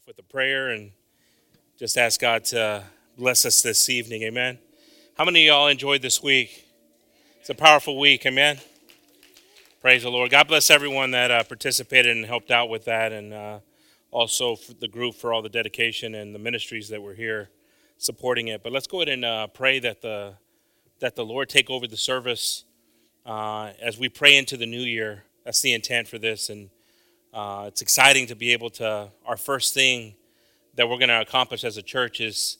[0.00, 0.92] off with a prayer and
[1.78, 2.82] just ask God to
[3.18, 4.22] bless us this evening.
[4.22, 4.58] Amen.
[5.18, 6.66] How many of y'all enjoyed this week?
[7.40, 8.24] It's a powerful week.
[8.24, 8.58] Amen.
[9.80, 10.30] Praise the Lord.
[10.30, 13.58] God bless everyone that uh, participated and helped out with that, and uh,
[14.10, 17.50] also the group for all the dedication and the ministries that were here
[17.98, 18.62] supporting it.
[18.62, 20.34] But let's go ahead and uh, pray that the
[21.00, 22.64] that the Lord take over the service
[23.26, 25.24] uh, as we pray into the new year.
[25.44, 26.70] That's the intent for this, and
[27.32, 29.08] uh, it's exciting to be able to.
[29.24, 30.14] Our first thing
[30.74, 32.58] that we're going to accomplish as a church is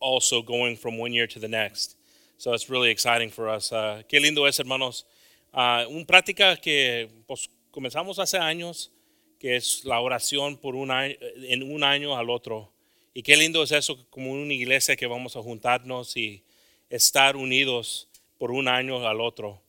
[0.00, 1.96] also going from one year to the next.
[2.38, 3.72] So it's really exciting for us.
[3.72, 5.04] Uh, qué lindo es, hermanos.
[5.52, 7.08] Uh, una práctica que
[7.72, 8.90] comenzamos hace años,
[9.38, 11.14] que es la oración por un año,
[11.48, 12.70] en un año al otro.
[13.14, 16.44] Y qué lindo es eso, como una iglesia que vamos a juntarnos y
[16.88, 19.60] estar unidos por un año al otro.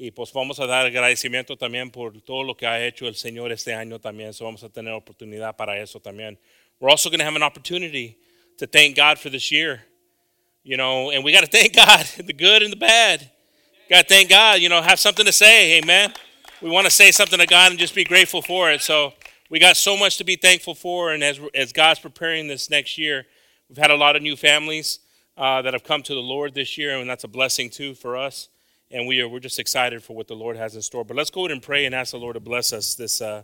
[0.00, 3.50] Y pues vamos a dar agradecimiento también por todo lo que ha hecho el Señor
[3.50, 4.32] este año también.
[4.32, 6.38] So vamos a tener oportunidad para eso también.
[6.78, 8.16] We're also going to have an opportunity
[8.58, 9.82] to thank God for this year.
[10.62, 13.28] You know, and we got to thank God, the good and the bad.
[13.90, 15.78] Got to thank God, you know, have something to say.
[15.78, 16.14] Amen.
[16.62, 18.82] We want to say something to God and just be grateful for it.
[18.82, 19.14] So
[19.50, 21.10] we got so much to be thankful for.
[21.12, 23.26] And as, as God's preparing this next year,
[23.68, 25.00] we've had a lot of new families
[25.36, 28.16] uh, that have come to the Lord this year, and that's a blessing too for
[28.16, 28.48] us.
[28.90, 31.04] And we are we're just excited for what the Lord has in store.
[31.04, 33.42] But let's go ahead and pray and ask the Lord to bless us this uh,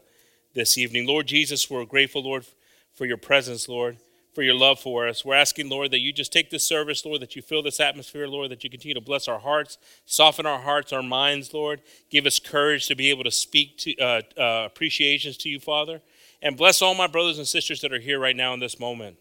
[0.55, 1.07] this evening.
[1.07, 2.47] Lord Jesus, we're grateful, Lord,
[2.95, 3.99] for your presence, Lord,
[4.33, 5.23] for your love for us.
[5.23, 8.27] We're asking, Lord, that you just take this service, Lord, that you fill this atmosphere,
[8.27, 11.83] Lord, that you continue to bless our hearts, soften our hearts, our minds, Lord.
[12.09, 16.01] Give us courage to be able to speak to uh, uh, appreciations to you, Father.
[16.41, 19.19] And bless all my brothers and sisters that are here right now in this moment.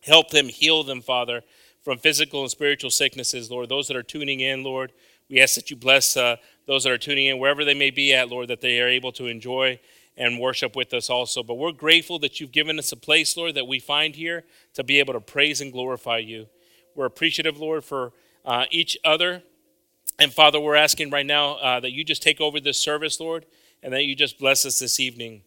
[0.00, 1.42] Help them, heal them, Father
[1.82, 3.68] from physical and spiritual sicknesses, Lord.
[3.68, 4.92] Those that are tuning in, Lord,
[5.30, 6.36] we ask that you bless uh,
[6.66, 9.12] those that are tuning in, wherever they may be at, Lord, that they are able
[9.12, 9.78] to enjoy
[10.16, 11.42] and worship with us also.
[11.42, 14.82] But we're grateful that you've given us a place, Lord, that we find here to
[14.82, 16.48] be able to praise and glorify you.
[16.96, 18.12] We're appreciative, Lord, for
[18.44, 19.44] uh, each other.
[20.18, 23.46] And Father, we're asking right now uh, that you just take over this service, Lord,
[23.84, 25.42] and that you just bless us this evening.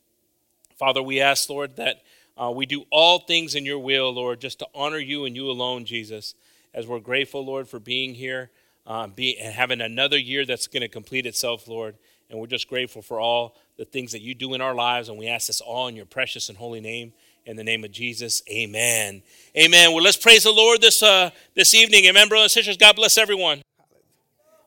[0.80, 2.04] Father, we ask, Lord, that
[2.42, 5.52] uh, we do all things in your will, Lord, just to honor you and you
[5.52, 6.36] alone, Jesus.
[6.74, 8.50] As we're grateful, Lord, for being here
[8.86, 11.96] uh, be, and having another year that's going to complete itself, Lord.
[12.30, 15.10] And we're just grateful for all the things that you do in our lives.
[15.10, 17.14] And we ask this all in your precious and holy name.
[17.46, 19.22] In the name of Jesus, amen.
[19.58, 19.92] Amen.
[19.92, 22.06] Well, let's praise the Lord this, uh, this evening.
[22.06, 22.78] Amen, brothers and sisters.
[22.78, 23.62] God bless everyone.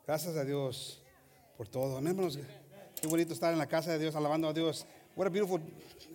[0.07, 0.99] Gracias a Dios
[1.57, 1.97] por todo.
[1.97, 2.37] Amén, hermanos.
[3.01, 4.85] Qué bonito estar en la casa de Dios, alabando a Dios.
[5.15, 5.59] What a beautiful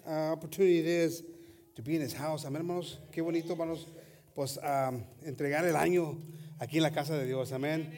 [0.07, 1.23] uh, opportunity it is
[1.75, 2.45] to be in his house.
[2.45, 3.00] Amén, hermanos.
[3.12, 3.88] Qué bonito, hermanos,
[4.35, 6.16] pues um, entregar el año
[6.62, 7.52] aquí en la casa de Dios.
[7.52, 7.92] Amén.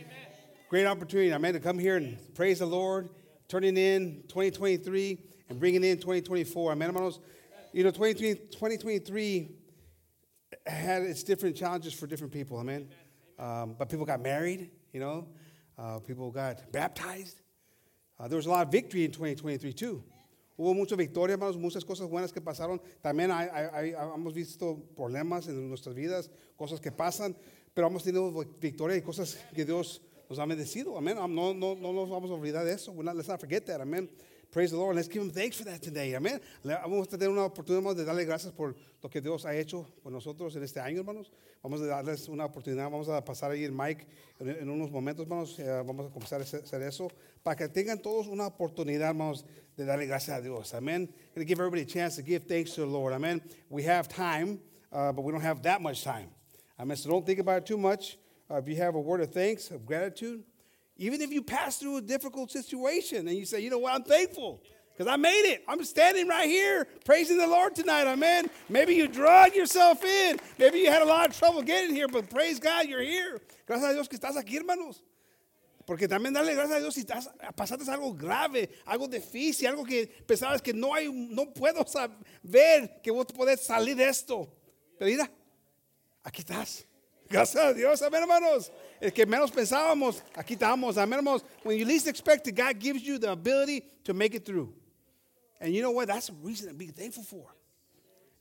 [0.70, 3.10] Great opportunity, amen, to come here and praise the Lord,
[3.48, 5.20] turning in 2023
[5.50, 6.72] and bringing in 2024.
[6.72, 7.20] Amen, hermanos.
[7.74, 9.52] You know, 2023
[10.66, 12.58] had its different challenges for different people.
[12.58, 12.88] Amen.
[13.38, 15.28] Um, but people got married, you know,
[15.78, 17.42] uh, people got baptized.
[18.20, 20.04] Uh, there was a lot of victory in 2023 too.
[20.58, 22.80] Hubo mucha victoria, hermanos, muchas cosas buenas que pasaron.
[23.04, 23.32] También
[24.16, 27.36] hemos visto problemas en nuestras vidas, cosas que pasan,
[27.74, 30.98] pero hemos tenido victoria y cosas que Dios nos ha bendecido.
[30.98, 31.16] Amén.
[31.16, 32.94] No, no, no nos vamos a olvidar de eso.
[32.94, 33.82] Not, let's not forget that.
[33.82, 34.10] Amén.
[34.54, 34.96] Praise the Lord.
[34.96, 36.14] Let's give him thanks for that today.
[36.14, 36.40] Amén.
[36.64, 40.12] Vamos a tener una oportunidad de darle gracias por lo que Dios ha hecho por
[40.12, 41.32] nosotros en este año, hermanos.
[41.64, 42.84] Vamos a darles una oportunidad.
[42.84, 44.08] Vamos a pasar ahí el mic
[44.40, 45.58] en, unos momentos, hermanos.
[45.58, 47.08] Eh, vamos a comenzar a hacer eso
[47.42, 49.44] para que tengan todos una oportunidad, hermanos,
[49.76, 50.72] de darle gracias a Dios.
[50.76, 51.08] Amen.
[51.34, 53.14] Going to give everybody a chance to give thanks to the Lord.
[53.14, 53.42] Amen.
[53.70, 54.60] We have time,
[54.92, 56.30] uh, but we don't have that much time.
[56.80, 56.98] Amen.
[56.98, 58.18] So don't think about it too much.
[58.50, 60.44] Uh, if you have a word of thanks, of gratitude,
[60.98, 64.04] even if you pass through a difficult situation and you say, you know what, I'm
[64.04, 64.62] thankful
[64.92, 65.64] because I made it.
[65.68, 68.06] I'm standing right here praising the Lord tonight.
[68.06, 68.50] Amen.
[68.70, 70.40] Maybe you drug yourself in.
[70.60, 73.42] Maybe you had a lot of trouble getting here, but praise God, you're here.
[73.66, 75.02] Gracias a Dios que estás aquí, hermanos.
[75.86, 80.08] Porque también darle gracias a Dios si estás, pasaste algo grave, algo difícil, algo que
[80.26, 84.48] pensabas que no hay, no puedo saber que vos podés salir de esto.
[84.98, 85.30] Pero mira,
[86.24, 86.86] aquí estás.
[87.30, 88.72] Gracias a Dios, amén, hermanos.
[89.00, 91.44] El que menos pensábamos, aquí estamos, amén, hermanos.
[91.64, 94.74] When you least expect it, God gives you the ability to make it through.
[95.60, 96.08] And you know what?
[96.08, 97.46] That's a reason to be thankful for.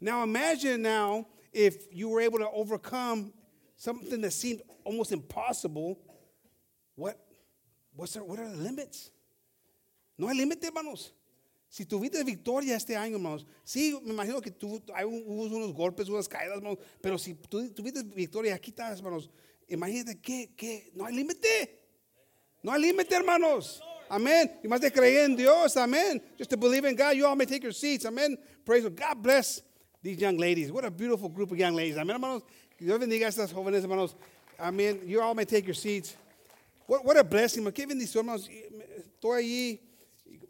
[0.00, 3.32] Now imagine now if you were able to overcome
[3.76, 5.99] something that seemed almost impossible.
[6.96, 7.19] What,
[7.94, 9.11] what's there, what are the limits?
[10.19, 11.12] No hay límite, hermanos.
[11.73, 16.07] Si tuviste victoria este año, hermanos, sí, me imagino que tuvo, hay hubo unos golpes,
[16.07, 19.31] unas caídas, hermanos, pero si tú tuviste victoria, aquí estás, hermanos,
[19.69, 21.81] imagínate que, que no hay límite.
[22.63, 23.81] No hay límite, hermanos.
[24.11, 24.51] Amen.
[24.63, 25.75] You must creer en Dios.
[25.79, 26.21] Amen.
[26.37, 27.17] Just to believe in God.
[27.17, 28.05] You all may take your seats.
[28.05, 28.37] Amen.
[28.67, 28.95] Praise God.
[28.95, 29.63] God bless
[30.03, 30.71] these young ladies.
[30.71, 31.97] What a beautiful group of young ladies.
[31.97, 32.43] Amén, hermanos.
[32.79, 34.15] Dios bendiga a estas jóvenes, hermanos.
[34.75, 36.17] Mean, you all may take your seats.
[36.87, 37.65] What, what a blessing.
[37.73, 38.51] Qué bendición, hermanos.
[39.19, 39.81] Estoy allí,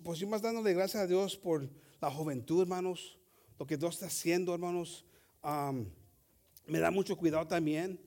[0.02, 1.68] pues yo más dándole gracias a Dios por
[2.00, 3.18] la juventud, hermanos.
[3.58, 5.04] Lo que Dios está haciendo, hermanos.
[5.42, 5.86] Um,
[6.66, 7.98] me da mucho cuidado también,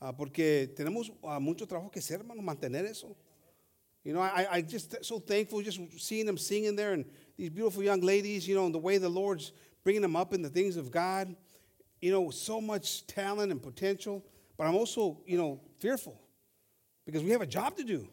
[0.00, 3.16] uh, porque tenemos uh, mucho trabajo que hacer, hermanos, mantener eso.
[4.04, 7.04] You know, I, I just so thankful just seeing them singing there and
[7.36, 9.52] these beautiful young ladies, you know, and the way the Lord's
[9.84, 11.34] bringing them up in the things of God.
[12.00, 14.24] You know, so much talent and potential.
[14.56, 16.20] But I'm also, you know, fearful
[17.06, 18.08] because we have a job to do.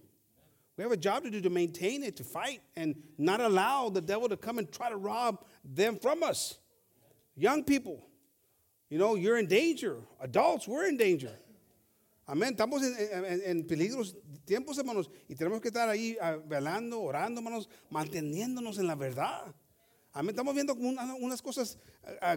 [0.80, 4.00] We have a job to do to maintain it, to fight, and not allow the
[4.00, 6.58] devil to come and try to rob them from us.
[7.36, 8.08] Young people,
[8.90, 9.98] you know, you're in danger.
[10.22, 11.38] Adults, we're in danger.
[12.26, 12.56] Amén.
[12.56, 14.16] Estamos en, en, en, peligros
[14.46, 19.54] tiempos, hermanos, y tenemos que estar ahí uh, velando, orando, hermanos, manteniéndonos en la verdad.
[20.12, 20.32] Amén.
[20.32, 21.78] Estamos viendo una, unas cosas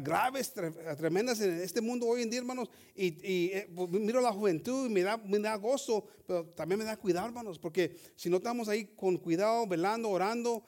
[0.03, 2.69] graves, tre tremendas en este mundo hoy en día, hermanos.
[2.95, 7.27] Y, eh, miro la juventud y me da, me gozo, pero también me da cuidado,
[7.27, 10.63] hermanos, porque si no estamos ahí con cuidado, velando, orando,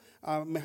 [0.45, 0.61] me,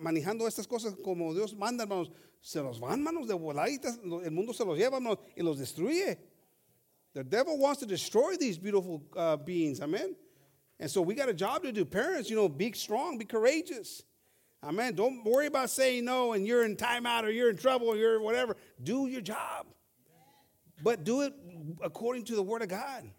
[0.00, 3.98] manejando estas cosas como Dios manda, hermanos, se los van, hermanos, de voladitas.
[4.24, 6.16] El mundo se los lleva, hermanos, y los destruye.
[7.12, 9.80] The devil wants to destroy these beautiful uh, beings.
[9.80, 10.16] Amen.
[10.78, 11.84] And so we got a job to do.
[11.84, 14.02] Parents, you know, be strong, be courageous.
[14.62, 14.94] Amen.
[14.94, 18.20] Don't worry about saying no and you're in timeout or you're in trouble or you're
[18.20, 18.56] whatever.
[18.82, 19.66] Do your job.
[20.82, 21.32] But do it
[21.82, 23.10] according to the word of God.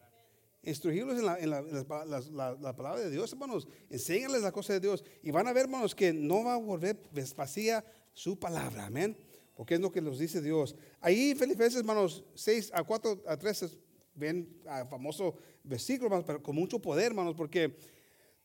[0.65, 3.65] Instruirlos en, la, en, la, en la, la, la, palabra de Dios, hermanos.
[3.89, 5.03] Enséñales la cosa de Dios.
[5.23, 6.97] Y van a ver, hermanos, que no va a volver
[7.35, 8.87] vacía su palabra.
[8.87, 9.17] Amén.
[9.55, 10.75] Porque es lo que nos dice Dios.
[10.99, 13.77] Ahí, Filipenses, hermanos, 6 a 4 a 3
[14.13, 17.77] ven al famoso versículo, hermanos, pero con mucho poder, hermanos, porque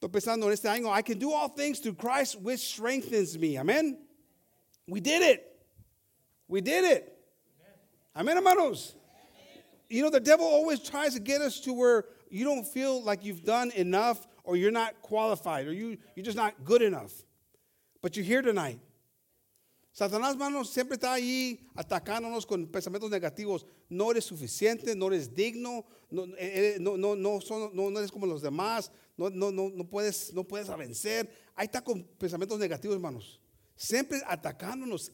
[0.02, 3.58] estoy pensando en este año, I can do all things through Christ which strengthens me.
[3.58, 3.98] Amen.
[4.88, 5.46] We did it.
[6.48, 7.16] We did it.
[8.16, 8.94] Amen, hermanos.
[9.88, 13.24] You know, the devil always tries to get us to where you don't feel like
[13.24, 17.12] you've done enough or you're not qualified or you, you're just not good enough.
[18.00, 18.80] But you're here tonight.
[19.92, 23.66] Satanás, hermanos, siempre está ahí atacándonos con pensamientos negativos.
[23.90, 28.10] No eres suficiente, no eres digno, no, eres, no, no, no, son, no, no, eres
[28.10, 31.30] como los demás, no, no, no, no, puedes, no puedes vencer.
[31.54, 33.38] Ahí está con pensamientos negativos, hermanos.
[33.76, 35.12] Siempre atacándonos.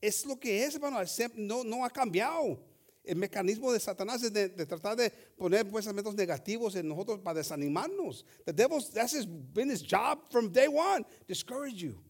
[0.00, 0.98] Es lo que es, hermano.
[1.36, 2.58] No, no ha cambiado.
[3.02, 8.24] El mecanismo de Satanás es de, tratar de poner pensamientos negativos en nosotros para desanimarnos.
[8.46, 12.03] The devil, that's been his job from day one, discourage you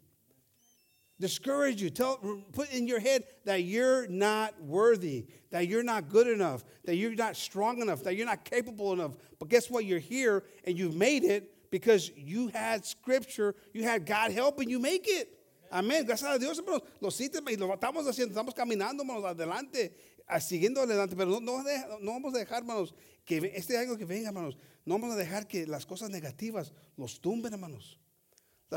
[1.20, 1.90] discourage you.
[1.90, 2.16] Tell,
[2.52, 7.14] put in your head that you're not worthy, that you're not good enough, that you're
[7.14, 9.16] not strong enough, that you're not capable enough.
[9.38, 9.84] But guess what?
[9.84, 14.78] You're here and you've made it because you had scripture, you had God helping you
[14.78, 15.30] make it.
[15.72, 16.06] Amén.
[16.06, 16.82] Gracias a Dios, hermanos.
[17.00, 19.92] Lo y lo estamos haciendo, estamos caminando, hermanos, adelante,
[20.28, 21.16] ah, siguiendo adelante.
[21.16, 21.62] Pero no, no,
[22.00, 22.94] no vamos a dejar, hermanos,
[23.24, 27.20] que este año que venga, hermanos, no vamos a dejar que las cosas negativas los
[27.20, 27.98] tumben, hermanos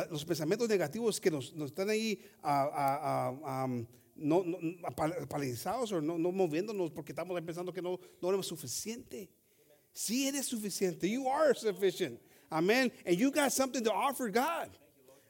[0.09, 3.85] los pensamientos negativos que nos, nos están ahí um,
[4.15, 4.57] no, no,
[5.27, 9.29] paralizados o no, no, moviéndonos porque estamos pensando que no, no eres suficiente.
[9.93, 11.09] Sí eres suficiente.
[11.09, 12.19] You are sufficient.
[12.51, 12.91] Amen.
[13.05, 14.69] And you got something to offer God.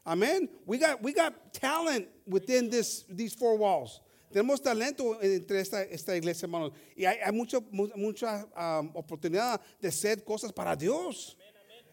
[0.05, 0.49] Amen.
[0.65, 4.01] We got, we got talent within this, these four walls.
[4.33, 6.71] Tenemos talento entre esta, esta iglesia, hermanos.
[6.95, 11.37] Y hay, hay mucha, mucha um, oportunidad de hacer cosas para Dios.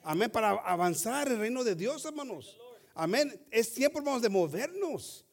[0.05, 0.31] Amén.
[0.31, 2.57] Para avanzar el reino de Dios, hermanos.
[2.95, 3.33] Amén.
[3.51, 5.25] Es tiempo, hermanos, de movernos.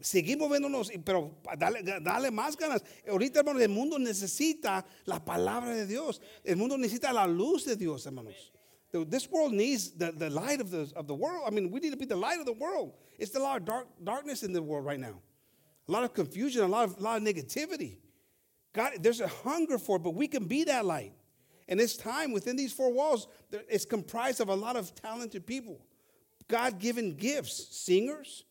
[0.00, 2.84] Seguir moviéndonos, pero dale, dale más ganas.
[3.08, 6.20] Ahorita, hermanos, el mundo necesita la palabra de Dios.
[6.44, 8.52] El mundo necesita la luz de Dios, hermanos.
[8.92, 11.44] This world needs the, the light of the, of the world.
[11.46, 12.92] I mean, we need to be the light of the world.
[13.18, 15.20] It's a lot of dark, darkness in the world right now.
[15.88, 17.98] A lot of confusion, a lot of, a lot of negativity.
[18.72, 21.12] God, there's a hunger for it, but we can be that light.
[21.68, 25.80] And it's time within these four walls, it's comprised of a lot of talented people.
[26.48, 28.44] God given gifts, singers,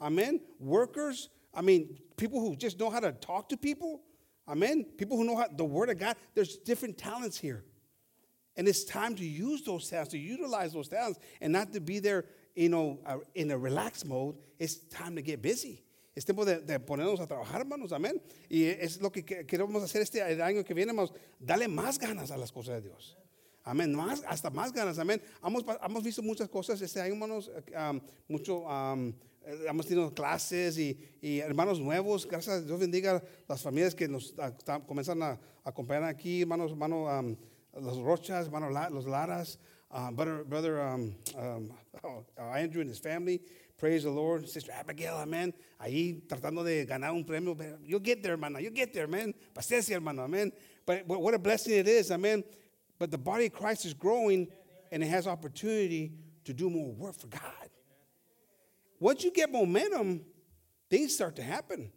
[0.00, 4.02] amen, workers, I mean, people who just know how to talk to people,
[4.48, 6.16] amen, people who know how, the word of God.
[6.34, 7.64] There's different talents here.
[8.56, 11.98] And it's time to use those talents, to utilize those talents, and not to be
[11.98, 14.36] there, you know, uh, in a relaxed mode.
[14.58, 15.82] It's time to get busy.
[16.16, 18.20] Es tiempo de, de, ponernos a trabajar, hermanos, amén.
[18.50, 22.36] Y es lo que queremos hacer este año que viene, hermanos, darle más ganas a
[22.36, 23.16] las cosas de Dios.
[23.70, 25.22] Amén, más, hasta más ganas, amén.
[25.46, 29.12] Hemos, hemos visto muchas cosas este año, hermanos, um, mucho, um,
[29.64, 34.34] hemos tenido clases y, y, hermanos nuevos, gracias a Dios bendiga las familias que nos
[34.40, 37.36] a, comienzan a, acompañar aquí, hermanos, hermano, um,
[37.80, 39.60] los Rochas, hermano, los Laras,
[39.92, 40.80] uh, brother, brother
[42.02, 43.40] oh, Andrew and his family,
[43.78, 44.46] Praise the Lord.
[44.46, 45.54] Sister Abigail, amen.
[45.80, 47.56] Ahí tratando de ganar un premio.
[47.82, 48.60] You'll get there, hermana.
[48.60, 49.32] You'll get there, man.
[49.54, 50.52] Paciencia, hermano, amen.
[50.84, 52.44] But, but what a blessing it is, amen.
[53.00, 54.46] But the body of Christ is growing
[54.92, 56.12] and it has opportunity
[56.44, 57.70] to do more work for God.
[59.00, 60.20] Once you get momentum,
[60.90, 61.90] things start to happen.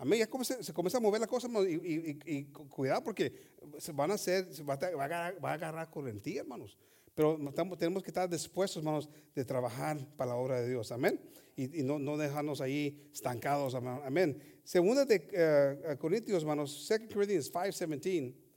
[0.00, 3.32] Amén, ya se, comienza a mover la cosa y, cuidado porque
[3.78, 6.78] se van a hacer, se va a, agarrar, va a agarrar correntía, hermanos.
[7.16, 7.36] Pero
[7.76, 10.92] tenemos que estar dispuestos, hermanos, de trabajar para la obra de Dios.
[10.92, 11.20] Amén.
[11.56, 13.74] Y, no, no dejarnos ahí estancados.
[13.74, 14.40] Amén.
[14.62, 18.47] Segunda de eh, Corintios, hermanos, 2 Corinthians 5:17.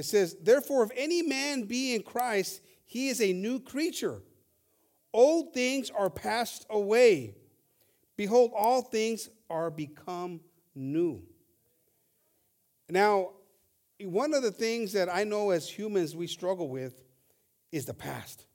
[0.00, 4.22] It says, Therefore, if any man be in Christ, he is a new creature.
[5.12, 7.34] Old things are passed away.
[8.16, 10.40] Behold, all things are become
[10.74, 11.22] new.
[12.88, 13.32] Now,
[14.02, 17.04] one of the things that I know as humans we struggle with
[17.70, 18.46] is the past.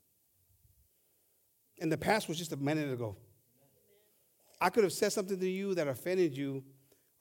[1.79, 3.17] And the past was just a minute ago.
[4.59, 6.63] I could have said something to you that offended you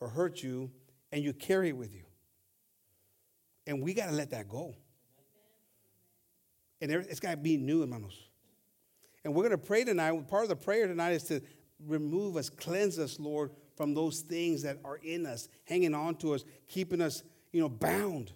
[0.01, 0.71] or hurt you,
[1.13, 2.05] and you carry it with you.
[3.67, 4.75] And we got to let that go.
[6.81, 8.29] And it's got to be new, hermanos.
[9.25, 10.29] And we're going to pray tonight.
[10.29, 11.41] Part of the prayer tonight is to
[11.87, 16.35] remove us, cleanse us, Lord, from those things that are in us, hanging on to
[16.35, 18.33] us, keeping us, you know, bound.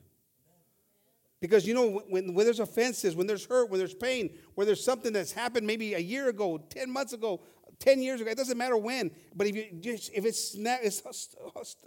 [1.40, 4.82] Because you know, when, when there's offenses, when there's hurt, when there's pain, where there's
[4.82, 7.40] something that's happened maybe a year ago, 10 months ago,
[7.78, 11.36] 10 years ago, it doesn't matter when, but if, you just, if it's, it's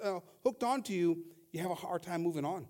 [0.01, 2.65] uh, hooked onto you, you have a hard time moving on.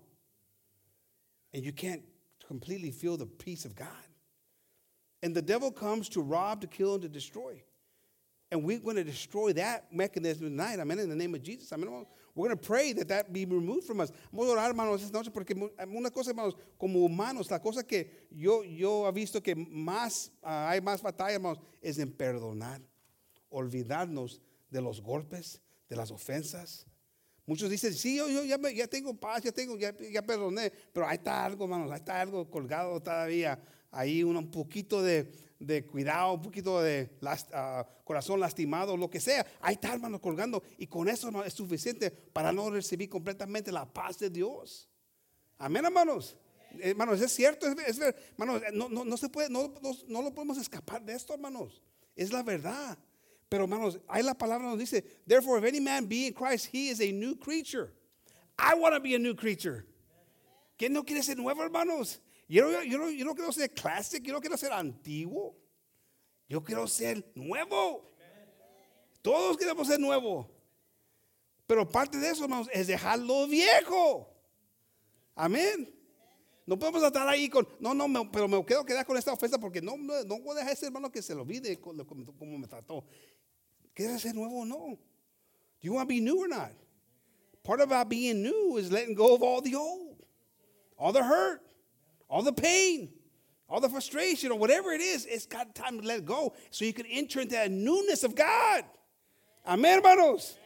[1.54, 2.02] And you can't
[2.46, 3.88] completely feel the peace of God.
[5.22, 7.62] And the devil comes to rob, to kill, and to destroy.
[8.50, 10.78] And we're going to destroy that mechanism tonight.
[10.78, 10.98] Amen.
[10.98, 11.72] In the name of Jesus.
[11.72, 12.04] Amen.
[12.34, 14.10] We're going to pray that that be removed from us.
[14.32, 18.26] Vamos a orar, hermanos, esta noche, porque una cosa, hermanos, como humanos, la cosa que
[18.30, 22.80] yo, yo he visto que más, ah, hay más batalla, hermanos, es en perdonar.
[23.50, 24.40] Olvidarnos
[24.70, 26.86] de los golpes, de las ofensas.
[27.44, 31.44] Muchos dicen, sí, yo, ya, tengo paz, ya, tengo, ya, ya perdoné, pero ahí está
[31.44, 33.60] algo, hermanos, ahí está algo colgado todavía.
[33.90, 37.10] Ahí un, poquito de, de cuidado, un poquito de
[37.52, 39.44] ah, corazón lastimado, lo que sea.
[39.60, 40.62] Ahí está, hermanos, colgando.
[40.78, 44.88] Y con eso, hermano, es suficiente para no recibir completamente la paz de Dios.
[45.58, 46.36] Amén, hermanos.
[46.80, 50.32] Hermanos, es cierto, es, es hermanos, no, no, no se puede, no, no, no lo
[50.32, 51.82] podemos escapar de esto, hermanos.
[52.16, 52.96] Es la verdad.
[53.52, 56.88] Pero, hermanos, ahí la palabra nos dice, therefore, if any man be in Christ, he
[56.88, 57.92] is a new creature.
[58.58, 59.84] I want to be a new creature.
[60.78, 62.18] ¿Quién no quiere ser nuevo, hermanos?
[62.48, 65.54] Yo, yo, no, quiero ser classic, yo no quiero ser antiguo.
[66.48, 68.10] Yo quiero ser nuevo.
[69.20, 70.48] Todos queremos ser nuevo.
[71.66, 74.34] Pero parte de eso, hermanos, es dejar lo viejo.
[75.34, 75.94] Amén.
[76.64, 79.82] No podemos estar ahí con, no, no, pero me quiero quedar con esta ofensa porque
[79.82, 82.68] no, no, voy a dejar a ese hermano que se lo olvide como, como me
[82.68, 83.04] trató.
[83.96, 84.98] ¿Quieres ser nuevo o no?
[85.80, 86.72] Do you want to be new or not?
[87.62, 90.16] Part about being new is letting go of all the old,
[90.98, 91.60] all the hurt,
[92.28, 93.10] all the pain,
[93.68, 95.26] all the frustration, or whatever it is.
[95.26, 98.84] It's got time to let go so you can enter into that newness of God.
[99.66, 100.56] Amen, hermanos.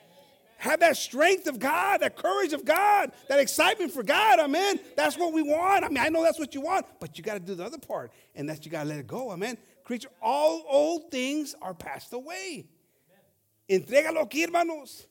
[0.59, 4.40] Have that strength of God, that courage of God, that excitement for God.
[4.40, 4.80] Amen.
[4.97, 5.85] That's what we want.
[5.85, 7.78] I mean, I know that's what you want, but you got to do the other
[7.78, 9.30] part, and that's you got to let it go.
[9.33, 9.59] Amen.
[9.85, 12.68] Creature, all old things are passed away.
[13.68, 15.08] Entrégalo aquí, hermanos.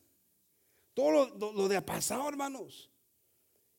[0.94, 2.90] Todo lo, lo- lo del pasado, hermanos.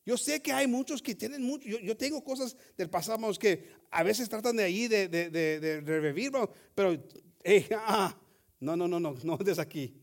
[0.05, 1.67] Yo sé que hay muchos que tienen mucho.
[1.67, 5.29] Yo, yo tengo cosas del pasado, hermanos, que a veces tratan de ahí de, de,
[5.29, 6.95] de, de revivir, hermanos, pero,
[7.43, 8.15] hey, ah,
[8.59, 9.93] no, no, no, no, no desde aquí.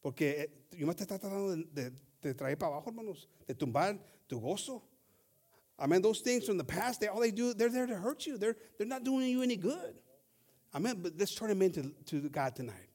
[0.00, 3.98] Porque eh, yo me estoy tratando de, de- de traer para abajo, hermanos, de tumbar
[4.26, 4.82] tu gozo.
[5.78, 8.26] I mean, those things from the past, they, all they do, they're there to hurt
[8.26, 8.36] you.
[8.36, 9.96] They're, they're not doing you any good.
[10.74, 11.00] Amen.
[11.02, 12.89] But let's turn them into to God tonight.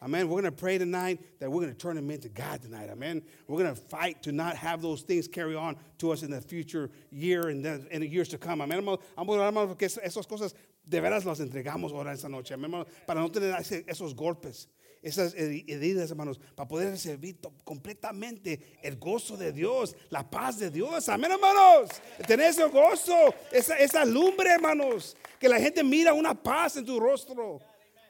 [0.00, 0.28] Amen.
[0.28, 2.88] We're going to pray tonight that we're going to turn them into God tonight.
[2.90, 3.22] Amen.
[3.48, 6.40] We're going to fight to not have those things carry on to us in the
[6.40, 8.60] future year and the, in the years to come.
[8.60, 8.84] Amen.
[8.84, 10.54] Vamos a orar, porque esas cosas
[10.86, 12.54] de veras las entregamos ahora esta noche.
[12.54, 13.54] Amén, para no tener
[13.88, 14.68] esos golpes.
[15.00, 21.08] Esas heridas, hermanos, para poder recibir completamente el gozo de Dios, la paz de Dios.
[21.08, 21.90] Amén, hermanos.
[22.26, 25.16] Tener ese gozo, esa, esa lumbre, hermanos.
[25.38, 27.60] Que la gente mira una paz en tu rostro.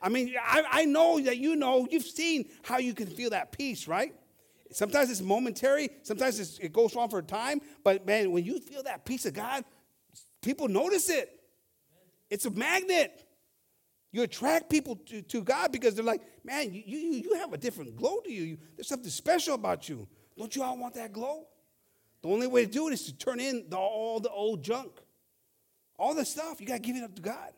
[0.02, 3.52] I mean, I, I know that you know, you've seen how you can feel that
[3.52, 4.14] peace, right?
[4.71, 8.61] Sometimes it's momentary, sometimes it's, it goes on for a time, but man, when you
[8.61, 9.64] feel that peace of God,
[10.43, 11.31] people notice it.
[12.31, 13.25] It's a magnet.
[14.12, 17.59] You attract people to, to God because they're like, man, you, you, you have a
[17.59, 18.43] different glow to you.
[18.43, 18.59] you.
[18.76, 20.09] There's something special about you.
[20.37, 21.47] Don't you all want that glow?
[22.23, 24.93] The only way to do it is to turn in the, all the old junk.
[25.99, 27.52] All the stuff, you got to give it up to God.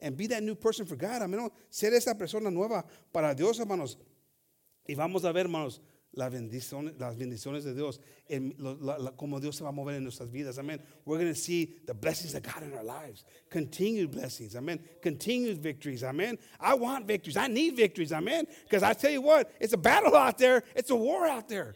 [0.00, 1.22] And be that new person for God.
[1.22, 1.50] Amén.
[1.70, 3.96] Ser esa persona nueva para Dios, hermanos.
[4.88, 5.80] Y vamos a ver, hermanos,
[6.16, 7.98] las bendiciones, las bendiciones de Dios,
[8.28, 10.58] en lo- la- la- como Dios se va a mover en nuestras vidas.
[10.58, 10.80] Amen.
[11.04, 13.24] We're going to see the blessings of God in our lives.
[13.50, 14.54] Continued blessings.
[14.54, 14.78] Amen.
[15.02, 16.04] Continued victories.
[16.04, 16.38] Amen.
[16.60, 17.36] I want victories.
[17.36, 18.12] I need victories.
[18.12, 18.46] Amen.
[18.64, 20.62] Because I tell you what, it's a battle out there.
[20.76, 21.74] It's a war out there.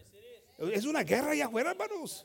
[0.72, 2.24] Es una guerra allá afuera, hermanos.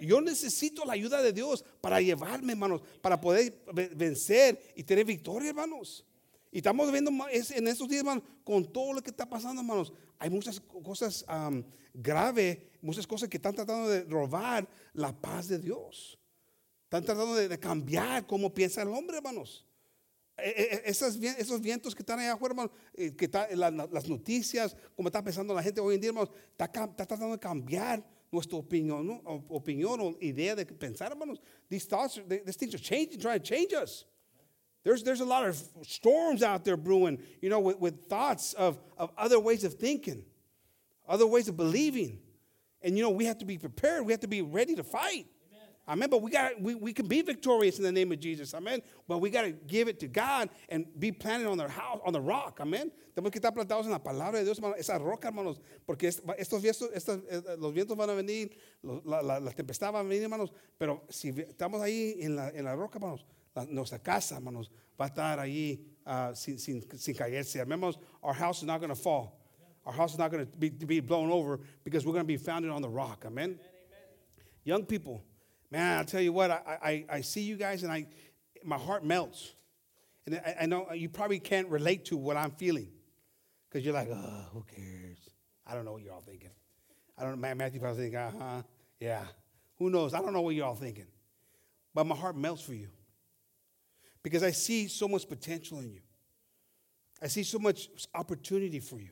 [0.00, 5.04] Yo necesito la ayuda de Dios para llevarme, hermanos, para poder ve- vencer y tener
[5.04, 6.04] victoria, hermanos.
[6.50, 10.30] Y estamos viendo en estos días, hermanos, con todo lo que está pasando, hermanos, hay
[10.30, 11.24] muchas co- cosas
[11.92, 16.18] graves, muchas cosas que están tratando de robar la paz de Dios.
[16.84, 19.66] Están tratando de, cambiar cómo piensa el hombre, hermanos.
[20.38, 23.12] Eh, esas vien- esos vientos que están allá afuera, hermanos, eh,
[23.90, 27.38] las noticias, como está pensando la gente hoy en día, hermanos, está, está tratando de
[27.40, 29.20] cambiar nuestra opinión.
[29.50, 31.38] Opinión o idea de pensar, hermanos.
[31.68, 34.04] These thoughts, these things are changing, trying to change us.
[34.84, 38.78] There's, there's a lot of storms out there brewing, you know, with, with thoughts of,
[38.96, 40.24] of other ways of thinking,
[41.06, 42.20] other ways of believing.
[42.80, 44.06] And, you know, we have to be prepared.
[44.06, 45.26] We have to be ready to fight.
[45.88, 46.10] Amen.
[46.10, 48.52] But we got we, we can be victorious in the name of Jesus.
[48.52, 48.82] Amen.
[49.08, 52.12] But we got to give it to God and be planted on the house, on
[52.12, 52.58] the rock.
[52.60, 52.92] Amen.
[53.16, 56.20] Tenemos que estar plantados en la palabra de Dios, hermano, esa roca, hermanos, porque es-
[56.38, 58.50] estos vientos, estos, eh, los vientos van a venir,
[58.82, 60.52] la, la, la tempestad va a venir, hermanos.
[60.76, 63.24] Pero si estamos ahí en la, en la roca, hermanos,
[63.56, 67.58] la- nuestra casa, hermanos, va a estar ahí ah, sin, sin, sin caerse.
[67.60, 67.92] Remember,
[68.22, 69.40] our house is not going to fall.
[69.86, 72.28] Our house is not going to be, to be blown over because we're going to
[72.28, 73.24] be founded on the rock.
[73.26, 73.58] Amen.
[74.64, 75.24] Young people,
[75.70, 78.06] man, I'll tell you what, I, I, I see you guys and I,
[78.64, 79.54] my heart melts.
[80.26, 82.88] And I, I know you probably can't relate to what I'm feeling
[83.68, 85.18] because you're like, oh, who cares?
[85.66, 86.50] I don't know what you're all thinking.
[87.16, 87.48] I don't know.
[87.48, 88.62] Ma- Matthew probably thinking, uh huh,
[89.00, 89.24] yeah.
[89.78, 90.14] Who knows?
[90.14, 91.06] I don't know what you're all thinking.
[91.94, 92.88] But my heart melts for you
[94.22, 96.00] because I see so much potential in you.
[97.20, 99.10] I see so much opportunity for you.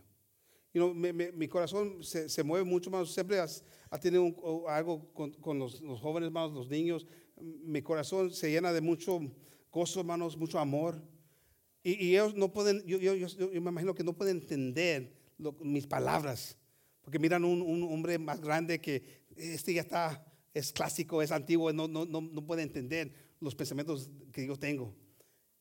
[0.76, 3.08] You know, mi, mi- mi corazón se, se mueve mucho más.
[3.08, 7.06] Siempre ha tenido un- algo con, con los, los jóvenes, hermanos, los niños.
[7.40, 9.18] Mi corazón se llena de mucho
[9.72, 11.00] gozo, hermanos, mucho amor.
[11.82, 15.14] Y, y ellos no pueden, yo, yo, yo, yo me imagino que no pueden entender
[15.38, 16.58] lo- mis palabras.
[17.00, 21.72] Porque miran un, un hombre más grande que este ya está, es clásico, es antiguo,
[21.72, 24.94] no, no, no, no puede entender los pensamientos que yo tengo.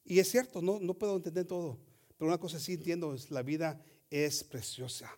[0.03, 1.79] Y es cierto, no, no puedo entender todo.
[2.17, 3.81] Pero una cosa sí entiendo es la vida
[4.15, 5.09] es preciosa.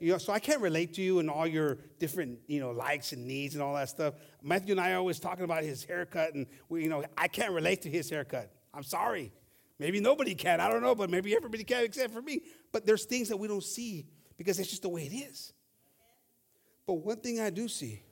[0.00, 3.12] You know, so I can't relate to you and all your different, you know, likes
[3.12, 4.14] and needs and all that stuff.
[4.42, 7.52] Matthew and I are always talking about his haircut, and we, you know, I can't
[7.52, 8.50] relate to his haircut.
[8.72, 9.32] I'm sorry.
[9.78, 10.60] Maybe nobody can.
[10.60, 12.42] I don't know, but maybe everybody can except for me.
[12.72, 15.52] But there's things that we don't see because it's just the way it is.
[16.86, 18.02] But one thing I do see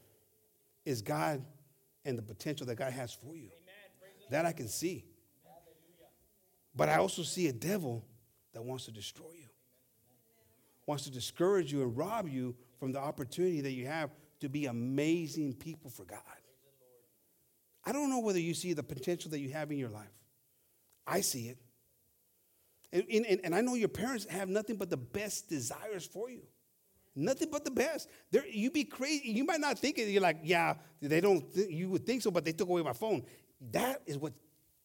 [0.85, 1.45] is God
[2.05, 3.49] and the potential that God has for you.
[4.31, 5.05] That I can see.
[6.75, 8.05] But I also see a devil
[8.53, 9.49] that wants to destroy you,
[10.93, 14.67] wants to discourage you and rob you from the opportunity that you have to be
[14.67, 16.21] amazing people for God.
[17.83, 20.13] I don't know whether you see the potential that you have in your life.
[21.07, 21.57] I see it.
[22.93, 26.43] And, and, and I know your parents have nothing but the best desires for you.
[27.17, 28.11] Nothing but the best.
[28.31, 29.31] There, you be crazy.
[29.31, 30.09] You might not think it.
[30.09, 31.51] You're like, yeah, they don't.
[31.55, 33.25] Th- you would think so, but they took away my phone.
[33.71, 34.35] That is what,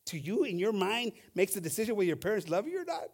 [0.05, 3.09] to you in your mind, makes the decision whether your parents love you or not.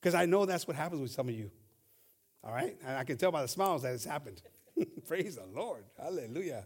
[0.00, 1.50] Because I know that's what happens with some of you.
[2.44, 4.42] All right, and I can tell by the smiles that it's happened.
[5.06, 5.84] Praise the Lord.
[5.96, 6.64] Hallelujah.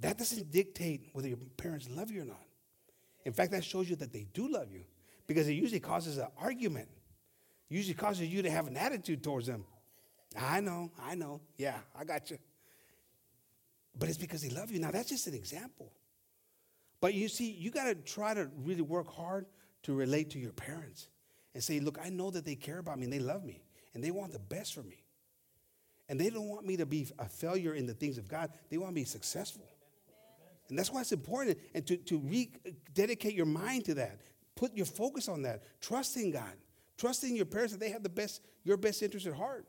[0.00, 2.42] That doesn't dictate whether your parents love you or not.
[3.24, 4.84] In fact, that shows you that they do love you
[5.26, 6.88] because it usually causes an argument.
[7.68, 9.64] Usually causes you to have an attitude towards them.
[10.38, 11.40] I know, I know.
[11.56, 12.38] Yeah, I got you.
[13.96, 14.78] But it's because they love you.
[14.78, 15.92] Now, that's just an example.
[17.00, 19.46] But you see, you got to try to really work hard
[19.82, 21.08] to relate to your parents
[21.54, 23.62] and say, look, I know that they care about me and they love me
[23.94, 25.04] and they want the best for me.
[26.08, 28.78] And they don't want me to be a failure in the things of God, they
[28.78, 29.68] want me to be successful.
[30.68, 34.20] And that's why it's important and to, to rededicate your mind to that.
[34.54, 35.62] Put your focus on that.
[35.80, 36.52] Trust in God.
[36.98, 39.66] Trust in your parents that they have the best, your best interest at heart.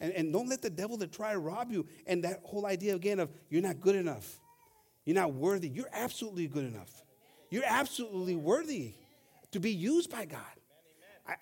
[0.00, 1.86] And, and don't let the devil to try to rob you.
[2.06, 4.40] And that whole idea again of you're not good enough.
[5.04, 5.68] You're not worthy.
[5.68, 7.02] You're absolutely good enough.
[7.50, 8.94] You're absolutely worthy
[9.52, 10.40] to be used by God.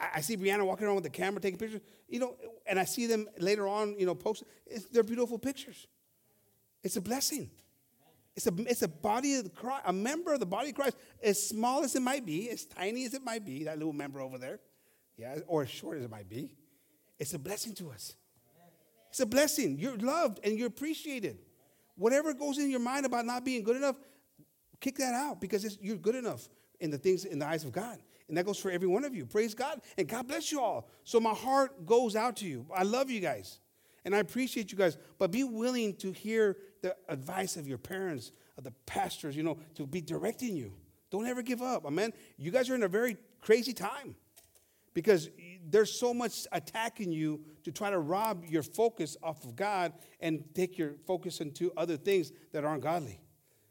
[0.00, 2.84] I, I- see Brianna walking around with the camera taking pictures, you know, and I
[2.84, 4.44] see them later on, you know, post.
[4.92, 5.86] They're beautiful pictures.
[6.82, 7.50] It's a blessing.
[8.36, 11.42] It's a, it's a body of Christ, a member of the body of Christ, as
[11.48, 14.38] small as it might be, as tiny as it might be, that little member over
[14.38, 14.60] there,
[15.16, 16.54] yeah, or as short as it might be.
[17.18, 18.14] It's a blessing to us.
[19.10, 19.76] It's a blessing.
[19.78, 21.38] You're loved and you're appreciated.
[21.96, 23.96] Whatever goes in your mind about not being good enough,
[24.80, 26.48] kick that out because you're good enough.
[26.80, 27.98] in the things in the eyes of God.
[28.28, 29.24] And that goes for every one of you.
[29.24, 29.80] Praise God.
[29.96, 30.88] And God bless you all.
[31.04, 32.66] So my heart goes out to you.
[32.74, 33.60] I love you guys.
[34.04, 34.96] And I appreciate you guys.
[35.18, 39.58] But be willing to hear the advice of your parents, of the pastors, you know,
[39.74, 40.72] to be directing you.
[41.10, 41.86] Don't ever give up.
[41.86, 42.12] Amen.
[42.36, 44.14] You guys are in a very crazy time
[44.94, 45.30] because
[45.64, 50.44] there's so much attacking you to try to rob your focus off of God and
[50.54, 53.20] take your focus into other things that aren't godly.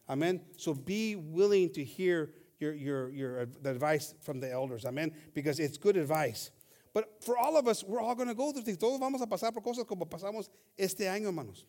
[0.10, 0.42] Amen.
[0.58, 4.86] So be willing to hear your, your, your the advice from the elders.
[4.86, 5.12] Amen.
[5.34, 6.52] Because it's good advice.
[6.94, 8.78] But for all of us, we're all going to go through things.
[8.78, 11.66] Todos vamos a pasar por cosas como pasamos este año, hermanos.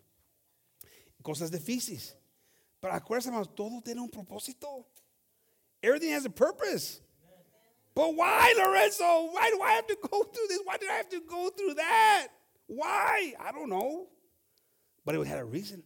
[1.22, 2.14] Cosas difíciles.
[2.81, 4.85] Pero acuérdense, hermanos, todo tiene un propósito.
[5.83, 7.01] Everything has a purpose.
[7.94, 9.29] But why, Lorenzo?
[9.33, 10.61] Why do I have to go through this?
[10.64, 12.29] Why did I have to go through that?
[12.68, 13.35] Why?
[13.40, 14.07] I don't know.
[15.05, 15.83] But it had a reason.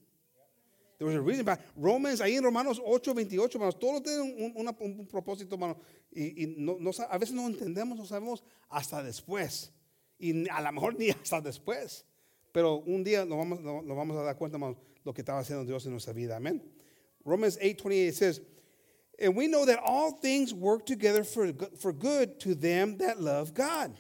[1.03, 1.45] There was a reason.
[1.45, 5.77] But Romans, ahí en Romanos 8, 28, hermanos, todo tiene un, un, un propósito, hermano.
[6.15, 9.73] Y, y no, no, a veces no entendemos, no sabemos hasta después.
[10.21, 12.05] Y a lo mejor ni hasta después.
[12.53, 15.65] Pero un día nos vamos, nos vamos a dar cuenta, hermanos, lo que estaba haciendo
[15.65, 16.37] Dios en nuestra vida.
[16.37, 16.63] Amén.
[17.25, 18.41] Romans 8, 28 says,
[19.21, 23.55] And we know that all things work together for, for good to them that love
[23.55, 23.99] God,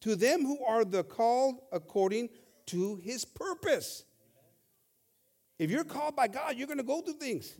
[0.00, 2.30] to them who are the called according
[2.66, 4.04] to his purpose.
[5.58, 7.54] If you're called by God, you're going to go through things.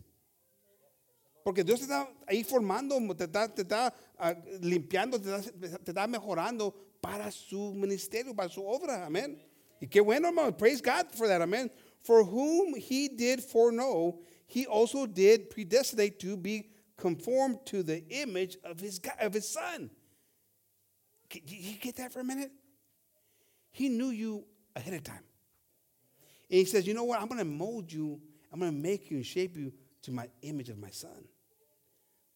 [1.43, 5.91] Porque Dios te está ahí formando, te está, te está uh, limpiando, te está, te
[5.91, 9.05] está, mejorando para su ministerio, para su obra.
[9.05, 9.39] Amén.
[9.81, 10.51] Y qué bueno, hermano.
[10.51, 11.41] Praise God for that.
[11.41, 11.69] Amén.
[12.03, 18.57] For whom he did foreknow, he also did predestinate to be conformed to the image
[18.63, 19.89] of his, of his son.
[21.29, 22.51] Can you get that for a minute?
[23.71, 25.23] He knew you ahead of time.
[26.49, 27.21] And he says, You know what?
[27.21, 29.71] I'm going to mold you, I'm going to make you and shape you
[30.03, 31.23] to my image of my son.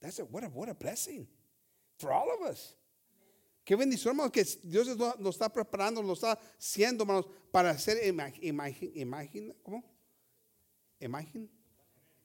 [0.01, 1.27] That's a, what, a, what a blessing
[1.97, 2.75] for all of us.
[3.63, 4.87] Qué bendición, hermanos, que Dios
[5.19, 9.83] nos está preparando, nos está haciendo, hermanos, para hacer imagen, imagen, ¿cómo?
[10.99, 11.47] Imagen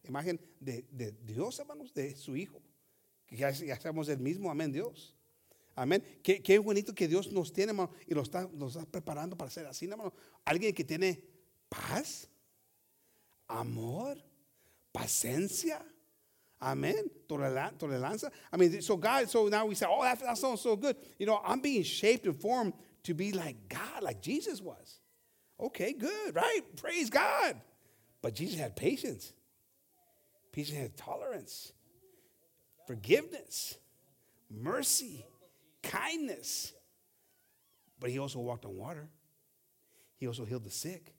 [0.09, 2.63] imagen de, de, Dios, hermanos, de su Hijo.
[3.27, 5.15] Que ya, ya el mismo, amén, Dios.
[5.75, 6.03] Amén.
[6.23, 9.51] Qué, qué, bonito que Dios nos tiene, hermano, y nos está, nos está preparando para
[9.51, 10.13] ser así, hermano.
[10.45, 11.23] Alguien que tiene
[11.71, 12.27] paz,
[13.49, 14.15] amor,
[14.95, 15.81] paciencia.
[16.63, 17.11] Amen.
[17.29, 18.31] Tolerancia.
[18.53, 20.97] I mean, so God, so now we say, oh, that, that sounds so good.
[21.19, 22.73] You know, I'm being shaped and formed
[23.05, 24.99] to be like God, like Jesus was.
[25.61, 26.61] Okay, good, right?
[26.77, 27.61] Praise God.
[28.23, 29.33] But Jesus had patience.
[30.53, 31.73] Peace had tolerance,
[32.87, 33.77] forgiveness,
[34.51, 35.27] mercy,
[35.83, 36.73] kindness.
[38.01, 39.09] But he also walked on water.
[40.17, 41.13] He also healed the sick.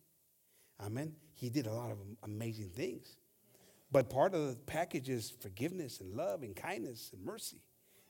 [0.82, 1.14] Amen.
[1.34, 3.16] He did a lot of amazing things.
[3.92, 7.62] But part of the package is forgiveness and love and kindness and mercy.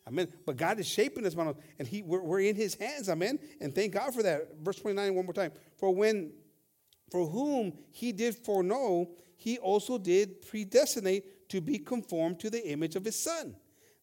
[0.07, 0.29] Amen.
[0.45, 1.35] But God is shaping us,
[1.77, 3.09] and he, we're, we're in his hands.
[3.09, 3.39] Amen.
[3.59, 4.57] And thank God for that.
[4.61, 5.51] Verse 29, one more time.
[5.77, 6.31] For when,
[7.11, 12.95] for whom he did foreknow, he also did predestinate to be conformed to the image
[12.95, 13.55] of his son,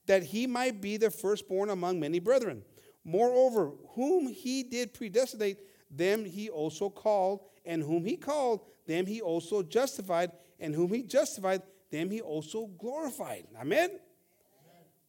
[0.07, 2.63] that he might be the firstborn among many brethren.
[3.05, 5.59] Moreover, whom he did predestinate,
[5.91, 11.03] them he also called, and whom he called, them he also justified, and whom he
[11.03, 13.47] justified, them he also glorified.
[13.57, 13.91] Amen.
[13.91, 14.01] Amen.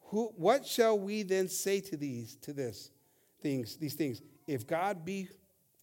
[0.01, 2.91] Who, what shall we then say to these, to this
[3.41, 4.21] things, these things?
[4.47, 5.27] If God be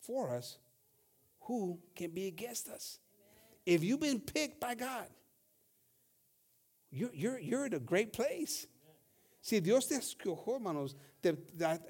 [0.00, 0.58] for us,
[1.40, 2.98] who can be against us?
[3.66, 5.06] If you've been picked by God,
[6.90, 8.66] you're, you're, you're in a great place.
[9.40, 11.36] Si Dios te escogió, hermanos, te,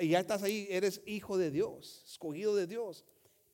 [0.00, 3.04] ya estás ahí, eres hijo de Dios, escogido de Dios.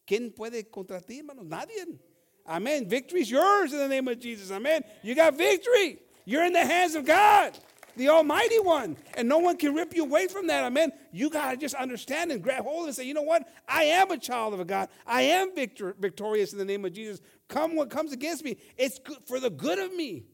[0.09, 1.45] ¿Quién puede contra ti, hermanos?
[1.45, 1.99] Nadie.
[2.47, 2.89] Amen.
[2.89, 4.51] Victory is yours in the name of Jesus.
[4.51, 4.83] Amen.
[5.03, 5.99] You got victory.
[6.25, 7.59] You're in the hands of God,
[7.97, 8.97] the Almighty One.
[9.15, 10.65] And no one can rip you away from that.
[10.65, 10.93] Amen.
[11.13, 13.47] You got to just understand and grab hold and say, you know what?
[13.69, 14.89] I am a child of a God.
[15.07, 17.21] I am victor- victorious in the name of Jesus.
[17.49, 20.25] Come what comes against me, it's good for the good of me.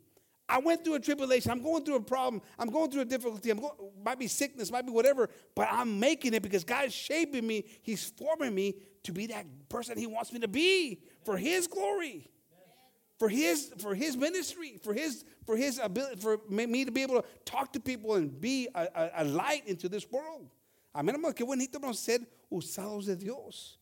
[0.48, 1.50] I went through a tribulation.
[1.50, 2.42] I'm going through a problem.
[2.58, 3.50] I'm going through a difficulty.
[3.50, 3.72] I'm going,
[4.04, 7.64] might be sickness, might be whatever, but I'm making it because God's shaping me.
[7.82, 12.30] He's forming me to be that person He wants me to be for His glory,
[13.18, 17.22] for His for His ministry, for His for His ability, for me to be able
[17.22, 20.48] to talk to people and be a, a, a light into this world.
[20.94, 21.34] Amén, hermano.
[21.34, 23.78] Qué bonito vamos ser usados de Dios.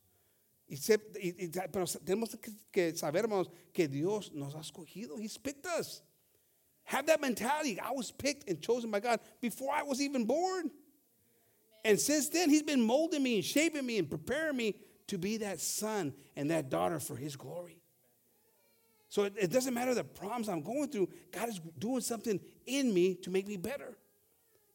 [0.69, 2.35] Y se, y, y, pero tenemos
[2.73, 5.21] que saber, hermanos, que Dios nos ha escogido.
[5.21, 6.01] He's picked us.
[6.85, 7.79] Have that mentality.
[7.79, 10.71] I was picked and chosen by God before I was even born.
[11.85, 14.77] And since then, He's been molding me and shaping me and preparing me
[15.09, 17.83] to be that son and that daughter for His glory.
[19.09, 22.95] So it, it doesn't matter the problems I'm going through, God is doing something in
[22.95, 23.97] me to make me better.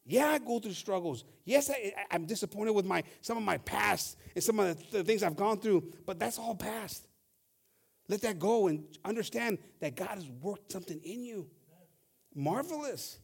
[0.06, 1.26] Yeah, I go through struggles.
[1.44, 5.04] Yes, I, I'm disappointed with my some of my past and some of the, the
[5.04, 7.08] things I've gone through, but that's all past.
[8.08, 11.50] Let that go and understand that God has worked something in you.
[12.34, 13.20] Marvelous.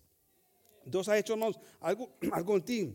[0.89, 2.93] Dios ha hecho hermanos, algo, algo en ti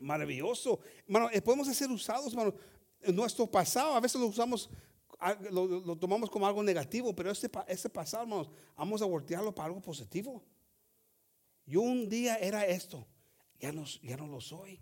[0.00, 0.80] maravilloso.
[1.06, 2.54] Hermano, eh, podemos ser usados, hermano,
[3.08, 3.94] nuestro pasado.
[3.94, 4.70] A veces lo usamos,
[5.50, 9.80] lo, tomamos como algo negativo, pero este, este pasado, hermanos, vamos a voltearlo para algo
[9.80, 10.42] positivo.
[11.64, 13.06] Yo un día era esto,
[13.60, 14.80] ya no, ya no lo soy.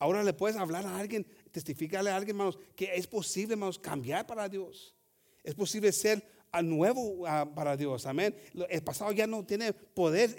[0.00, 4.26] Ahora le puedes hablar a alguien, testificarle a alguien, hermanos, que es posible, hermanos, cambiar
[4.26, 4.94] para Dios.
[5.42, 8.06] Es posible ser a nuevo para Dios.
[8.06, 8.34] Amén.
[8.68, 10.36] El pasado ya no tiene poder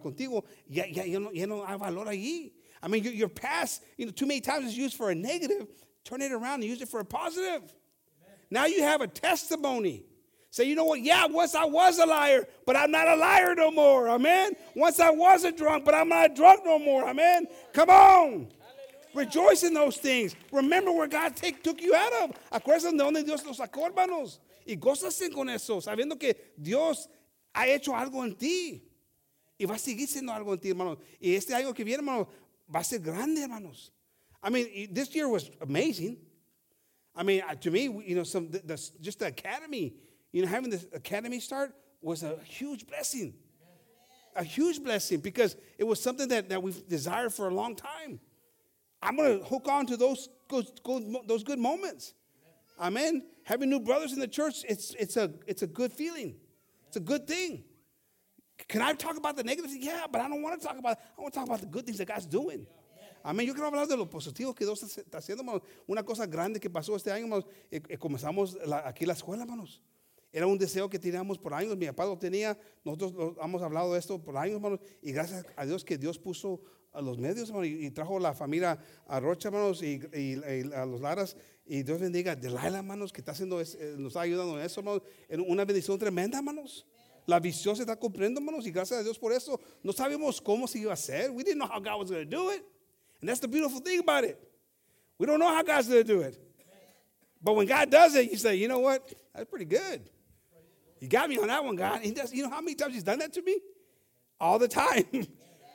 [0.00, 0.44] contigo.
[0.66, 2.54] Ya, ya, ya, no, ya no hay valor allí.
[2.82, 5.66] I mean, your, your past, you know, too many times is used for a negative.
[6.04, 7.62] Turn it around and use it for a positive.
[8.50, 10.04] Now you have a testimony.
[10.50, 11.00] Say, you know what?
[11.00, 14.08] Yeah, once I was a liar, but I'm not a liar no more.
[14.08, 14.52] Amen.
[14.76, 17.08] Once I was a drunk, but I'm not drunk no more.
[17.08, 17.48] Amen.
[17.72, 18.48] Come on.
[19.14, 20.36] Rejoice in those things.
[20.52, 22.30] Remember where God take, took you out of.
[22.52, 24.38] Acuérdense de donde Dios los sacó, hermanos.
[24.66, 27.08] Y gózase con eso, sabiendo que Dios
[27.52, 28.82] ha hecho algo en ti.
[29.58, 30.98] Y va a seguir siendo algo en ti, hermanos.
[31.18, 32.28] Y este algo que viene, hermanos,
[32.72, 33.92] va a ser grande, hermanos.
[34.44, 36.18] I mean, this year was amazing.
[37.16, 39.94] I mean, uh, to me, you know, some the, the, just the academy,
[40.32, 43.34] you know, having this academy start was a huge blessing.
[44.36, 48.20] A huge blessing because it was something that, that we've desired for a long time.
[49.00, 50.66] I'm going to hook on to those good,
[51.26, 52.12] those good moments.
[52.78, 53.22] Amen.
[53.44, 56.34] Having new brothers in the church, it's, it's, a, it's a good feeling.
[56.88, 57.64] It's a good thing.
[58.68, 59.74] Can I talk about the negatives?
[59.76, 61.86] Yeah, but I don't want to talk about, I want to talk about the good
[61.86, 62.66] things that God's doing.
[63.26, 63.46] Amén.
[63.46, 65.62] Yo quiero hablar de lo positivo que Dios está haciendo, hermanos.
[65.86, 67.46] Una cosa grande que pasó este año, hermanos.
[67.70, 69.82] eh, eh, comenzamos la- aquí la escuela, hermanos.
[70.30, 71.74] Era un deseo que teníamos por años.
[71.76, 72.58] Mi papá lo tenía.
[72.84, 74.80] Nosotros lo- hemos hablado de esto por años, hermanos.
[75.00, 76.60] Y gracias a Dios que Dios puso
[76.92, 77.68] a los medios, hermanos.
[77.68, 79.82] Y, y trajo la familia a Rocha, hermanos.
[79.82, 81.34] Y, y- y a los Laras.
[81.64, 82.36] Y Dios bendiga.
[82.36, 85.02] Delilah, hermanos, que está haciendo, es- eh, nos está ayudando en eso, hermanos.
[85.30, 86.84] En una bendición tremenda, hermanos.
[87.26, 88.66] La visión se está cumpliendo, hermanos.
[88.66, 89.58] Y gracias a Dios por eso.
[89.82, 91.30] No sabíamos cómo se iba a hacer.
[91.30, 92.62] We didn't know how God was going to do it.
[93.24, 94.38] And that's the beautiful thing about it.
[95.16, 96.38] We don't know how God's going to do it.
[97.42, 99.14] But when God does it, you say, you know what?
[99.34, 100.02] That's pretty good.
[101.00, 102.02] You got me on that one, God.
[102.02, 103.60] He does, you know how many times He's done that to me?
[104.38, 105.06] All the time.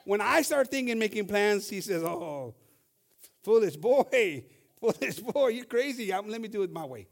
[0.06, 2.54] when I start thinking, making plans, He says, oh,
[3.44, 4.44] foolish boy,
[4.80, 6.14] foolish boy, you're crazy.
[6.14, 7.08] Um, let me do it my way.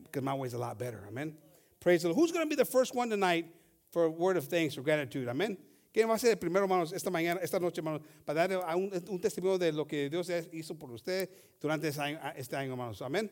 [0.00, 1.02] Because my way's a lot better.
[1.08, 1.34] Amen.
[1.80, 2.20] Praise the Lord.
[2.20, 3.46] Who's going to be the first one tonight
[3.90, 5.26] for a word of thanks or gratitude?
[5.26, 5.56] Amen.
[5.92, 8.90] ¿Quién va a ser el primero, hermanos, esta mañana, esta noche, hermanos, para dar un,
[9.08, 11.28] un testimonio de lo que Dios hizo por usted
[11.60, 13.02] durante ese año- este año, hermanos?
[13.02, 13.30] Amén.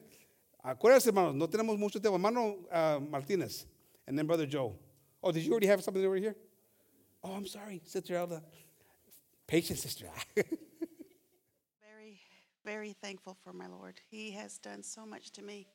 [0.62, 2.16] Acuérdense, hermanos, no tenemos mucho tiempo.
[2.16, 3.64] Hermano uh, Martínez,
[4.07, 4.77] and then Brother Joe.
[5.23, 6.37] Oh, did you already have something over here?
[7.23, 8.42] Oh, I'm sorry, Sister Elda.
[9.46, 10.07] Patience, Sister.
[11.83, 12.20] Very,
[12.64, 14.01] very thankful for my Lord.
[14.11, 15.66] He has done so much to me.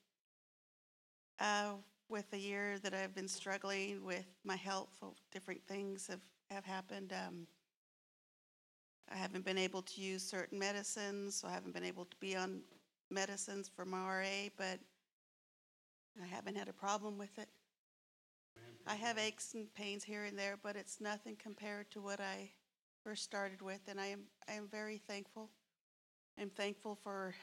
[1.40, 1.74] Uh,
[2.08, 4.90] with the year that I've been struggling with my health,
[5.32, 6.22] different things have,
[6.52, 7.14] have happened.
[7.14, 7.48] Um,
[9.12, 12.36] I haven't been able to use certain medicines, so I haven't been able to be
[12.36, 12.62] on
[13.12, 14.80] medicines for my RA, but
[16.22, 17.50] I haven't had a problem with it.
[18.88, 22.52] I have aches and pains here and there, but it's nothing compared to what I
[23.04, 25.50] first started with, and I am I am very thankful.
[26.40, 27.34] I'm thankful for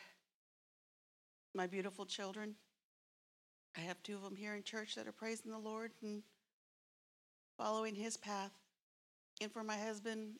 [1.54, 2.54] my beautiful children.
[3.76, 6.22] I have two of them here in church that are praising the Lord and
[7.56, 8.52] following His path,
[9.42, 10.34] and for my husband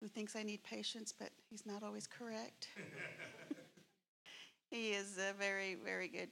[0.00, 2.68] who thinks I need patience, but he's not always correct.
[4.70, 6.28] he is a very, very good,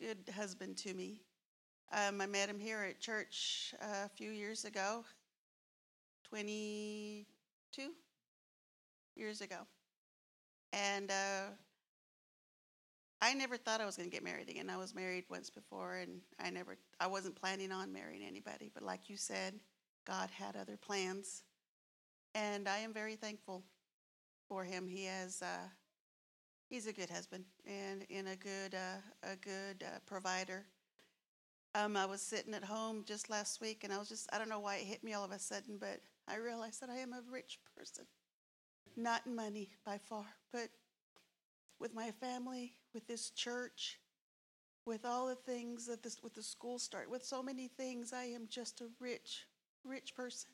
[0.00, 1.20] good husband to me.
[1.92, 5.04] Um, I met him here at church uh, a few years ago,
[6.28, 7.90] 22
[9.16, 9.56] years ago.
[10.72, 11.50] And uh,
[13.20, 14.70] I never thought I was going to get married again.
[14.70, 18.70] I was married once before, and I never, I wasn't planning on marrying anybody.
[18.72, 19.54] But like you said,
[20.08, 21.42] God had other plans,
[22.34, 23.62] and I am very thankful
[24.48, 24.88] for him.
[24.88, 25.68] He has, uh,
[26.70, 30.64] he's a good husband and, and a good, uh, a good uh, provider.
[31.74, 34.48] Um, I was sitting at home just last week, and I was just, I don't
[34.48, 37.12] know why it hit me all of a sudden, but I realized that I am
[37.12, 38.06] a rich person.
[38.96, 40.70] Not in money by far, but
[41.78, 44.00] with my family, with this church,
[44.86, 48.24] with all the things that this, with the school start, with so many things, I
[48.24, 49.46] am just a rich,
[49.84, 50.50] rich person.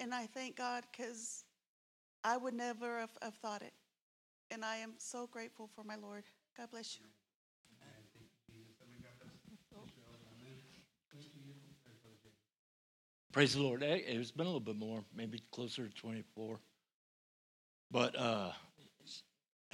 [0.00, 1.44] And I thank God because
[2.24, 3.72] I would never have, have thought it.
[4.50, 6.24] And I am so grateful for my Lord.
[6.56, 7.06] God bless you.
[13.32, 13.82] Praise the Lord.
[13.82, 16.60] It's been a little bit more, maybe closer to 24.
[17.90, 18.52] But uh,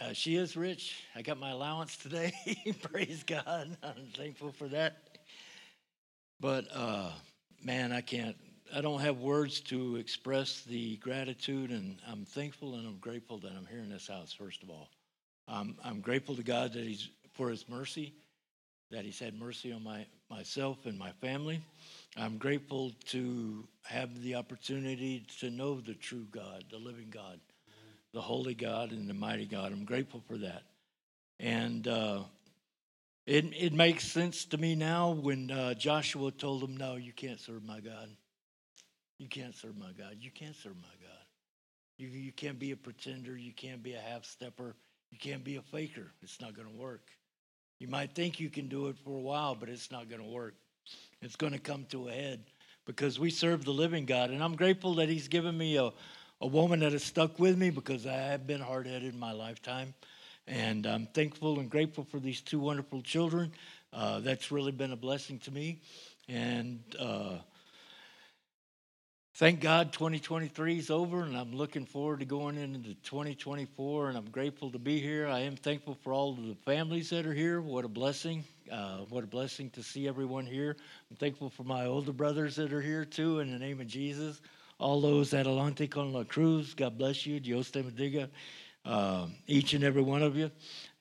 [0.01, 1.03] uh, she is rich.
[1.16, 2.33] I got my allowance today.
[2.83, 3.77] Praise God.
[3.83, 5.18] I'm thankful for that.
[6.38, 7.11] But uh,
[7.62, 8.37] man, I can't,
[8.75, 13.53] I don't have words to express the gratitude, and I'm thankful and I'm grateful that
[13.57, 14.90] I'm here in this house, first of all.
[15.49, 18.12] Um, I'm grateful to God that He's for His mercy,
[18.90, 21.62] that He's had mercy on my myself and my family.
[22.16, 27.40] I'm grateful to have the opportunity to know the true God, the living God,
[28.12, 29.73] the holy God, and the mighty God.
[29.73, 30.64] I'm grateful for that.
[31.40, 32.25] And uh,
[33.29, 37.38] it, it makes sense to me now when uh, Joshua told them, No, you can't
[37.38, 38.09] serve my God.
[39.19, 40.17] You can't serve my God.
[40.19, 41.27] You can't serve my God.
[41.99, 43.37] You, you can't be a pretender.
[43.37, 44.77] You can't be a half stepper.
[45.11, 46.11] You can't be a faker.
[46.23, 47.11] It's not going to work.
[47.79, 50.29] You might think you can do it for a while, but it's not going to
[50.29, 50.55] work.
[51.21, 52.45] It's going to come to a head
[52.87, 54.31] because we serve the living God.
[54.31, 55.93] And I'm grateful that He's given me a,
[56.41, 59.33] a woman that has stuck with me because I have been hard headed in my
[59.33, 59.93] lifetime.
[60.48, 63.52] And I'm thankful and grateful for these two wonderful children.
[63.92, 65.82] Uh, that's really been a blessing to me.
[66.26, 67.37] And uh,
[69.34, 74.08] thank God 2023 is over, and I'm looking forward to going into 2024.
[74.08, 75.28] And I'm grateful to be here.
[75.28, 77.61] I am thankful for all of the families that are here.
[77.61, 78.42] What a blessing!
[78.72, 80.76] Uh, what a blessing to see everyone here.
[81.11, 83.40] I'm thankful for my older brothers that are here too.
[83.40, 84.40] In the name of Jesus,
[84.78, 87.38] all those at Alante con la Cruz, God bless you.
[87.38, 88.28] Dios te bendiga.
[88.85, 90.51] Uh, each and every one of you.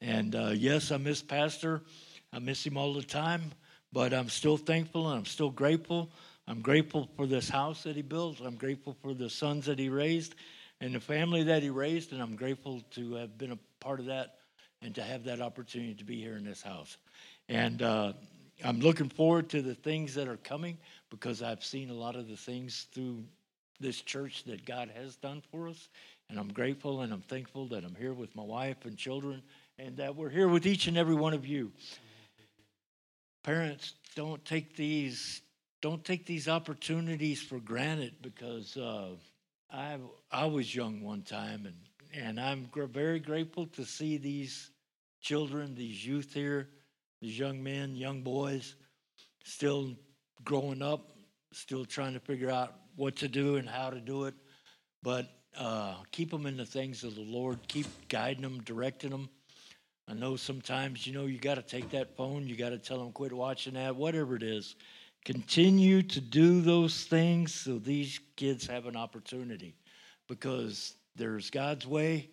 [0.01, 1.81] And uh, yes, I miss Pastor.
[2.33, 3.53] I miss him all the time,
[3.93, 6.09] but I'm still thankful and I'm still grateful.
[6.47, 8.41] I'm grateful for this house that he built.
[8.41, 10.35] I'm grateful for the sons that he raised
[10.79, 14.05] and the family that he raised, and I'm grateful to have been a part of
[14.07, 14.35] that
[14.81, 16.97] and to have that opportunity to be here in this house.
[17.49, 18.13] And uh,
[18.63, 20.77] I'm looking forward to the things that are coming
[21.09, 23.23] because I've seen a lot of the things through
[23.79, 25.89] this church that God has done for us.
[26.29, 29.41] And I'm grateful and I'm thankful that I'm here with my wife and children
[29.79, 31.71] and that we're here with each and every one of you.
[33.43, 35.41] Parents, don't take these
[35.79, 39.09] don't take these opportunities for granted because uh,
[39.71, 39.97] I
[40.31, 41.75] I was young one time and
[42.13, 44.71] and I'm gr- very grateful to see these
[45.21, 46.69] children, these youth here,
[47.21, 48.75] these young men, young boys,
[49.43, 49.95] still
[50.43, 51.11] growing up,
[51.53, 54.33] still trying to figure out what to do and how to do it.
[55.03, 57.59] But uh, keep them in the things of the Lord.
[57.67, 59.29] Keep guiding them, directing them.
[60.07, 62.99] I know sometimes, you know, you got to take that phone, you got to tell
[62.99, 64.75] them quit watching that, whatever it is.
[65.25, 69.75] Continue to do those things so these kids have an opportunity
[70.29, 72.29] because there's God's way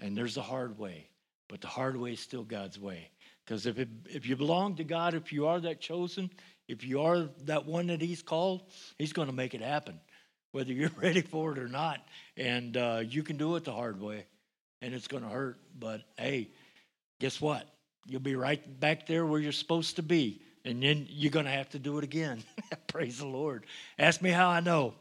[0.00, 1.08] and there's the hard way,
[1.48, 3.10] but the hard way is still God's way.
[3.44, 6.30] Because if, if you belong to God, if you are that chosen,
[6.68, 9.98] if you are that one that He's called, He's going to make it happen,
[10.52, 12.00] whether you're ready for it or not.
[12.36, 14.26] And uh, you can do it the hard way,
[14.82, 15.58] and it's going to hurt.
[15.78, 16.48] But hey,
[17.18, 17.66] guess what?
[18.06, 21.50] You'll be right back there where you're supposed to be, and then you're going to
[21.50, 22.42] have to do it again.
[22.86, 23.66] Praise the Lord.
[23.98, 24.94] Ask me how I know.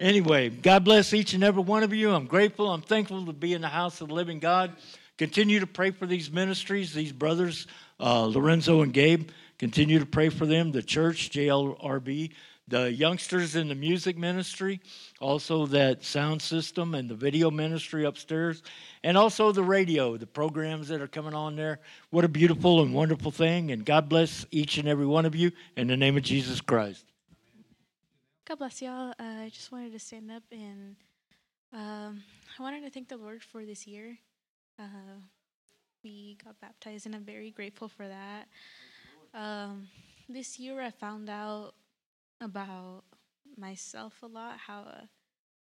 [0.00, 2.12] Anyway, God bless each and every one of you.
[2.12, 2.72] I'm grateful.
[2.72, 4.72] I'm thankful to be in the house of the living God.
[5.18, 7.68] Continue to pray for these ministries, these brothers,
[8.00, 9.30] uh, Lorenzo and Gabe.
[9.58, 12.32] Continue to pray for them, the church, JLRV,
[12.66, 14.80] the youngsters in the music ministry,
[15.20, 18.62] also that sound system and the video ministry upstairs,
[19.02, 21.80] and also the radio, the programs that are coming on there.
[22.10, 23.70] What a beautiful and wonderful thing.
[23.70, 27.04] And God bless each and every one of you in the name of Jesus Christ.
[28.46, 29.10] God bless y'all.
[29.18, 30.96] Uh, I just wanted to stand up and
[31.72, 32.22] um,
[32.58, 34.16] I wanted to thank the Lord for this year.
[34.78, 35.18] Uh,
[36.04, 38.46] we got baptized, and I'm very grateful for that.
[39.32, 39.88] Um,
[40.28, 41.74] this year, I found out
[42.44, 43.04] about
[43.56, 45.06] myself a lot, how uh,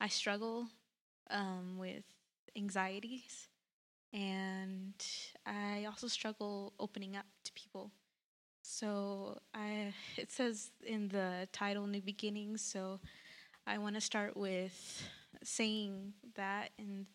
[0.00, 0.68] I struggle
[1.30, 2.04] um, with
[2.56, 3.48] anxieties,
[4.12, 4.94] and
[5.46, 7.92] I also struggle opening up to people.
[8.62, 13.00] So I it says in the title New Beginnings, so
[13.66, 15.02] I want to start with
[15.42, 17.06] saying that and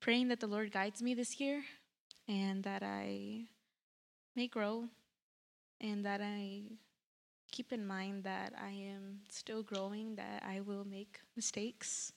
[0.00, 1.62] praying that the Lord guides me this year
[2.28, 3.44] and that I
[4.34, 4.88] may grow
[5.80, 6.62] and that I
[7.52, 12.12] keep in mind that I am still growing, that I will make mistakes.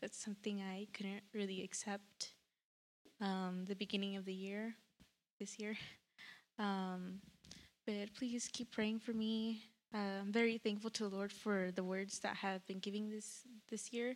[0.00, 2.34] That's something I couldn't really accept
[3.20, 4.74] um, the beginning of the year,
[5.40, 5.76] this year.
[6.56, 7.18] Um,
[7.84, 9.64] but please keep praying for me.
[9.92, 13.40] Uh, I'm very thankful to the Lord for the words that have been giving this
[13.68, 14.14] this year.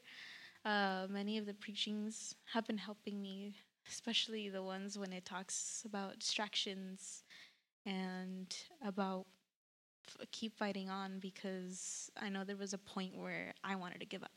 [0.65, 3.57] Uh, many of the preachings have been helping me,
[3.89, 7.25] especially the ones when it talks about distractions
[7.85, 8.55] and
[8.87, 9.27] about
[10.33, 14.23] keep fighting on because I know there was a point where I wanted to give
[14.23, 14.33] up.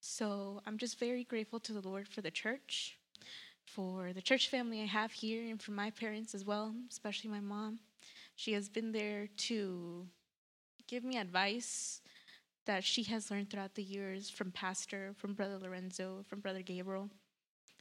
[0.00, 2.98] So I'm just very grateful to the Lord for the church,
[3.64, 7.40] for the church family I have here, and for my parents as well, especially my
[7.40, 7.80] mom.
[8.36, 10.06] She has been there to
[10.86, 12.00] give me advice
[12.66, 17.08] that she has learned throughout the years from Pastor, from Brother Lorenzo, from Brother Gabriel.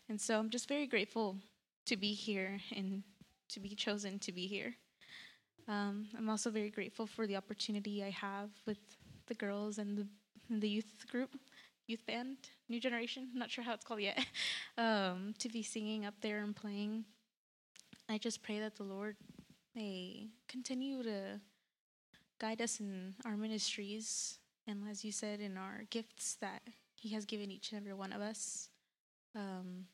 [0.08, 1.38] And so I'm just very grateful
[1.88, 3.04] to be here and
[3.50, 4.76] to be chosen to be here.
[5.68, 8.78] Um, I'm also very grateful for the opportunity I have with
[9.28, 10.08] the girls and the,
[10.50, 11.32] and the youth group,
[11.88, 12.38] youth band,
[12.70, 14.24] new generation, not sure how it's called yet,
[14.78, 17.06] um, to be singing up there and playing.
[18.08, 19.16] I just pray that the Lord
[19.76, 21.42] may continue to
[22.40, 24.38] guide us in our ministries
[24.68, 26.62] and, as you said, in our gifts that
[26.96, 28.70] He has given each and every one of us.
[29.36, 29.86] Um,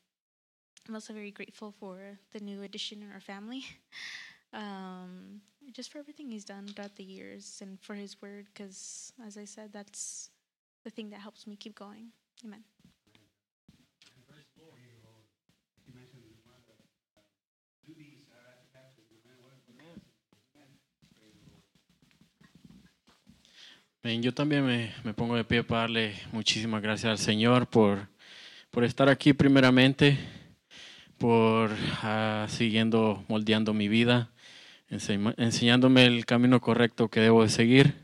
[0.86, 3.64] I'm also very grateful for the new addition in our family.
[4.52, 5.40] um,
[5.72, 9.44] just for everything he's done throughout the years and for his word, because as I
[9.44, 10.30] said, that's
[10.84, 12.12] the thing that helps me keep going.
[12.44, 12.64] Amen.
[24.02, 28.08] Bien, yo también me, me, pongo de pie para darle muchísimas gracias al Señor por,
[28.72, 30.18] por estar aquí primeramente,
[31.18, 34.31] por uh, siguiendo moldeando mi vida,
[34.92, 37.94] enseñándome el camino correcto que debo de seguir,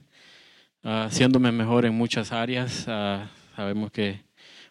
[0.85, 2.87] uh, haciéndome mejor en muchas áreas.
[2.89, 4.23] Uh, sabemos que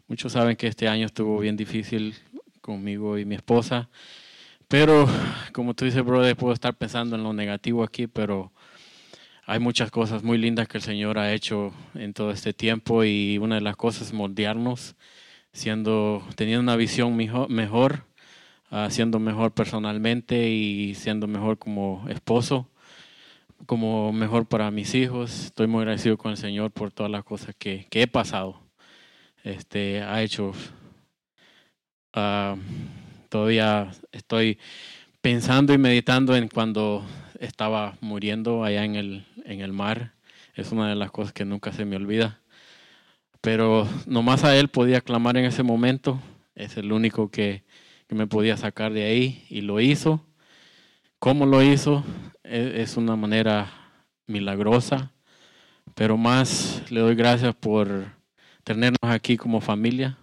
[0.08, 2.16] muchos saben que este año estuvo bien difícil
[2.62, 3.90] conmigo y mi esposa,
[4.68, 5.08] pero
[5.54, 8.52] como tú dices, brother, puedo estar pensando en lo negativo aquí, pero
[9.46, 13.38] hay muchas cosas muy lindas que el Señor ha hecho en todo este tiempo y
[13.38, 14.96] una de las cosas es moldearnos,
[15.54, 18.08] siendo, teniendo una visión mejor
[18.72, 22.70] uh, siendo mejor personalmente y siendo mejor como esposo,
[23.66, 25.46] como mejor para mis hijos.
[25.46, 28.60] Estoy muy agradecido con el Señor por todas las cosas que, que he pasado.
[29.44, 30.54] Este, ha hecho.
[32.16, 32.58] Uh,
[33.30, 34.58] todavía estoy
[35.22, 37.06] pensando y meditando en cuando
[37.40, 40.14] estaba muriendo allá en el, en el mar.
[40.56, 42.40] Es una de las cosas que nunca se me olvida.
[43.42, 46.20] Pero nomás a Él podía clamar en ese momento.
[46.56, 47.64] Es el único que,
[48.08, 50.26] que me podía sacar de ahí y lo hizo.
[51.20, 52.04] ¿Cómo lo hizo?
[52.44, 53.72] Es una manera
[54.28, 55.12] milagrosa,
[55.96, 58.14] pero más le doy gracias por
[58.64, 60.18] tenernos aquí como familia,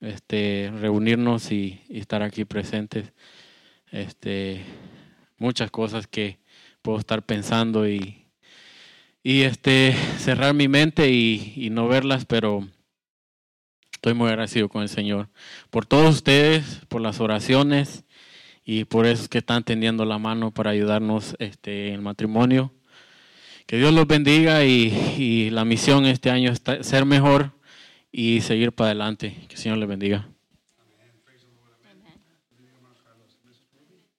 [0.00, 3.12] este, reunirnos y, y estar aquí presentes.
[3.90, 4.64] Este,
[5.38, 6.38] muchas cosas que
[6.82, 8.26] puedo estar pensando y,
[9.22, 12.66] y este, cerrar mi mente y, y no verlas, pero
[14.00, 15.28] Estoy muy agradecido con el Señor
[15.68, 18.04] por todos ustedes, por las oraciones
[18.64, 22.72] y por esos que están tendiendo la mano para ayudarnos este, en el matrimonio.
[23.66, 24.86] Que Dios los bendiga y,
[25.18, 27.52] y la misión este año es ser mejor
[28.10, 29.36] y seguir para adelante.
[29.48, 30.26] Que el Señor les bendiga.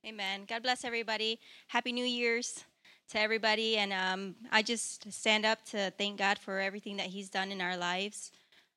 [0.07, 0.45] Amen.
[0.47, 1.39] God bless everybody.
[1.69, 2.65] Happy New Year's
[3.09, 3.77] to everybody.
[3.77, 7.61] And um, I just stand up to thank God for everything that He's done in
[7.61, 8.31] our lives,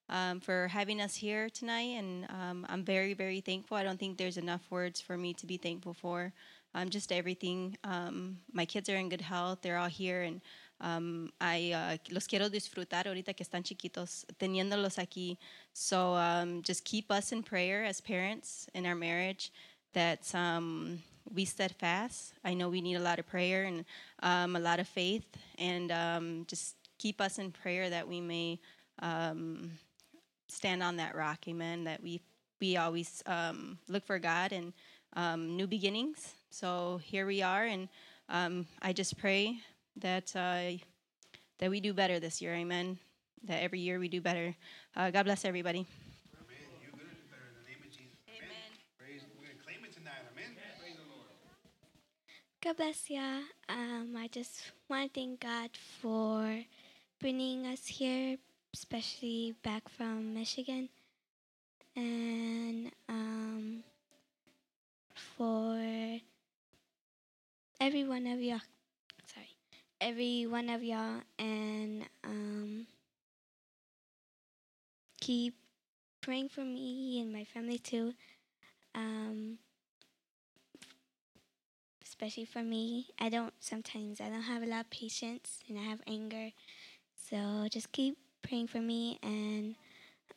[0.09, 1.96] um, for having us here tonight.
[1.98, 3.76] And um, I'm very, very thankful.
[3.76, 6.32] I don't think there's enough words for me to be thankful for.
[6.74, 7.76] Um, just everything.
[7.84, 9.61] Um, my kids are in good health.
[9.62, 10.22] They're all here.
[10.22, 10.40] And
[10.80, 15.38] um, I uh, los quiero disfrutar ahorita que están chiquitos, teniéndolos aquí.
[15.72, 19.52] So um, just keep us in prayer as parents in our marriage.
[19.92, 20.34] That
[21.32, 22.34] we steadfast.
[22.44, 23.84] I know we need a lot of prayer and
[24.22, 25.24] a lot of faith,
[25.57, 28.59] and just keep us in prayer that we may
[29.00, 29.70] um,
[30.49, 31.47] stand on that rock.
[31.49, 31.84] Amen.
[31.84, 32.20] That we
[32.61, 34.72] we always um, look for God and
[35.14, 36.34] um, new beginnings.
[36.51, 37.88] So here we are, and
[38.28, 39.59] um, I just pray
[39.97, 40.78] that uh,
[41.59, 42.55] that we do better this year.
[42.55, 42.99] Amen.
[43.45, 44.55] That every year we do better.
[44.97, 45.86] Uh, God bless everybody.
[52.64, 53.40] God bless ya.
[53.68, 55.68] Um, I just want to thank God
[56.01, 56.64] for
[57.20, 58.38] bringing us here,
[58.75, 60.89] especially back from Michigan,
[61.95, 63.85] and um,
[65.14, 66.18] for
[67.81, 68.59] every one of y'all.
[69.33, 69.55] Sorry,
[70.01, 72.87] every one of y'all, and um,
[75.20, 75.55] keep
[76.20, 78.12] praying for me and my family too.
[78.93, 79.59] Um,
[82.05, 83.07] especially for me.
[83.20, 86.51] I don't sometimes I don't have a lot of patience and I have anger.
[87.31, 89.74] So just keep praying for me and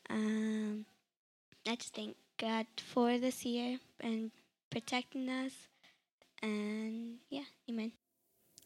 [0.10, 0.86] um,
[1.68, 4.32] I just thank God for this year and
[4.70, 5.51] protecting us
[6.41, 7.91] and yeah, amen.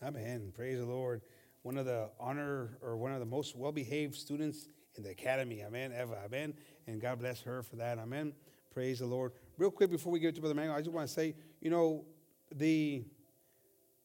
[0.03, 0.51] Amen.
[0.53, 1.21] Praise the Lord.
[1.63, 5.63] One of the honor or one of the most well behaved students in the academy.
[5.63, 5.91] Amen.
[5.91, 6.17] Eva.
[6.25, 6.53] Amen.
[6.87, 7.97] And God bless her for that.
[7.97, 8.33] Amen.
[8.73, 9.31] Praise the Lord.
[9.57, 12.05] Real quick before we get to Brother Manuel, I just want to say, you know,
[12.53, 13.03] the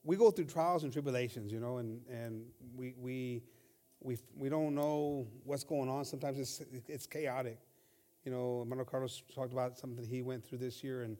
[0.06, 2.44] we go through trials and tribulations, you know, and, and
[2.76, 3.42] we, we,
[4.00, 6.04] we, we don't know what's going on.
[6.04, 7.58] Sometimes it's, it's chaotic.
[8.24, 11.16] You know, Hermano Carlos talked about something he went through this year and,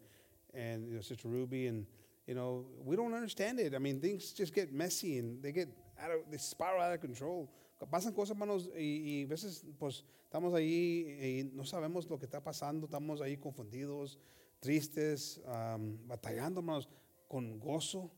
[0.55, 1.87] and you know, Sister Ruby, and,
[2.27, 3.75] you know, we don't understand it.
[3.75, 5.69] I mean, things just get messy and they get
[6.03, 7.49] out of, they spiral out of control.
[7.93, 12.43] Pasan cosas, hermanos, y, y veces, pues, estamos ahí y no sabemos lo que está
[12.43, 14.19] pasando, estamos ahí confundidos,
[14.61, 16.89] tristes, um, batallando, hermanos,
[17.29, 18.11] con gozo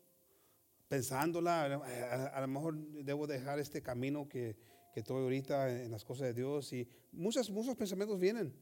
[0.89, 4.57] pensándola, a, a, lo mejor debo dejar este camino que,
[4.93, 8.53] que estoy ahorita en las cosas de Dios y muchos, muchos pensamientos vienen.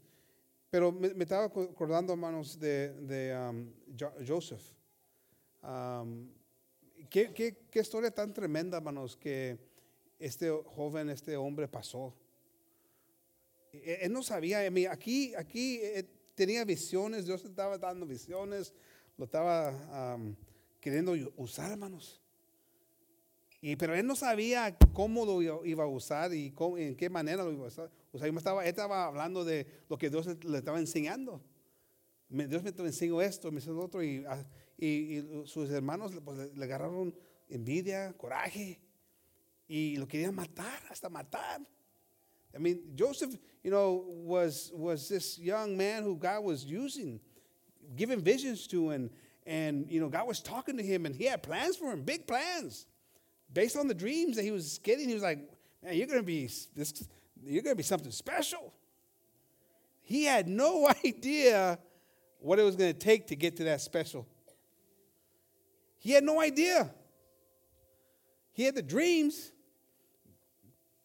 [0.68, 4.62] Pero me, me estaba acordando, hermanos, de, de um, jo Joseph.
[5.62, 6.28] Um,
[7.08, 9.58] ¿qué, qué, qué, historia tan tremenda, hermanos, que
[10.18, 12.14] este joven, este hombre pasó.
[13.72, 14.60] Él no sabía,
[14.90, 16.04] aquí, aquí eh,
[16.34, 18.72] tenía visiones, Dios estaba dando visiones,
[19.16, 20.34] lo estaba um,
[20.86, 22.22] queriendo usar, hermanos.
[23.60, 27.42] Y, pero él no sabía cómo lo iba a usar y cómo, en qué manera
[27.42, 27.90] lo iba a usar.
[28.12, 31.42] O sea, estaba, él estaba hablando de lo que Dios le estaba enseñando.
[32.28, 34.00] Dios me enseñó esto, me enseñó otro.
[34.00, 34.46] Y, ah,
[34.78, 37.12] y, y sus hermanos pues, le agarraron
[37.48, 38.78] envidia, coraje.
[39.66, 41.66] Y lo querían matar, hasta matar.
[42.54, 47.18] I mean, Joseph, you know, was, was this young man who God was using,
[47.96, 49.10] giving visions to, and,
[49.46, 52.26] and, you know, God was talking to him and he had plans for him, big
[52.26, 52.86] plans.
[53.52, 55.38] Based on the dreams that he was getting, he was like,
[55.82, 57.06] man, you're going to be this,
[57.42, 58.74] you're going to be something special.
[60.02, 61.78] He had no idea
[62.40, 64.26] what it was going to take to get to that special.
[65.98, 66.90] He had no idea.
[68.52, 69.52] He had the dreams.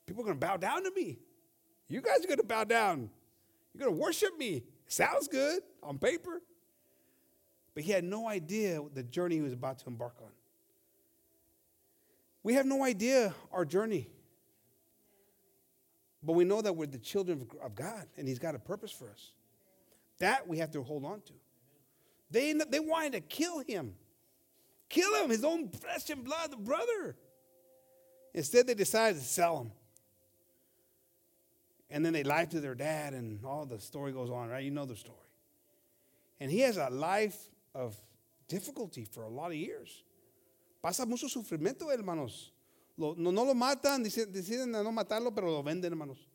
[0.05, 1.19] People are going to bow down to me.
[1.87, 3.09] You guys are going to bow down.
[3.73, 4.63] You're going to worship me.
[4.87, 6.41] Sounds good on paper.
[7.74, 10.32] But he had no idea the journey he was about to embark on.
[12.43, 14.09] We have no idea our journey.
[16.24, 19.09] But we know that we're the children of God and He's got a purpose for
[19.09, 19.32] us.
[20.19, 21.34] That we have to hold on to.
[22.30, 23.95] They, they wanted to kill him,
[24.88, 27.17] kill him, his own flesh and blood, the brother.
[28.34, 29.72] Instead, they decided to sell him.
[31.89, 34.63] And then they lied to their dad, and all the story goes on, right?
[34.63, 35.17] You know the story.
[36.39, 37.38] And he has a life
[37.74, 37.95] of
[38.47, 40.03] difficulty for a lot of years.
[40.82, 42.53] Pasa mucho sufrimiento, hermanos.
[42.97, 46.28] No, no, lo matan, deciden no matarlo, pero lo venden, hermanos.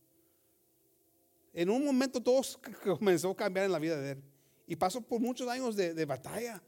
[1.53, 2.43] En un momento todo
[2.99, 4.23] comenzó a cambiar en la vida de él.
[4.67, 6.63] Y pasó por muchos años de, de batalla,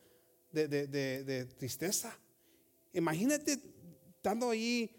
[0.53, 2.17] de, de, de, tristeza.
[2.93, 3.59] Imagínate
[4.17, 4.91] estando ahí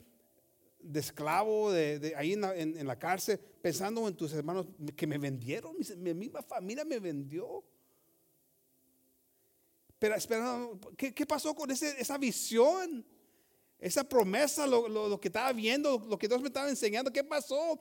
[0.79, 5.95] de esclavo, de, ahí en la, cárcel, pensando en tus hermanos que me vendieron, mi,
[5.97, 7.63] mi misma familia me vendió.
[9.99, 13.05] Pero esperando, ¿qué, ¿qué, pasó con ese, esa visión?
[13.77, 17.23] Esa promesa, lo, lo, lo, que estaba viendo, lo que Dios me estaba enseñando, ¿qué
[17.23, 17.79] pasó?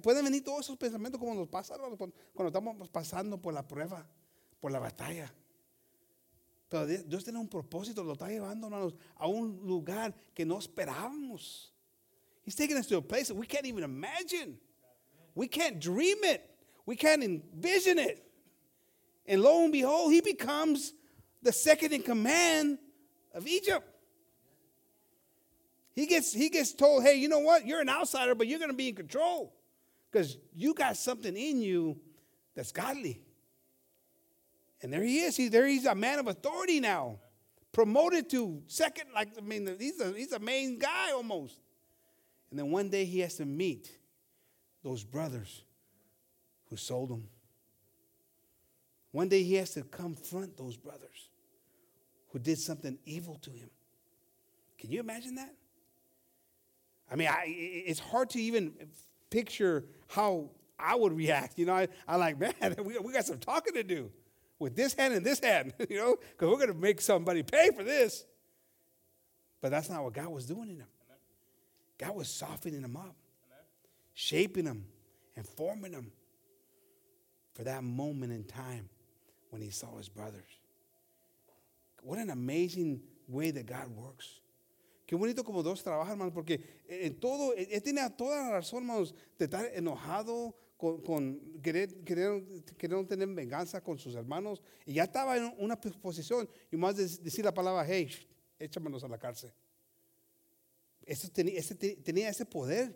[0.00, 4.08] Pueden venir todos esos pensamientos como nos pasa cuando estamos pasando por la prueba,
[4.60, 5.32] por la batalla.
[6.68, 11.72] Pero Dios tiene un propósito, lo está llevando a un lugar que no esperábamos.
[12.44, 14.56] He's taking us to a place that we can't even imagine.
[15.34, 16.48] We can't dream it.
[16.86, 18.24] We can't envision it.
[19.26, 20.94] And lo and behold, he becomes
[21.42, 22.78] the second in command
[23.34, 23.86] of Egypt.
[25.94, 27.66] He gets, he gets told, hey, you know what?
[27.66, 29.52] You're an outsider, but you're going to be in control
[30.10, 31.98] because you got something in you
[32.54, 33.22] that's godly.
[34.82, 35.36] And there he is.
[35.36, 37.18] He, there he's a man of authority now,
[37.72, 41.60] promoted to second, like, I mean, he's a, he's a main guy almost.
[42.50, 43.90] And then one day he has to meet
[44.82, 45.62] those brothers
[46.68, 47.28] who sold him.
[49.12, 51.29] One day he has to confront those brothers
[52.30, 53.70] who did something evil to him.
[54.78, 55.54] Can you imagine that?
[57.10, 58.72] I mean, I, it's hard to even
[59.30, 61.58] picture how I would react.
[61.58, 64.10] You know, I, I'm like, man, we, we got some talking to do
[64.58, 67.70] with this hand and this hand, you know, because we're going to make somebody pay
[67.76, 68.24] for this.
[69.60, 70.86] But that's not what God was doing in him.
[71.98, 73.14] God was softening him up,
[74.14, 74.86] shaping him,
[75.36, 76.12] and forming him
[77.54, 78.88] for that moment in time
[79.50, 80.59] when he saw his brothers.
[82.02, 84.40] What an amazing way that God works.
[85.06, 89.14] Qué bonito como Dios trabaja, hermanos, porque en todo, él tiene toda la razón, hermanos,
[89.36, 91.92] de estar enojado, con, con querer,
[93.06, 94.62] tener venganza con sus hermanos.
[94.86, 98.08] Y ya estaba en una posición, y más de decir la palabra, hey,
[98.58, 99.52] échamelos a la cárcel.
[101.04, 101.58] Eso tenía,
[102.30, 102.94] ese, poder.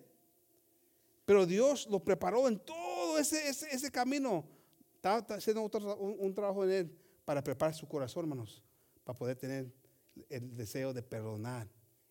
[1.24, 4.44] Pero Dios lo preparó en todo ese, ese, camino.
[4.94, 8.62] Estaba haciendo un trabajo en él para preparar su corazón, hermanos,
[9.04, 9.66] para poder tener
[10.30, 11.68] el deseo de perdonar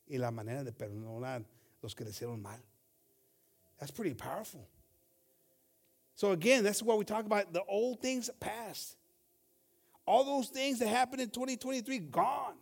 [0.08, 1.44] y la manera de perdonar
[1.82, 2.60] los que le hicieron mal.
[3.80, 4.68] That's pretty powerful.
[6.16, 7.54] So again, that's what we talk about.
[7.54, 8.96] The old things past.
[10.06, 12.56] All those things that happened in 2023, gone.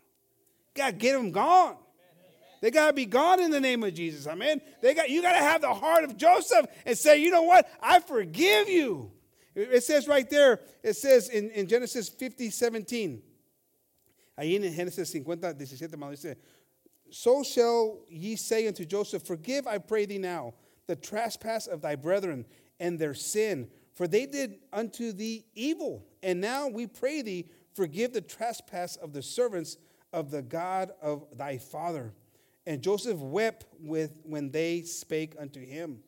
[0.74, 1.76] Gotta get them gone.
[2.62, 4.28] They gotta be gone in the name of Jesus.
[4.28, 4.62] Amen.
[4.82, 7.68] They got you gotta have the heart of Joseph and say, you know what?
[7.82, 9.12] I forgive you.
[9.56, 13.24] It it says right there, it says in, in Genesis 50, 17.
[14.42, 16.36] Ahí en Génesis 50, 17, hermano, dice,
[17.12, 20.56] so shall ye say unto Joseph, Forgive, I pray thee now,
[20.88, 22.46] the trespass of thy brethren
[22.80, 26.08] and their sin, for they did unto thee evil.
[26.24, 29.78] And now we pray thee, forgive the trespass of the servants
[30.12, 32.14] of the God of thy father.
[32.66, 36.00] And Joseph wept with when they spake unto him.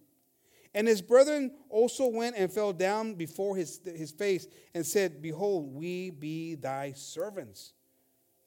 [0.73, 5.73] And his brethren also went and fell down before his, his face and said, Behold,
[5.73, 7.73] we be thy servants.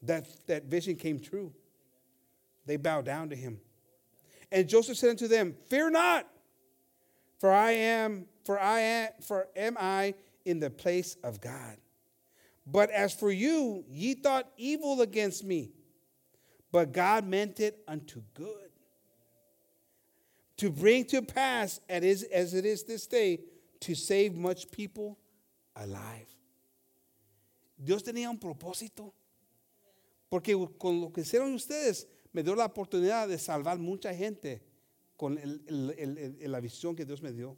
[0.03, 1.53] That, that vision came true.
[2.65, 3.59] They bowed down to him.
[4.51, 6.27] And Joseph said unto them, Fear not,
[7.39, 10.13] for I am, for I am, for am I
[10.45, 11.77] in the place of God.
[12.65, 15.71] But as for you, ye thought evil against me,
[16.71, 18.69] but God meant it unto good.
[20.57, 23.39] To bring to pass, as it is, as it is this day,
[23.81, 25.17] to save much people
[25.75, 26.27] alive.
[27.81, 29.13] Dios tenía un propósito.
[30.29, 34.61] Porque con lo que hicieron ustedes, me dio la oportunidad de salvar mucha gente
[35.15, 37.55] con el- el- el- la visión que Dios me dio.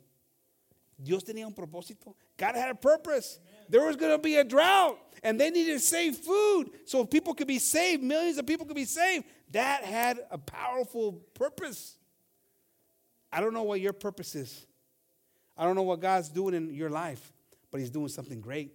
[0.98, 2.16] Dios tenía un propósito.
[2.38, 3.40] God had a purpose.
[3.70, 7.34] There was going to be a drought, and they needed to save food so people
[7.34, 8.04] could be saved.
[8.04, 9.26] Millions of people could be saved.
[9.52, 11.98] That had a powerful purpose.
[13.32, 14.66] I don't know what your purpose is.
[15.56, 17.32] I don't know what God's doing in your life,
[17.72, 18.72] but He's doing something great.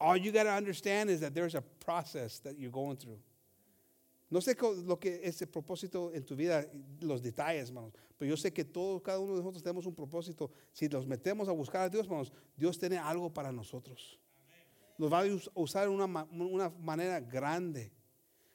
[0.00, 3.18] All you got to understand is that there's a process that you're going through.
[4.28, 6.66] No sé lo que es el propósito en tu vida,
[7.00, 10.50] los detalles, hermanos, pero yo sé que todos, cada uno de nosotros tenemos un propósito.
[10.72, 14.18] Si nos metemos a buscar a Dios, hermanos, Dios tiene algo para nosotros.
[14.98, 17.92] Nos va a us- usar de una, ma- una manera grande.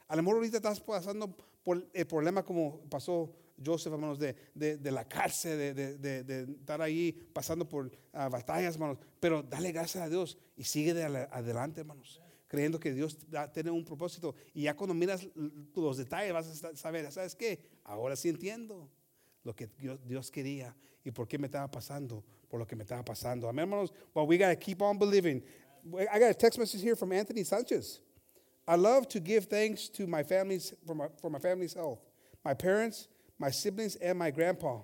[0.10, 4.92] A lo mejor ahorita estás pasando por el problema como pasó Joseph, hermanos, de, de-
[4.92, 8.98] la cárcel, de, de- estar ahí pasando por ah, batallas, hermanos.
[9.22, 12.20] Pero dale gracias a Dios y sigue adelante, hermanos.
[12.52, 13.18] Creyendo que Dios
[13.54, 14.36] tiene un propósito.
[14.54, 15.26] Y ya cuando miras
[15.74, 17.58] los detalles vas a sa- saber, ¿sabes qué?
[17.86, 18.90] Ahora sí entiendo
[19.46, 19.70] lo que
[20.06, 20.76] Dios quería
[21.06, 23.48] y por qué me estaba pasando, por lo que me estaba pasando.
[23.48, 23.94] Amén, hermanos.
[24.14, 25.42] Well, we got to keep on believing.
[26.12, 28.02] I got a text message here from Anthony Sanchez.
[28.68, 32.00] I love to give thanks to my family's for my, for my family's health,
[32.44, 33.08] my parents,
[33.40, 34.82] my siblings, and my grandpa.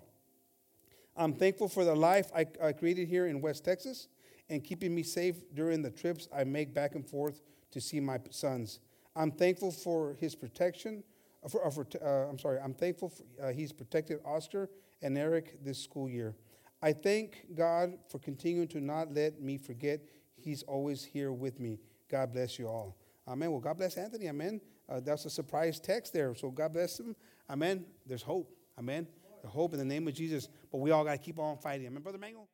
[1.17, 4.07] I'm thankful for the life I, I created here in West Texas
[4.49, 7.41] and keeping me safe during the trips I make back and forth
[7.77, 8.79] to see my sons.
[9.15, 11.03] I'm thankful for his protection.
[11.43, 12.59] uh, For, uh, for, uh, I'm sorry.
[12.59, 14.69] I'm thankful for, uh, he's protected Oscar
[15.01, 16.35] and Eric this school year.
[16.81, 20.01] I thank God for continuing to not let me forget
[20.39, 21.79] He's always here with me.
[22.09, 22.95] God bless you all.
[23.27, 23.51] Amen.
[23.51, 24.27] Well, God bless Anthony.
[24.29, 24.61] Amen.
[24.87, 26.33] Uh, that's a surprise text there.
[26.35, 27.15] So God bless him.
[27.49, 27.85] Amen.
[28.05, 28.55] There's hope.
[28.77, 29.07] Amen.
[29.41, 30.47] The hope in the name of Jesus.
[30.71, 31.87] But we all got to keep on fighting.
[31.87, 32.47] Amen, Brother Mango.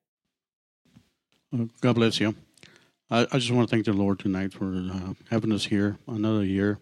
[1.53, 2.34] Uh, God bless you.
[3.14, 6.43] I, I just want to thank the Lord tonight for uh, having us here another
[6.43, 6.80] year.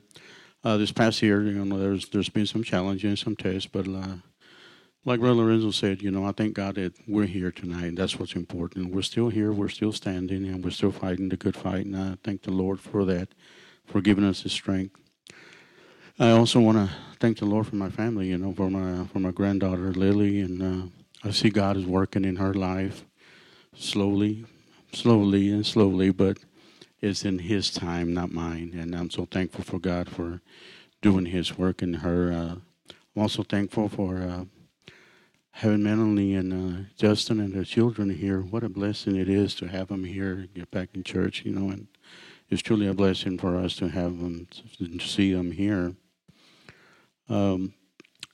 [0.64, 4.16] Uh, this past year, you know, there's there's been some challenges, some tests, but uh,
[5.04, 7.98] like Brother Lorenzo said, you know, I thank God that we're here tonight.
[7.98, 8.94] That's what's important.
[8.94, 11.86] We're still here, we're still standing, and we're still fighting the good fight.
[11.86, 13.34] And I thank the Lord for that,
[13.86, 14.96] for giving us the strength.
[16.18, 19.20] I also want to thank the Lord for my family, you know, for my for
[19.20, 23.04] my granddaughter Lily, and uh, I see God is working in her life
[23.76, 24.46] slowly,
[24.94, 26.38] slowly and slowly, but
[27.02, 28.74] it's in His time, not mine.
[28.78, 30.42] And I'm so thankful for God for
[31.02, 32.32] doing His work in her.
[32.32, 32.56] Uh,
[33.16, 34.46] I'm also thankful for uh,
[35.52, 38.42] having Melanie and uh, Justin and their children here.
[38.42, 41.70] What a blessing it is to have them here, get back in church, you know,
[41.70, 41.88] and
[42.50, 45.96] it's truly a blessing for us to have them, to see them here.
[47.30, 47.74] Um,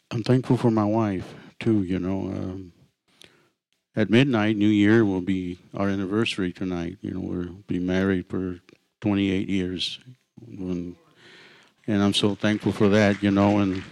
[0.10, 1.84] I'm thankful for my wife too.
[1.84, 2.74] You know, um,
[3.98, 6.98] at midnight, New Year will be our anniversary tonight.
[7.02, 8.60] You know, we'll be married for
[9.02, 10.00] 28 years,
[10.48, 10.96] and,
[11.88, 13.24] and I'm so thankful for that.
[13.24, 13.84] You know, and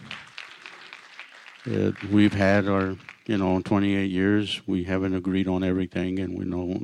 [1.69, 2.95] uh, we've had our,
[3.25, 4.61] you know, 28 years.
[4.67, 6.83] We haven't agreed on everything, and we know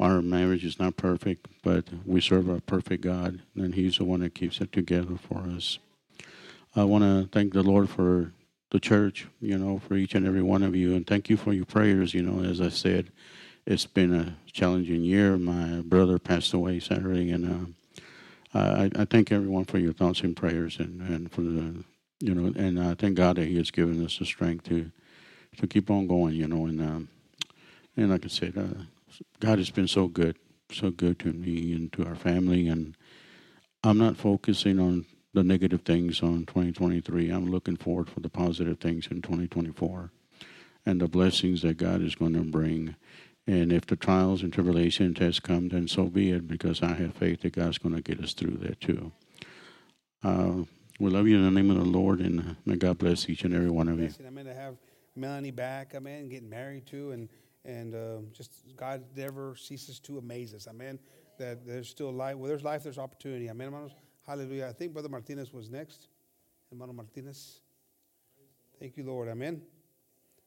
[0.00, 4.20] our marriage is not perfect, but we serve a perfect God, and He's the one
[4.20, 5.78] that keeps it together for us.
[6.74, 8.32] I want to thank the Lord for
[8.72, 10.96] the church, you know, for each and every one of you.
[10.96, 12.14] And thank you for your prayers.
[12.14, 13.12] You know, as I said,
[13.66, 15.36] it's been a challenging year.
[15.36, 17.74] My brother passed away Saturday, and
[18.54, 21.84] uh, I, I thank everyone for your thoughts and prayers, and, and for the,
[22.20, 24.90] you know, and I thank God that He has given us the strength to
[25.58, 26.34] to keep on going.
[26.34, 27.08] You know, and um,
[27.96, 28.82] and like I said, uh,
[29.38, 30.38] God has been so good,
[30.72, 32.96] so good to me and to our family, and
[33.84, 37.30] I'm not focusing on the negative things on 2023.
[37.30, 40.10] I'm looking forward for the positive things in 2024
[40.84, 42.96] and the blessings that God is going to bring.
[43.46, 47.14] And if the trials and tribulation tests come, then so be it, because I have
[47.14, 49.12] faith that God's going to get us through that too.
[50.22, 50.64] Uh,
[51.00, 53.54] we love you in the name of the Lord, and may God bless each and
[53.54, 54.06] every one of you.
[54.06, 54.26] blessing.
[54.26, 54.44] Amen.
[54.44, 54.76] To have
[55.16, 57.28] Melanie back, amen, getting married too, and
[57.64, 60.98] and um, just God never ceases to amaze us, amen.
[61.38, 62.36] That there's still life.
[62.36, 62.82] Well, there's life.
[62.82, 63.92] There's opportunity, amen, hermanos.
[64.26, 64.68] Hallelujah.
[64.68, 66.08] I think Brother Martinez was next.
[66.70, 67.60] Hermano Martinez.
[68.78, 69.62] Thank you, Lord, amen.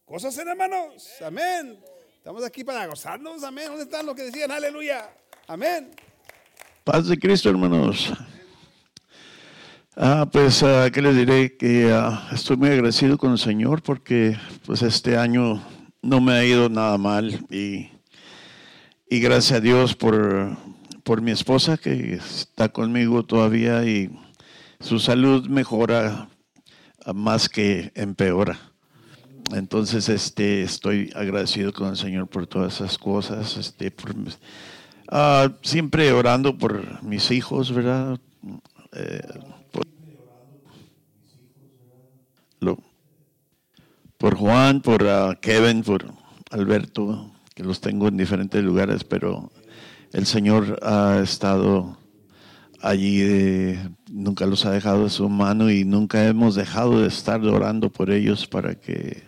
[0.06, 1.78] Cosas en hermanos, amén.
[2.18, 3.68] Estamos aquí para gozarnos, amén.
[3.68, 5.10] ¿Dónde están los que decían aleluya?
[5.48, 5.92] Amén.
[6.84, 8.14] Paz de Cristo, hermanos.
[9.96, 11.56] Ah, pues, ah, ¿qué les diré?
[11.56, 15.64] Que ah, estoy muy agradecido con el Señor porque, pues, este año
[16.02, 17.90] no me ha ido nada mal y,
[19.10, 20.58] y gracias a Dios por,
[21.06, 24.10] por mi esposa que está conmigo todavía y
[24.80, 26.28] su salud mejora
[27.06, 28.60] ah, más que empeora.
[29.54, 34.16] Entonces, este, estoy agradecido con el Señor por todas esas cosas, este, por,
[35.10, 38.20] ah, siempre orando por mis hijos, ¿verdad?
[38.94, 39.22] Eh,
[39.72, 39.84] por,
[42.62, 42.80] lo-
[44.18, 46.12] por Juan, por ah, Kevin, por
[46.50, 49.52] Alberto, que los tengo en diferentes lugares, pero
[50.16, 51.98] el Señor ha estado
[52.82, 57.44] allí, eh, nunca los ha dejado de su mano y nunca hemos dejado de estar
[57.44, 59.24] orando por ellos para que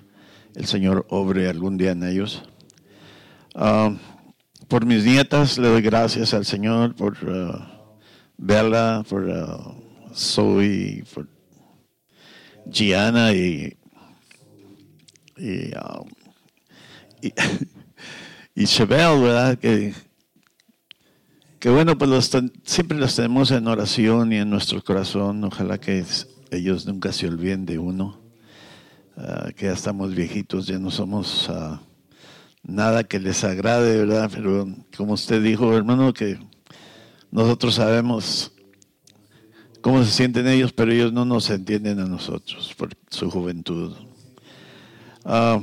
[0.56, 2.42] el Señor obre algún día en ellos.
[3.54, 3.94] Ah,
[4.70, 7.98] por mis nietas le doy gracias al Señor, por ah,
[8.38, 9.76] Bella, por ah,
[10.16, 11.28] Zoe, por
[12.72, 13.76] Gianna y,
[15.36, 15.74] y,
[18.56, 19.60] y, Chevelle, ¿verdad?
[21.68, 22.32] Que bueno, pues
[22.64, 25.44] siempre los tenemos en oración y en nuestro corazón.
[25.44, 26.02] Ojalá que
[26.50, 28.22] ellos nunca se olviden de uno.
[29.18, 31.82] Ah, que ya estamos viejitos, ya no somos ah,
[32.64, 34.32] nada que les agrade, ¿verdad?
[34.34, 34.66] Pero
[34.96, 36.40] como usted dijo, hermano, que
[37.32, 38.54] nosotros sabemos
[39.82, 43.94] cómo se sienten ellos, pero ellos no nos entienden a nosotros por su juventud.
[45.26, 45.60] Ah,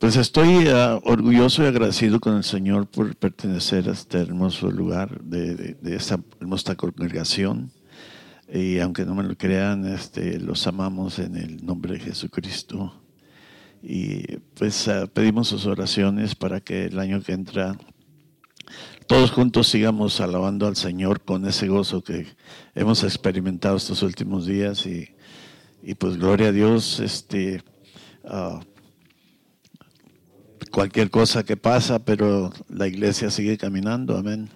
[0.00, 5.20] pues estoy ah, orgulloso y agradecido con el Señor por pertenecer a este hermoso lugar,
[5.20, 7.70] de, esta hermosa congregación.
[8.50, 12.94] Y aunque no me lo crean, este, los amamos en el nombre de Jesucristo.
[13.82, 17.76] Y pues ah, pedimos sus oraciones para que el año que entra
[19.06, 22.26] todos juntos sigamos alabando al Señor con ese gozo que
[22.74, 24.86] hemos experimentado estos últimos días.
[24.86, 25.10] Y,
[25.82, 27.62] y pues gloria a Dios, este,
[28.24, 28.60] ah,
[30.70, 34.48] cualquier cosa que pasa, pero la iglesia sigue caminando, amén.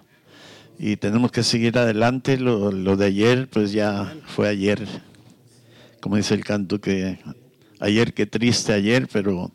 [0.77, 2.37] Y tenemos que seguir adelante.
[2.37, 4.85] Lo, lo de ayer, pues ya fue ayer.
[6.01, 7.19] Como dice el canto, que
[7.79, 9.51] ayer, qué triste ayer, pero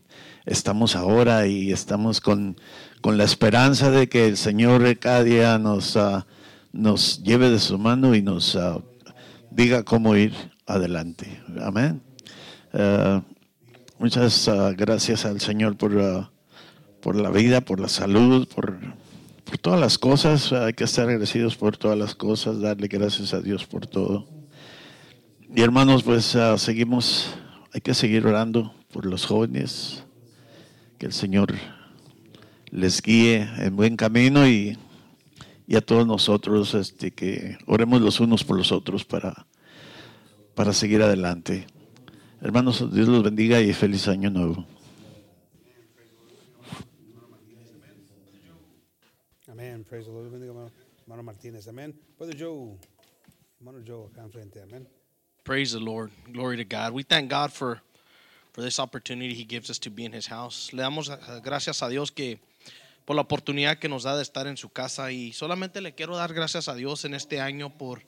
[0.46, 2.56] estamos ahora y estamos con,
[3.00, 6.26] con la esperanza de que el Señor cada día nos, ah,
[6.72, 8.78] nos lleve de su mano y nos ah,
[9.50, 10.32] diga cómo ir
[10.66, 11.40] adelante.
[11.60, 12.02] Amén.
[12.72, 13.22] Ah,
[13.98, 16.30] muchas gracias al Señor por,
[17.00, 18.78] por la vida, por la salud, por,
[19.44, 20.52] por todas las cosas.
[20.52, 24.26] Hay que estar agradecidos por todas las cosas, darle gracias a Dios por todo.
[25.54, 27.34] Y hermanos, pues ah, seguimos,
[27.72, 30.04] hay que seguir orando por los jóvenes,
[30.98, 31.54] que el Señor
[32.70, 34.78] les guíe en buen camino y,
[35.66, 39.46] y a todos nosotros este, que oremos los unos por los otros para,
[40.54, 41.66] para seguir adelante.
[42.40, 44.66] Hermanos, Dios los bendiga y feliz año nuevo.
[49.90, 50.30] Praise the Lord.
[50.30, 50.70] Bendiga,
[51.02, 51.66] hermano, Martínez.
[51.66, 51.92] Amén.
[52.16, 52.78] Brother Joe.
[53.58, 54.62] Hermano Joe, acá enfrente.
[54.62, 54.86] Amén.
[55.42, 56.12] Praise the Lord.
[56.32, 56.92] Glory to God.
[56.92, 57.82] We thank God for
[58.52, 60.72] for this opportunity he gives us to be in his house.
[60.72, 62.38] Le damos eh, gracias a Dios que
[63.04, 66.14] por la oportunidad que nos da de estar en su casa y solamente le quiero
[66.14, 68.00] dar gracias a Dios en este año por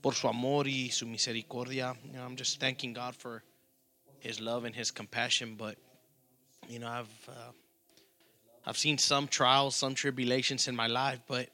[0.00, 1.94] por su amor y su misericordia.
[2.06, 3.42] You know, I'm just thanking God for
[4.20, 5.76] his love and his compassion, but
[6.70, 7.52] you know, I've uh,
[8.68, 11.48] I've seen some trials, some tribulations in my life, but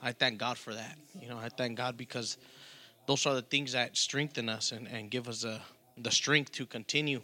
[0.00, 0.96] I thank God for that.
[1.20, 2.36] You know, I thank God because
[3.06, 5.60] those are the things that strengthen us and, and give us a
[5.98, 7.22] the strength to continue.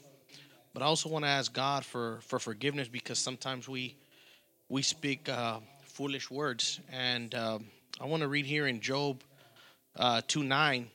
[0.74, 3.94] But I also want to ask God for for forgiveness because sometimes we
[4.68, 7.66] we speak uh, foolish words, and um,
[8.00, 9.22] I want to read here in Job
[9.94, 10.88] uh, two nine,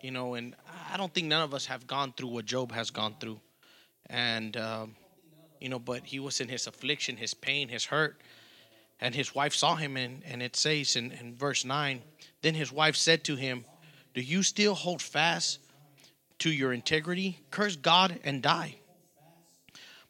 [0.00, 0.54] you know, and
[0.92, 3.40] I don't think none of us have gone through what Job has gone through,
[4.08, 4.94] and um,
[5.60, 8.20] you know, but he was in his affliction, his pain, his hurt,
[9.00, 12.02] and his wife saw him, and and it says in, in verse nine,
[12.42, 13.64] then his wife said to him,
[14.14, 15.60] "Do you still hold fast
[16.40, 17.38] to your integrity?
[17.50, 18.76] Curse God and die."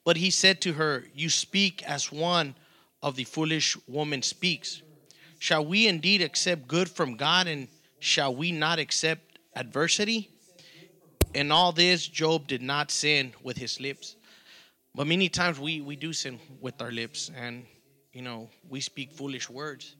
[0.09, 2.55] But he said to her, You speak as one
[3.03, 4.80] of the foolish woman speaks.
[5.38, 7.68] Shall we indeed accept good from God and
[8.01, 10.30] shall we not accept adversity?
[11.34, 14.16] In all this, Job did not sin with his lips.
[14.99, 17.64] But many times we, we do sin with our lips and,
[18.12, 19.94] you know, we speak foolish words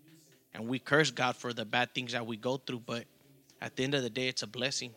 [0.53, 2.81] and we curse God for the bad things that we go through.
[2.81, 3.05] But
[3.63, 4.93] at the end of the day, it's a blessing.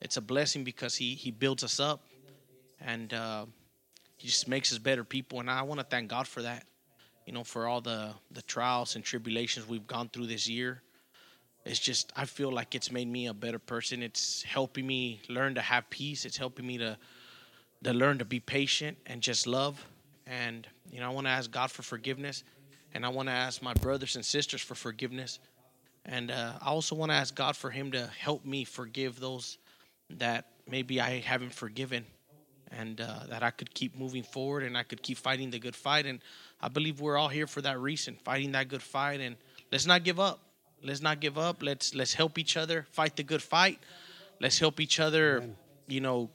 [0.00, 2.00] It's a blessing because He, he builds us up
[2.80, 3.44] and uh,
[4.16, 5.40] He just makes us better people.
[5.40, 6.64] And I want to thank God for that
[7.26, 10.80] you know, for all the the trials and tribulations we've gone through this year.
[11.66, 14.02] It's just I feel like it's made me a better person.
[14.02, 16.24] It's helping me learn to have peace.
[16.24, 16.96] It's helping me to
[17.84, 19.84] to learn to be patient and just love.
[20.26, 22.44] And you know, I want to ask God for forgiveness,
[22.94, 25.38] and I want to ask my brothers and sisters for forgiveness.
[26.04, 29.58] And uh, I also want to ask God for Him to help me forgive those
[30.10, 32.04] that maybe I haven't forgiven,
[32.70, 35.76] and uh, that I could keep moving forward and I could keep fighting the good
[35.76, 36.06] fight.
[36.06, 36.20] And
[36.60, 39.20] I believe we're all here for that reason, fighting that good fight.
[39.20, 39.36] And
[39.72, 40.40] let's not give up.
[40.82, 41.62] Let's not give up.
[41.62, 43.78] Let's let's help each other fight the good fight.
[44.40, 45.44] Let's help each other.
[45.88, 46.30] You know,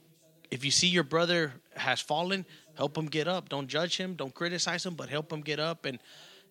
[0.54, 2.45] if you see your brother has fallen,
[2.76, 3.49] help him get up.
[3.49, 4.14] Don't judge him.
[4.14, 5.86] Don't criticize him, but help him get up.
[5.86, 5.99] And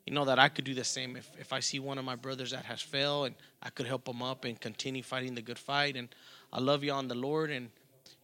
[0.07, 2.17] you know that I could do the same if if I see one of my
[2.17, 5.59] brothers that has failed, and I could help him up and continue fighting the good
[5.59, 5.97] fight.
[5.97, 6.09] And
[6.53, 7.71] I love you on the Lord and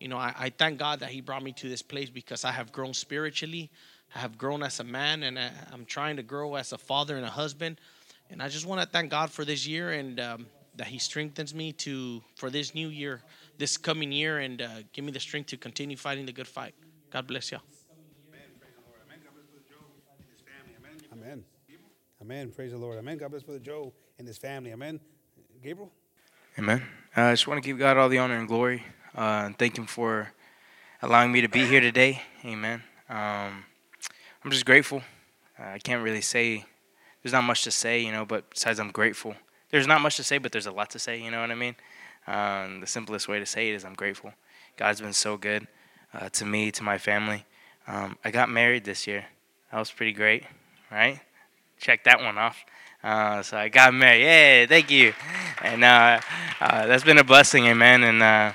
[0.01, 2.53] you know, I, I, thank God that He brought me to this place because I
[2.53, 3.69] have grown spiritually.
[4.15, 7.17] I have grown as a man and I, am trying to grow as a father
[7.17, 7.81] and a husband.
[8.31, 11.55] And I just want to thank God for this year and um, that He strengthens
[11.55, 13.23] me to for this new year,
[13.59, 16.75] this coming year, and uh, give me the strength to continue fighting the good fight.
[17.11, 17.59] God bless you.
[21.13, 21.45] Amen.
[22.23, 22.51] Amen.
[22.51, 22.99] Praise the Lord.
[22.99, 23.19] Amen.
[23.19, 24.73] God bless Brother Joe and his family.
[24.73, 25.01] Amen.
[25.63, 25.91] Gabriel?
[26.59, 26.83] Amen.
[27.17, 28.85] Uh, I just want to give God all the honor and glory
[29.17, 30.33] uh, and thank Him for
[31.03, 32.23] allowing me to be here today.
[32.45, 32.83] Amen.
[33.09, 33.65] Um,
[34.45, 35.03] I'm just grateful.
[35.59, 36.65] Uh, I can't really say,
[37.23, 39.35] there's not much to say, you know, but besides I'm grateful.
[39.71, 41.55] There's not much to say, but there's a lot to say, you know what I
[41.55, 41.77] mean?
[42.29, 44.35] Um, the simplest way to say it is I'm grateful.
[44.77, 45.67] God's been so good
[46.13, 47.47] uh, to me, to my family.
[47.87, 49.25] Um, I got married this year.
[49.73, 50.45] That was pretty great,
[50.91, 51.21] right?
[51.81, 52.59] Check that one off.
[53.03, 54.25] Uh, so I got married.
[54.25, 55.15] Yeah, thank you.
[55.63, 56.21] And uh,
[56.61, 58.05] uh, that's been a blessing, amen.
[58.05, 58.53] And uh,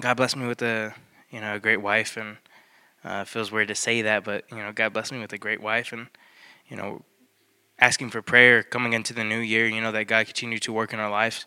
[0.00, 0.94] God blessed me with a
[1.30, 2.38] you know a great wife, and
[3.04, 5.60] it feels weird to say that, but you know God blessed me with a great
[5.60, 6.06] wife, and
[6.68, 7.02] you know
[7.78, 9.66] asking for prayer coming into the new year.
[9.66, 11.44] You know that God continue to work in our lives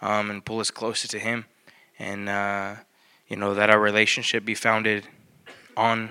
[0.00, 1.46] um, and pull us closer to Him,
[1.98, 2.76] and uh,
[3.28, 5.06] you know that our relationship be founded
[5.76, 6.10] on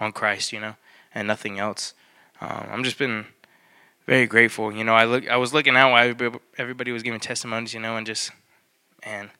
[0.00, 0.52] on Christ.
[0.52, 0.76] You know,
[1.14, 1.94] and nothing else.
[2.40, 3.26] Um, I'm just been
[4.06, 4.72] very grateful.
[4.72, 7.74] You know, I look I was looking out while everybody was giving testimonies.
[7.74, 8.30] You know, and just
[9.04, 9.30] man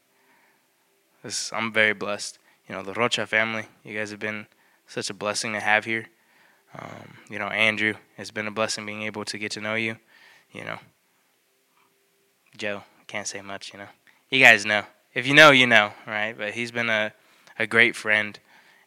[1.25, 2.39] this, I'm very blessed.
[2.69, 4.47] You know, the Rocha family, you guys have been
[4.87, 6.07] such a blessing to have here.
[6.79, 9.97] Um, you know, Andrew, it's been a blessing being able to get to know you.
[10.53, 10.79] You know,
[12.57, 13.89] Joe, can't say much, you know.
[14.31, 14.85] You guys know.
[15.15, 16.37] If you know, you know, right?
[16.37, 17.13] But he's been a,
[17.59, 18.39] a great friend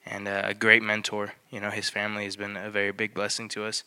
[0.06, 1.34] and a, great mentor.
[1.50, 3.84] You know, his family has been a very big blessing to us.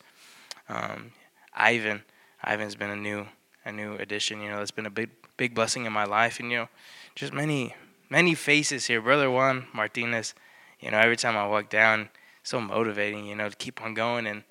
[0.69, 1.11] Um,
[1.53, 2.03] Ivan,
[2.43, 3.27] Ivan's been a new
[3.63, 4.41] a new addition.
[4.41, 6.69] You know, it's been a big big blessing in my life, and you know,
[7.15, 7.75] just many
[8.09, 9.01] many faces here.
[9.01, 10.33] Brother Juan Martinez,
[10.79, 12.09] you know, every time I walk down,
[12.43, 14.25] so motivating, you know, to keep on going.
[14.25, 14.43] And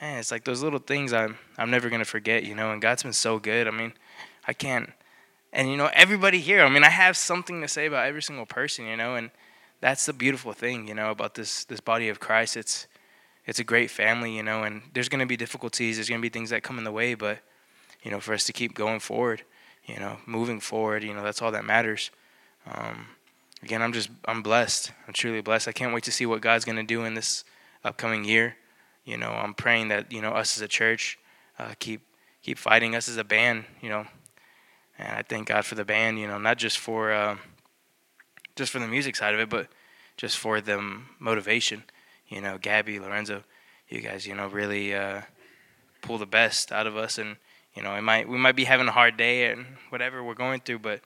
[0.00, 2.72] man, it's like those little things I'm I'm never gonna forget, you know.
[2.72, 3.68] And God's been so good.
[3.68, 3.92] I mean,
[4.46, 4.90] I can't.
[5.56, 6.62] And you know, everybody here.
[6.62, 9.14] I mean, I have something to say about every single person, you know.
[9.14, 9.30] And
[9.80, 12.58] that's the beautiful thing, you know, about this this body of Christ.
[12.58, 12.86] It's
[13.46, 14.64] it's a great family, you know.
[14.64, 15.96] And there's gonna be difficulties.
[15.96, 17.38] There's gonna be things that come in the way, but
[18.02, 19.44] you know, for us to keep going forward,
[19.86, 22.10] you know, moving forward, you know, that's all that matters.
[22.70, 23.06] Um,
[23.62, 24.92] again, I'm just I'm blessed.
[25.08, 25.68] I'm truly blessed.
[25.68, 27.44] I can't wait to see what God's going to do in this
[27.82, 28.56] upcoming year.
[29.06, 31.18] You know, I'm praying that you know us as a church
[31.58, 32.02] uh, keep
[32.42, 32.94] keep fighting.
[32.94, 34.06] Us as a band, you know,
[34.98, 36.18] and I thank God for the band.
[36.18, 37.36] You know, not just for uh,
[38.54, 39.68] just for the music side of it, but
[40.16, 41.84] just for the motivation.
[42.28, 43.44] You know, Gabby, Lorenzo,
[43.88, 45.22] you guys, you know, really uh,
[46.02, 47.36] pull the best out of us, and
[47.74, 50.60] you know, it might we might be having a hard day and whatever we're going
[50.60, 51.00] through, but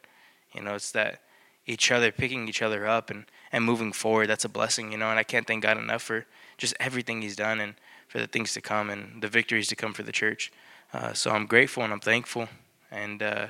[0.54, 1.20] you know, it's that
[1.66, 4.28] each other, picking each other up and, and moving forward.
[4.28, 5.10] That's a blessing, you know.
[5.10, 6.26] And I can't thank God enough for
[6.58, 7.74] just everything He's done and
[8.08, 10.52] for the things to come and the victories to come for the church.
[10.92, 12.48] Uh, so I'm grateful and I'm thankful
[12.90, 13.46] and uh,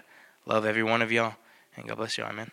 [0.51, 1.35] love every one of y'all.
[1.77, 2.29] And God bless y'all.
[2.29, 2.51] Amen.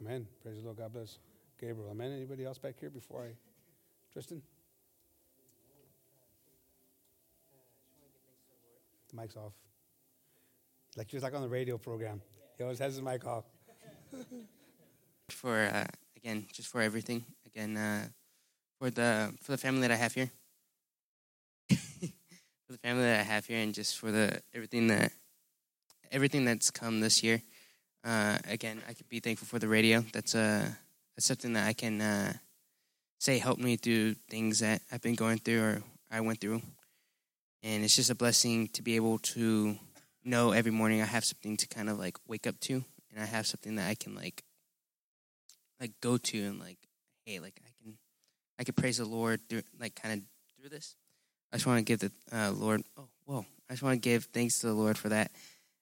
[0.00, 0.26] Amen.
[0.42, 0.78] Praise the Lord.
[0.78, 1.18] God bless
[1.60, 1.90] Gabriel.
[1.90, 2.12] Amen.
[2.12, 3.30] Anybody else back here before I,
[4.12, 4.42] Tristan?
[9.10, 9.52] The mic's off.
[10.96, 12.20] Like just like on the radio program.
[12.56, 13.44] He always has his mic off.
[15.28, 17.24] for uh, again, just for everything.
[17.46, 18.08] Again, uh,
[18.78, 20.30] for the for the family that I have here.
[21.70, 25.12] for the family that I have here, and just for the everything that
[26.10, 27.42] everything that's come this year.
[28.04, 30.04] Uh, again, I could be thankful for the radio.
[30.12, 30.68] That's uh,
[31.14, 32.32] that's something that I can uh,
[33.18, 36.62] say helped me through things that I've been going through or I went through,
[37.62, 39.76] and it's just a blessing to be able to
[40.24, 43.26] know every morning I have something to kind of like wake up to, and I
[43.26, 44.42] have something that I can like
[45.80, 46.78] like go to and like,
[47.24, 47.98] hey, like I can
[48.58, 50.20] I can praise the Lord through like kind of
[50.58, 50.96] through this.
[51.52, 52.82] I just want to give the uh, Lord.
[52.96, 53.44] Oh, whoa!
[53.68, 55.32] I just want to give thanks to the Lord for that.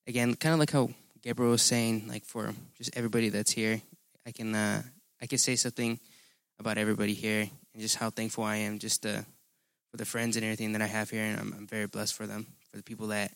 [0.09, 0.89] Again, kind of like how
[1.21, 3.83] Gabriel was saying, like for just everybody that's here,
[4.27, 4.83] I can uh,
[5.21, 6.01] I can say something
[6.59, 9.21] about everybody here and just how thankful I am just uh,
[9.91, 12.27] for the friends and everything that I have here, and I'm, I'm very blessed for
[12.27, 13.33] them, for the people that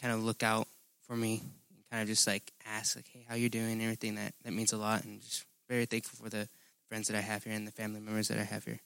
[0.00, 0.66] kind of look out
[1.06, 4.14] for me, and kind of just like ask like, hey, how you doing, and everything
[4.14, 6.48] that that means a lot, and just very thankful for the
[6.88, 8.80] friends that I have here and the family members that I have here.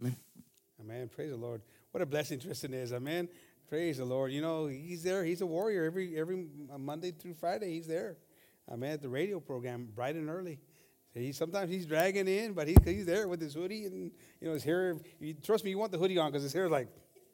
[0.00, 0.16] Amen.
[0.80, 1.10] Amen.
[1.14, 1.62] Praise the Lord.
[1.92, 2.92] What a blessing Tristan is.
[2.92, 3.28] Amen.
[3.70, 4.32] Praise the Lord.
[4.32, 5.22] You know, he's there.
[5.24, 6.44] He's a warrior every every
[6.76, 7.72] Monday through Friday.
[7.72, 8.16] He's there.
[8.68, 8.90] Amen.
[8.90, 10.58] At the radio program, bright and early.
[11.14, 14.10] He sometimes he's dragging in, but he, he's there with his hoodie and
[14.40, 14.96] you know his hair.
[15.20, 16.88] You, trust me, you want the hoodie on because his hair is like,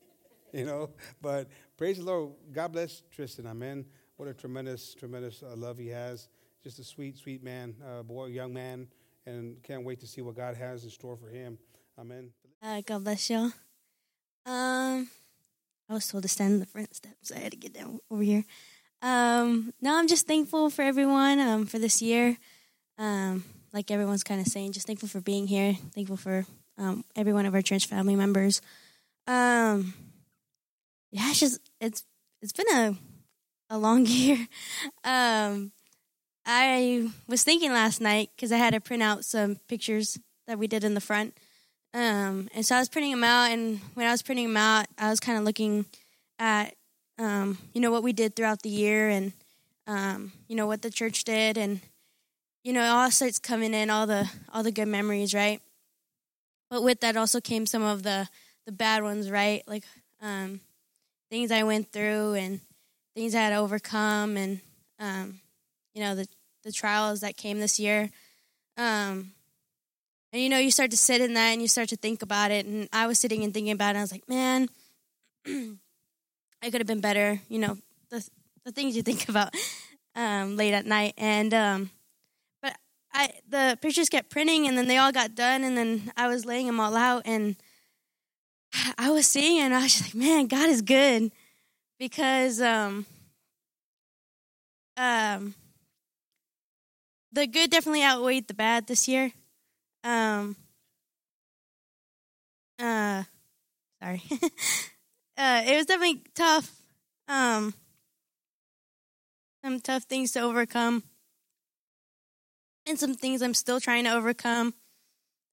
[0.53, 0.91] you know.
[1.22, 2.32] But praise the Lord.
[2.53, 3.47] God bless Tristan.
[3.47, 3.87] Amen.
[4.18, 6.28] What a tremendous, tremendous uh, love he has.
[6.62, 8.89] Just a sweet, sweet man, uh, boy, young man,
[9.24, 11.57] and can't wait to see what God has in store for him.
[11.99, 12.30] Amen.
[12.62, 13.53] Uh, God bless y'all.
[14.45, 15.09] Um,
[15.89, 17.28] I was told to stand in the front steps.
[17.28, 18.45] So I had to get down over here.
[19.03, 22.37] Um, no, I'm just thankful for everyone um, for this year.
[22.99, 25.74] Um, like everyone's kind of saying, just thankful for being here.
[25.95, 26.47] Thankful for
[26.78, 28.61] um, every one of our church family members.
[29.26, 29.95] Um,
[31.11, 32.05] yeah, it's just it's
[32.43, 32.97] it's been a
[33.70, 34.49] a long year.
[35.05, 35.72] Um,
[36.45, 40.66] I was thinking last night because I had to print out some pictures that we
[40.66, 41.37] did in the front.
[41.97, 44.84] Um, and so I was printing them out, and when I was printing them out,
[44.99, 45.86] I was kind of looking
[46.38, 46.74] at,
[47.18, 49.32] um, you know, what we did throughout the year, and
[49.86, 51.80] um, you know what the church did, and
[52.62, 55.62] you know, it all starts coming in all the all the good memories, right?
[56.68, 58.28] But with that also came some of the
[58.66, 59.62] the bad ones, right?
[59.66, 59.84] Like
[60.20, 60.61] um,
[61.30, 62.61] things I went through and
[63.14, 64.61] things I had to overcome, and
[65.01, 65.40] um,
[65.94, 66.28] you know the
[66.62, 68.11] the trials that came this year.
[68.76, 69.32] Um,
[70.32, 72.50] and you know, you start to sit in that and you start to think about
[72.50, 72.66] it.
[72.66, 73.90] And I was sitting and thinking about it.
[73.90, 74.68] And I was like, man,
[75.46, 77.40] I could have been better.
[77.48, 77.78] You know,
[78.10, 78.28] the
[78.64, 79.54] the things you think about
[80.14, 81.14] um, late at night.
[81.16, 81.90] And um,
[82.60, 82.76] but
[83.12, 86.44] I the pictures kept printing, and then they all got done, and then I was
[86.44, 87.56] laying them all out, and
[88.98, 91.30] I was seeing, and I was just like, man, God is good,
[91.98, 93.06] because um
[94.96, 95.54] um
[97.32, 99.32] the good definitely outweighed the bad this year.
[100.07, 100.54] Um,
[102.78, 103.24] uh,
[104.00, 104.22] sorry.
[105.36, 106.70] uh, it was definitely tough.
[107.26, 107.74] Um,
[109.64, 111.02] some tough things to overcome,
[112.86, 114.74] and some things I'm still trying to overcome.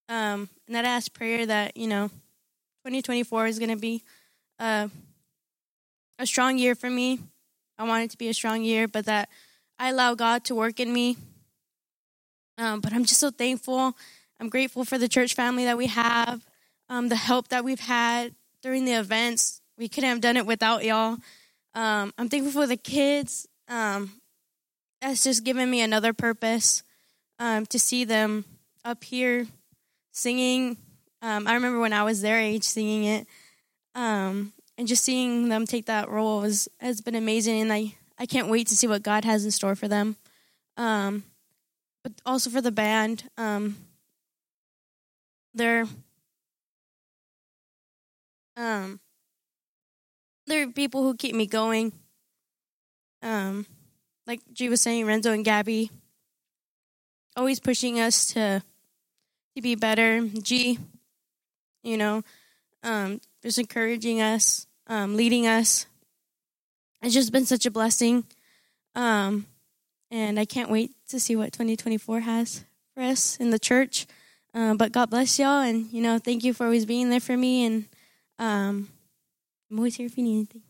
[0.07, 2.09] Um, and that ask prayer that you know,
[2.83, 4.03] 2024 is going to be
[4.59, 4.87] uh,
[6.19, 7.19] a strong year for me.
[7.79, 9.29] I want it to be a strong year, but that
[9.79, 11.17] I allow God to work in me.
[12.59, 13.95] Um, but I'm just so thankful
[14.43, 16.45] I'm grateful for the church family that we have,
[16.89, 19.61] um, the help that we've had during the events.
[19.77, 21.15] We couldn't have done it without y'all.
[21.73, 23.47] Um, I'm thankful for the kids.
[23.69, 24.11] Um,
[25.01, 26.83] that's just given me another purpose
[27.39, 28.43] um, to see them
[28.83, 29.47] up here
[30.11, 30.75] singing.
[31.21, 33.27] Um, I remember when I was their age singing it,
[33.95, 37.61] um, and just seeing them take that role was, has been amazing.
[37.61, 40.17] And I, I can't wait to see what God has in store for them.
[40.75, 43.23] But also for the band.
[45.53, 45.85] They're
[48.57, 48.99] um
[50.47, 51.93] they're people who keep me going.
[53.21, 53.65] Um
[54.25, 55.91] like G was saying, Renzo and Gabby
[57.35, 58.63] always pushing us to
[59.55, 60.27] to be better.
[60.27, 60.79] G,
[61.83, 62.23] you know,
[62.83, 65.85] um, just encouraging us, um, leading us.
[67.01, 68.23] It's just been such a blessing.
[68.95, 69.45] Um,
[70.09, 74.07] and I can't wait to see what 2024 has for us in the church.
[74.53, 77.35] Uh, but God bless y'all, and you know, thank you for always being there for
[77.35, 77.65] me.
[77.65, 77.85] And
[78.37, 78.89] um,
[79.71, 80.61] I'm always here if you need anything.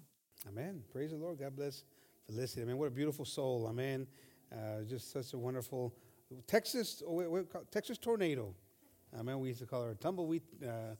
[0.48, 0.84] Amen.
[0.92, 1.38] Praise the Lord.
[1.38, 1.84] God bless
[2.26, 2.62] Felicity.
[2.62, 3.68] I mean, what a beautiful soul.
[3.68, 4.08] Amen.
[4.52, 5.94] Uh, just such a wonderful
[6.48, 7.04] Texas.
[7.06, 8.56] Oh, Texas tornado.
[9.20, 9.40] Amen.
[9.40, 10.44] We used to call her a tumbleweed.
[10.64, 10.96] Uh,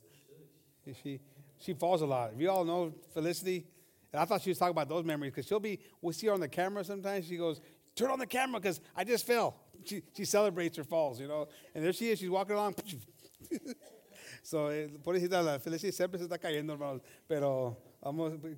[1.02, 1.20] she
[1.58, 2.32] she falls a lot.
[2.34, 3.66] If you all know Felicity,
[4.12, 5.80] and I thought she was talking about those memories because she'll be.
[6.02, 7.26] We'll see her on the camera sometimes.
[7.26, 7.60] She goes,
[7.96, 11.48] "Turn on the camera because I just fell." She she celebrates her falls, you know.
[11.74, 12.18] And there she is.
[12.18, 12.74] She's walking along.
[14.42, 17.02] so, eh, pobrecita, la Felicity siempre se está cayendo, hermanos.
[17.28, 17.76] Pero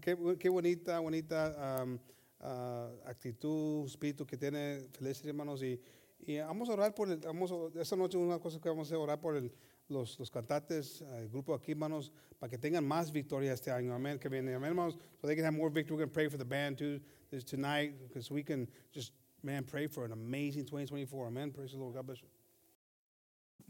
[0.01, 1.99] qué, bonita, bonita um,
[2.41, 4.89] uh, actitud, espíritu que tiene
[5.24, 5.62] hermanos.
[5.62, 5.79] Y,
[6.27, 9.20] y vamos a orar por el, vamos esta noche una cosa que vamos a orar
[9.20, 9.53] por el,
[9.89, 13.95] los, los cantantes, el grupo aquí, hermanos, para que tengan más victoria este año.
[13.95, 14.18] Amén.
[14.18, 14.99] Que viene, amén, hermanos.
[15.20, 15.97] So they can have more victory.
[15.97, 17.01] We're going to pray for the band too
[17.31, 19.12] this tonight because we can just,
[19.47, 21.28] man, pray for an amazing 2024.
[21.28, 21.53] Amen.
[21.53, 21.94] Praise the Lord.
[21.94, 22.26] God bless you.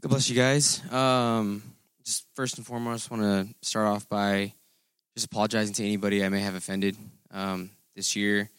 [0.01, 0.81] God bless you guys.
[0.91, 1.61] Um,
[2.03, 4.53] just first and foremost, want to start off by
[5.15, 6.97] just apologizing to anybody I may have offended
[7.29, 8.49] um, this year.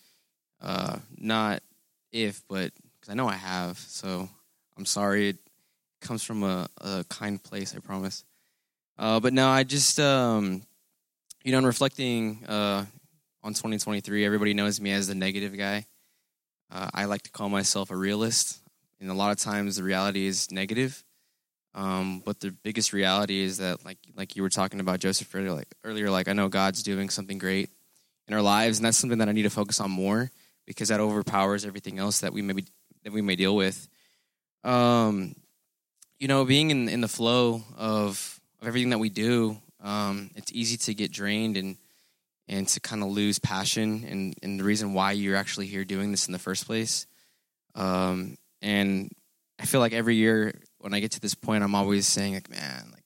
[0.62, 1.60] Uh, not
[2.12, 3.78] if, but because I know I have.
[3.78, 4.28] So
[4.76, 5.30] I'm sorry.
[5.30, 5.38] It
[6.00, 8.24] comes from a, a kind place, I promise.
[8.96, 10.62] Uh, but no, I just, um,
[11.42, 12.84] you know, in reflecting uh,
[13.42, 15.84] on 2023, everybody knows me as the negative guy.
[16.70, 18.60] Uh, I like to call myself a realist,
[19.00, 21.02] and a lot of times the reality is negative.
[21.74, 25.52] Um, but the biggest reality is that, like, like you were talking about Joseph earlier,
[25.52, 27.70] like earlier, like I know God's doing something great
[28.26, 30.30] in our lives, and that's something that I need to focus on more
[30.66, 32.64] because that overpowers everything else that we may be,
[33.04, 33.88] that we may deal with.
[34.64, 35.34] Um,
[36.18, 40.52] you know, being in in the flow of of everything that we do, um, it's
[40.52, 41.76] easy to get drained and
[42.48, 46.10] and to kind of lose passion and and the reason why you're actually here doing
[46.10, 47.06] this in the first place.
[47.74, 49.10] Um, and
[49.58, 52.50] I feel like every year when I get to this point, I'm always saying like,
[52.50, 53.04] man, like,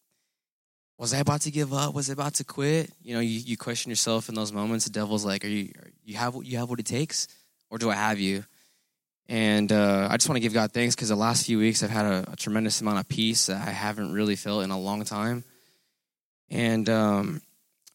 [0.98, 1.94] was I about to give up?
[1.94, 2.90] Was I about to quit?
[3.02, 4.84] You know, you, you question yourself in those moments.
[4.84, 7.28] The devil's like, are you are, you have what you have what it takes,
[7.70, 8.44] or do I have you?
[9.28, 11.90] And uh, I just want to give God thanks because the last few weeks I've
[11.90, 15.04] had a, a, tremendous amount of peace that I haven't really felt in a long
[15.04, 15.44] time.
[16.50, 17.40] And um,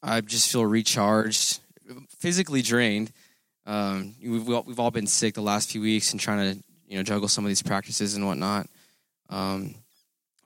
[0.01, 1.59] I just feel recharged,
[2.19, 3.11] physically drained.
[3.65, 7.03] Um, we've, we've all been sick the last few weeks and trying to you know
[7.03, 8.67] juggle some of these practices and whatnot.
[9.29, 9.75] Um,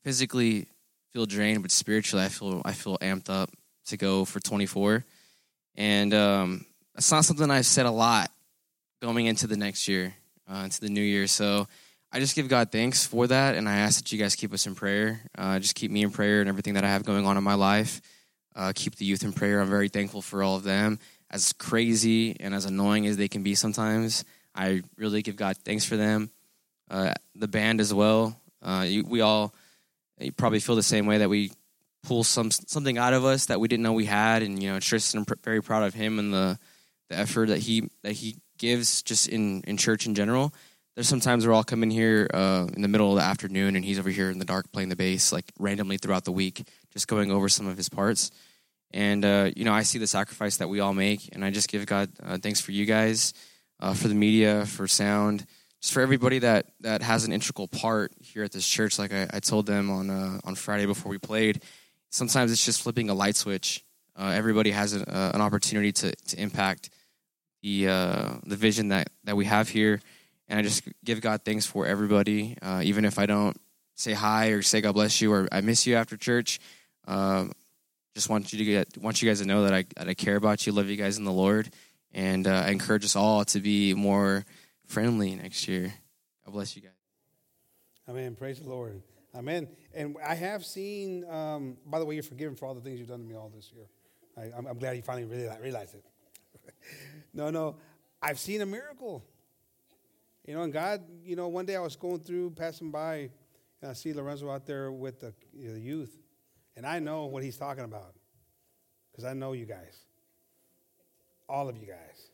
[0.03, 0.67] physically
[1.13, 3.51] feel drained, but spiritually I feel I feel amped up
[3.87, 5.05] to go for 24.
[5.75, 8.31] And um, it's not something I've said a lot
[9.01, 10.13] going into the next year
[10.51, 11.27] uh, into the new year.
[11.27, 11.67] So
[12.11, 14.67] I just give God thanks for that, and I ask that you guys keep us
[14.67, 15.21] in prayer.
[15.37, 17.53] Uh, just keep me in prayer and everything that I have going on in my
[17.53, 18.01] life.
[18.55, 19.61] Uh, keep the youth in prayer.
[19.61, 20.99] I'm very thankful for all of them.
[21.29, 25.85] As crazy and as annoying as they can be sometimes, I really give God thanks
[25.85, 26.29] for them.
[26.89, 28.35] Uh, the band as well.
[28.61, 29.53] Uh, you, we all
[30.19, 31.51] you probably feel the same way that we
[32.03, 34.79] pull some something out of us that we didn't know we had, and you know
[34.79, 36.59] Tristan, I'm very proud of him and the
[37.09, 40.53] the effort that he that he gives just in, in church in general.
[40.95, 43.83] There's sometimes where I'll come in here uh, in the middle of the afternoon and
[43.83, 47.07] he's over here in the dark playing the bass, like randomly throughout the week, just
[47.07, 48.31] going over some of his parts.
[48.93, 51.29] And, uh, you know, I see the sacrifice that we all make.
[51.33, 53.33] And I just give God uh, thanks for you guys,
[53.79, 55.45] uh, for the media, for sound,
[55.81, 58.99] just for everybody that, that has an integral part here at this church.
[58.99, 61.63] Like I, I told them on, uh, on Friday before we played,
[62.09, 63.83] sometimes it's just flipping a light switch.
[64.15, 66.89] Uh, everybody has an, an opportunity to, to impact
[67.63, 70.01] the uh, the vision that that we have here,
[70.47, 72.57] and I just give God thanks for everybody.
[72.81, 73.55] Even if I don't
[73.95, 76.59] say hi or say God bless you or I miss you after church,
[77.11, 77.51] um,
[78.15, 80.37] just want you to get want you guys to know that I that I care
[80.37, 81.69] about you, love you guys in the Lord,
[82.13, 84.45] and uh, I encourage us all to be more
[84.85, 85.93] friendly next year.
[86.45, 86.91] God bless you guys.
[88.09, 88.35] Amen.
[88.35, 89.01] Praise the Lord.
[89.35, 89.67] Amen.
[89.93, 91.25] And I have seen.
[91.29, 93.51] Um, by the way, you're forgiven for all the things you've done to me all
[93.53, 93.85] this year.
[94.37, 96.05] I, am glad you finally really realized it.
[97.33, 97.75] no, no.
[98.21, 99.23] I've seen a miracle.
[100.45, 103.29] You know, and God, you know, one day I was going through, passing by,
[103.81, 106.20] and I see Lorenzo out there with the, you know, the youth.
[106.75, 108.13] And I know what he's talking about
[109.11, 109.97] because I know you guys,
[111.49, 112.29] all of you guys.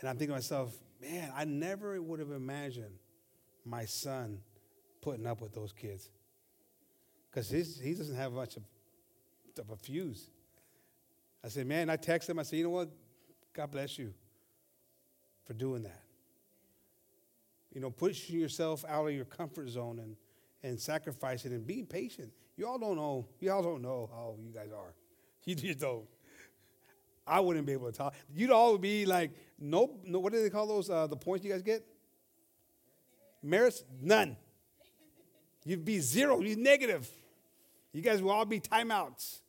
[0.00, 2.98] And I'm thinking to myself, man, I never would have imagined
[3.64, 4.38] my son
[5.00, 6.10] putting up with those kids
[7.30, 8.62] because he doesn't have much of,
[9.58, 10.28] of a fuse.
[11.42, 12.38] I said, man, I texted him.
[12.38, 12.88] I said, you know what?
[13.52, 14.14] God bless you
[15.44, 16.02] for doing that.
[17.72, 20.16] You know, pushing yourself out of your comfort zone and,
[20.62, 22.30] and sacrificing and being patient.
[22.56, 23.26] You all don't know.
[23.40, 24.94] You all don't know how you guys are.
[25.46, 26.06] You just don't.
[27.26, 28.14] I wouldn't be able to talk.
[28.34, 30.18] You'd all be like, no, no.
[30.18, 30.88] What do they call those?
[30.88, 31.84] Uh, the points you guys get?
[33.42, 33.84] Merits?
[34.00, 34.38] None.
[35.64, 37.10] You'd be zero, you'd negative.
[37.92, 39.40] You guys will all be timeouts.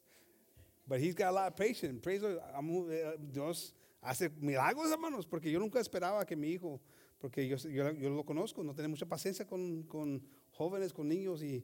[0.87, 1.99] But he's got a lot of patience.
[2.01, 2.23] Praise.
[2.23, 3.73] Eh, Dios
[4.03, 6.79] hace milagros, hermanos, porque yo nunca esperaba que mi hijo,
[7.19, 10.21] porque yo, yo, yo lo conozco, no tiene mucha paciencia con, con
[10.51, 11.63] jóvenes, con niños, y,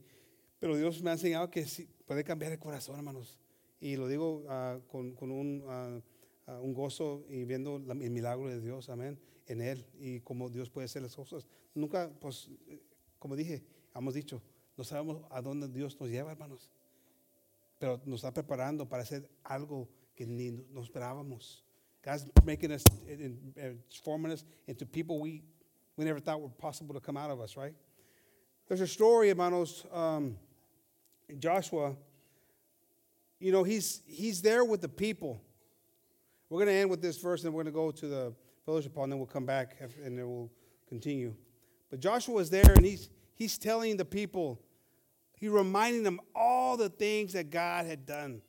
[0.61, 3.35] pero Dios me ha enseñado que sí, puede cambiar el corazón, hermanos.
[3.79, 8.11] Y lo digo uh, con, con, un, uh, uh, un gozo y viendo la, el
[8.11, 11.47] milagro de Dios, amén, en Él y cómo Dios puede hacer las cosas.
[11.73, 12.47] Nunca, pues,
[13.17, 13.63] como dije,
[13.95, 14.39] hemos dicho,
[14.77, 16.69] no sabemos a dónde Dios nos lleva, hermanos.
[17.79, 21.65] Pero nos está preparando para hacer algo que ni nos esperábamos.
[22.03, 22.83] God's making us,
[24.03, 25.41] forming us into people we,
[25.97, 27.73] we never thought were possible to come out of us, right?
[28.67, 30.37] There's a story, hermanos, um,
[31.39, 31.95] Joshua,
[33.39, 35.41] you know, he's, he's there with the people.
[36.49, 38.33] We're going to end with this verse, and we're going to go to the
[38.65, 40.51] fellowship hall, and then we'll come back and then we'll
[40.87, 41.33] continue.
[41.89, 44.61] But Joshua is there, and he's, he's telling the people,
[45.37, 48.41] he reminding them all the things that God had done.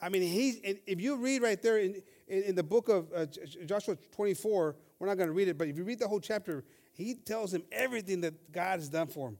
[0.00, 3.26] I mean, he's, if you read right there in, in, in the book of uh,
[3.64, 6.64] Joshua 24, we're not going to read it, but if you read the whole chapter,
[6.92, 9.38] he tells them everything that God has done for him.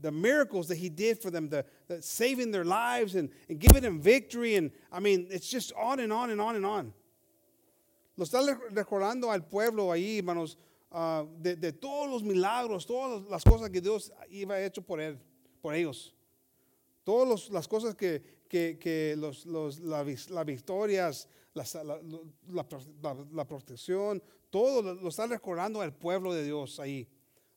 [0.00, 3.82] The miracles that he did for them, the, the saving their lives and, and giving
[3.82, 4.56] them victory.
[4.56, 6.92] And I mean, it's just on and on and on and on.
[8.16, 8.40] Lo está
[8.72, 10.56] recordando al pueblo ahí, hermanos,
[10.90, 15.16] uh, de, de, todos los milagros, todas las cosas que Dios iba hecho por él,
[15.62, 16.12] por ellos.
[17.04, 21.64] Todas las cosas que, que, que los, los, las la victorias, la,
[23.32, 27.08] la, protección, todo lo, lo, está recordando al pueblo de Dios ahí,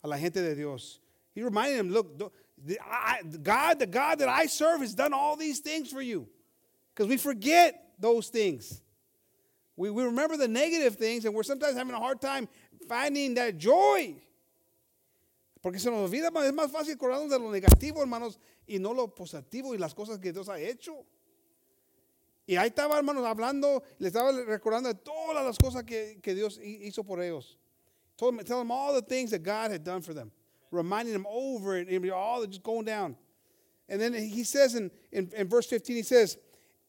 [0.02, 1.02] a la gente de Dios.
[1.34, 2.18] He reminded them, look,
[2.64, 6.28] the, I, God, the God that I serve has done all these things for you.
[6.94, 8.82] Because we forget those things.
[9.76, 12.48] We, we remember the negative things and we're sometimes having a hard time
[12.88, 14.16] finding that joy.
[15.62, 18.38] Porque se nos olvida, es más fácil acordarnos de lo negativo, hermanos,
[18.68, 21.06] y no lo positivo y las cosas que Dios ha hecho.
[22.48, 26.60] Y ahí estaba, hermanos, hablando, le estaba recordando de todas las cosas que, que Dios
[26.62, 27.58] hizo por ellos.
[28.18, 30.32] Told them, tell them all the things that God had done for them.
[30.72, 33.16] Reminding them over and, and all just going down.
[33.90, 36.38] And then he says in, in, in verse 15, he says,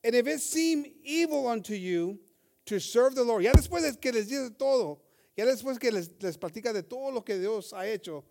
[0.05, 2.19] And if it seem evil unto you
[2.67, 3.43] to serve the Lord.
[3.43, 5.01] Ya después de que les dice todo,
[5.37, 8.25] ya después que les, les platica de todo lo que Dios ha hecho,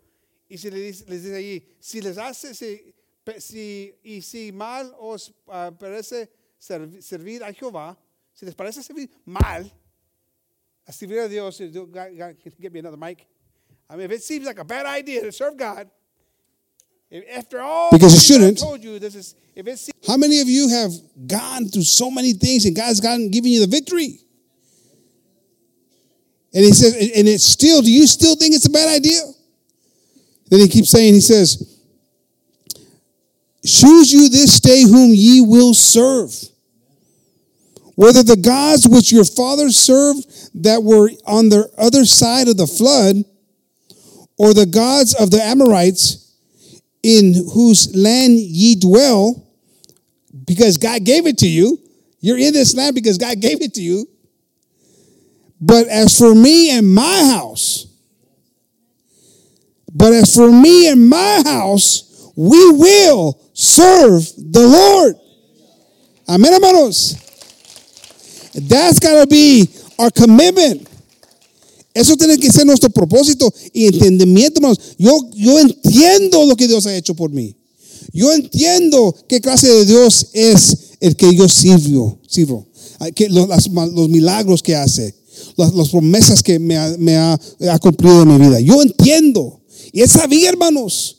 [0.48, 2.94] y si les les dice allí, si les hace, si,
[3.38, 7.96] si, y si mal os uh, parece servir, servir a Jehová,
[8.32, 9.70] si les parece servir mal,
[10.86, 13.26] a servir a Dios, God, get me another mic.
[13.92, 15.86] I mean, if it seems like a bad idea to serve God,
[17.30, 18.58] after all because you shouldn't.
[18.58, 20.92] I told you, this is, if it seems, How many of you have
[21.26, 24.18] gone through so many things and God's gotten given you the victory?
[26.54, 29.20] And he says, and it's still, do you still think it's a bad idea?
[30.48, 31.68] Then he keeps saying, he says,
[33.62, 36.34] Choose you this day whom ye will serve.
[37.94, 40.26] Whether the gods which your fathers served
[40.62, 43.24] that were on the other side of the flood,
[44.38, 46.36] or the gods of the Amorites
[47.02, 49.46] in whose land ye dwell,
[50.44, 51.78] because God gave it to you.
[52.20, 54.06] You're in this land because God gave it to you.
[55.60, 57.86] But as for me and my house,
[59.94, 65.14] but as for me and my house, we will serve the Lord.
[66.28, 67.14] Amen, hermanos.
[68.54, 69.68] That's got to be
[69.98, 70.88] our commitment.
[71.94, 74.78] Eso tiene que ser nuestro propósito y entendimiento, hermanos.
[74.98, 77.54] Yo, yo entiendo lo que Dios ha hecho por mí.
[78.12, 82.66] Yo entiendo qué clase de Dios es el que yo sirvo, sirvo.
[83.14, 85.14] Que los, milagros que hace,
[85.56, 87.38] las, promesas que me, ha, me ha,
[87.80, 88.60] cumplido en mi vida.
[88.60, 89.60] Yo entiendo.
[89.92, 91.18] Y él sabía, hermanos.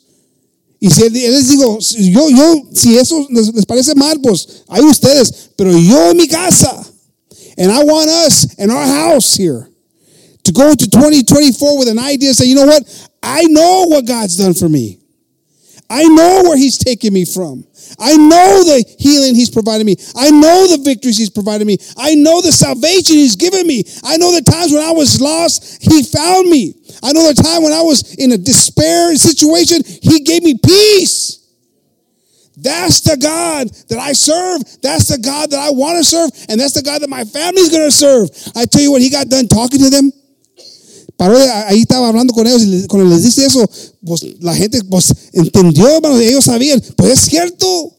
[0.80, 5.32] Y si les digo, yo, yo, si eso les, les, parece mal, pues hay ustedes.
[5.56, 6.84] Pero yo en mi casa,
[7.56, 9.73] and I want us in our house here
[10.44, 13.08] to go to 2024 with an idea, and say, you know what?
[13.22, 15.00] I know what God's done for me.
[15.90, 17.66] I know where He's taken me from.
[17.98, 19.96] I know the healing He's provided me.
[20.16, 21.78] I know the victories He's provided me.
[21.96, 23.84] I know the salvation He's given me.
[24.02, 26.74] I know the times when I was lost, He found me.
[27.02, 31.40] I know the time when I was in a despair situation, He gave me peace.
[32.56, 34.62] That's the God that I serve.
[34.80, 36.30] That's the God that I want to serve.
[36.48, 38.30] And that's the God that my family's going to serve.
[38.56, 40.12] I tell you what, He got done talking to them.
[41.16, 41.36] Paró,
[41.66, 43.68] ahí estaba hablando con ellos y cuando les dice eso,
[44.04, 47.90] pues la gente pues entendió, hermano, ellos sabían, pues es cierto.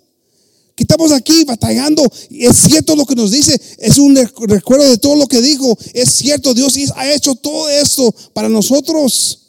[0.75, 4.13] Que estamos aquí batallando, es cierto lo que nos dice, es un
[4.47, 9.39] recuerdo de todo lo que dijo, es cierto, Dios ha hecho todo esto para nosotros.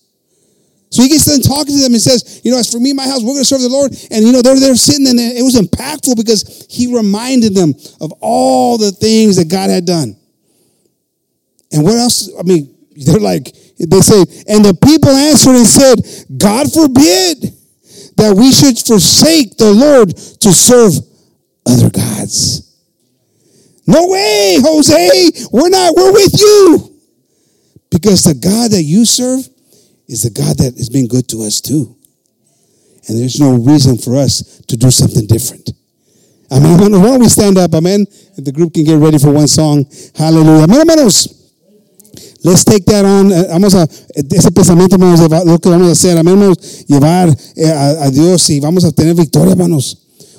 [0.88, 3.05] So he gets done talking to them and says, you know, as for me my
[3.09, 3.93] house, we're going to serve the Lord.
[4.10, 8.12] And, you know, they're there sitting and it was impactful because he reminded them of
[8.20, 10.16] all the things that God had done.
[11.72, 12.30] And what else?
[12.38, 12.72] I mean,
[13.05, 15.97] they're like, they say, and the people answered and said,
[16.39, 17.52] God forbid
[18.16, 20.93] that we should forsake the Lord to serve
[21.66, 22.62] other gods.
[23.86, 25.31] No way, Jose.
[25.52, 26.97] We're not, we're with you.
[27.90, 29.48] Because the God that you serve
[30.09, 31.97] is the God that has been good to us too.
[33.09, 35.70] And there's no reason for us to do something different.
[36.51, 36.93] I Amen.
[36.93, 37.74] Why don't we stand up?
[37.74, 38.06] Amen.
[38.36, 39.85] The group can get ready for one song.
[40.14, 40.64] Hallelujah.
[40.64, 41.10] Amen.
[42.47, 43.32] Let's take that on.
[43.32, 46.56] Eh, Vamos a, ese pensamiento, hermanos, lo que vamos a hacer, hermanos,
[46.86, 49.98] llevar eh, a, a Dios y vamos a obtener victoria, hermanos.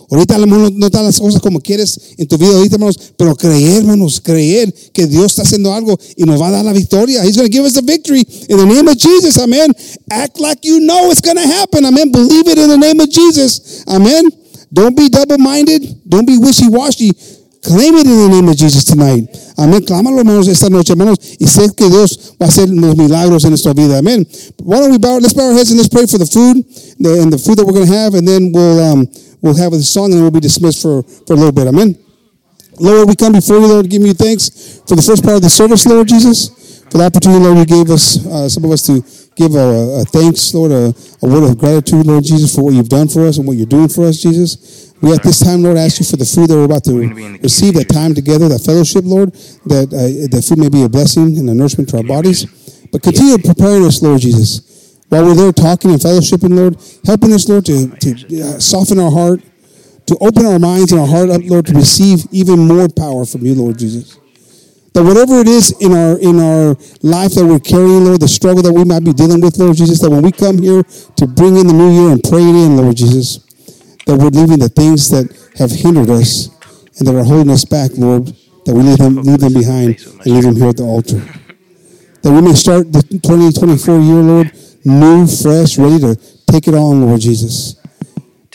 [0.09, 2.75] Ahorita a lo mejor no, no están las cosas como quieres en tu vida ahorita,
[2.75, 6.63] hermanos, pero creer, hermanos, creer que Dios está haciendo algo y nos va a dar
[6.63, 7.25] la victoria.
[7.25, 9.37] He's going to give us the victory in the name of Jesus.
[9.37, 9.73] Amen.
[10.09, 11.83] Act like you know it's going to happen.
[11.83, 12.09] Amen.
[12.09, 13.83] Believe it in the name of Jesus.
[13.85, 14.29] Amen.
[14.71, 16.03] Don't be double-minded.
[16.07, 17.11] Don't be wishy-washy.
[17.67, 19.27] Claim it in the name of Jesus tonight.
[19.57, 19.83] Amén.
[19.83, 21.17] Clámalo, hermanos, esta noche, hermanos.
[21.37, 23.97] Y sé que Dios va a hacer los milagros en nuestra vida.
[23.97, 24.25] Amén.
[24.63, 26.63] Why don't we bow, let's bow our heads and let's pray for the food
[26.97, 28.13] the, and the food that we're going to have.
[28.13, 29.05] And then we'll, um,
[29.41, 31.67] we'll have a song and we'll be dismissed for, for a little bit.
[31.67, 31.97] Amen.
[32.79, 35.49] Lord, we come before you, Lord, giving you thanks for the first part of the
[35.49, 36.83] service, Lord Jesus.
[36.89, 39.03] For the opportunity, Lord, you gave us, uh, some of us to
[39.35, 42.87] give a, a thanks, Lord, a, a word of gratitude, Lord Jesus, for what you've
[42.87, 44.86] done for us and what you're doing for us, Jesus.
[45.01, 46.97] We at this time, Lord, ask you for the food that we're about to
[47.41, 49.31] receive, that time together, that fellowship, Lord,
[49.65, 52.45] that uh, the food may be a blessing and a nourishment to our bodies.
[52.91, 54.97] But continue preparing us, Lord Jesus.
[55.09, 59.11] While we're there talking and fellowshipping, Lord, helping us, Lord, to, to uh, soften our
[59.11, 59.41] heart,
[60.07, 63.45] to open our minds and our heart up, Lord, to receive even more power from
[63.45, 64.17] you, Lord Jesus.
[64.93, 68.63] That whatever it is in our in our life that we're carrying, Lord, the struggle
[68.63, 71.55] that we might be dealing with, Lord Jesus, that when we come here to bring
[71.55, 73.46] in the new year and pray it in, Lord Jesus,
[74.07, 75.27] that we're leaving the things that
[75.59, 76.47] have hindered us
[76.97, 78.27] and that are holding us back, Lord,
[78.65, 81.19] that we leave them, leave them behind and leave them here at the altar.
[82.23, 84.51] That we may start the 2024 year, Lord,
[84.83, 86.15] new, fresh, ready to
[86.47, 87.75] take it on, Lord Jesus.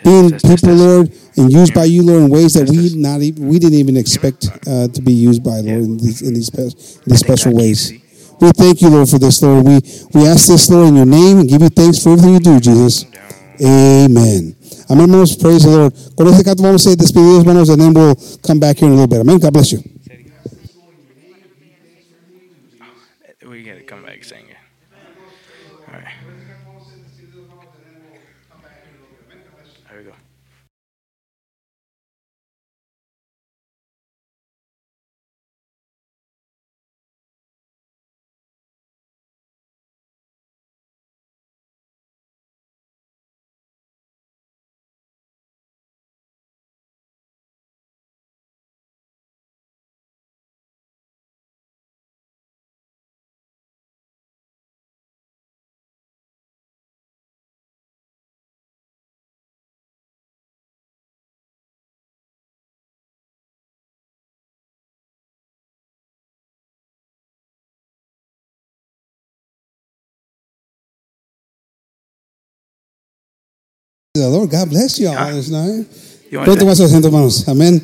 [0.03, 3.59] Being people, Lord, and used by you, Lord, in ways that we not even, we
[3.61, 7.21] didn't even expect uh, to be used by, Lord, in these in these, in these
[7.21, 7.93] special ways.
[8.41, 9.65] We thank you, Lord, for this, Lord.
[9.65, 9.79] We
[10.13, 12.59] we ask this, Lord, in your name, and give you thanks for everything you do,
[12.59, 13.07] Jesus.
[13.63, 14.57] Amen.
[14.93, 15.37] Amén, hermanos.
[15.37, 15.95] Praise the Lord.
[16.15, 18.93] Con este canto vamos a ser despedidos, hermanos, and then we'll come back here in
[18.93, 19.21] a little bit.
[19.21, 19.39] Amen.
[19.39, 19.92] God bless you.
[74.23, 75.87] The Lord, God bless you all night.
[76.31, 77.45] Pronto más asiento, hermanos.
[77.49, 77.83] Amén.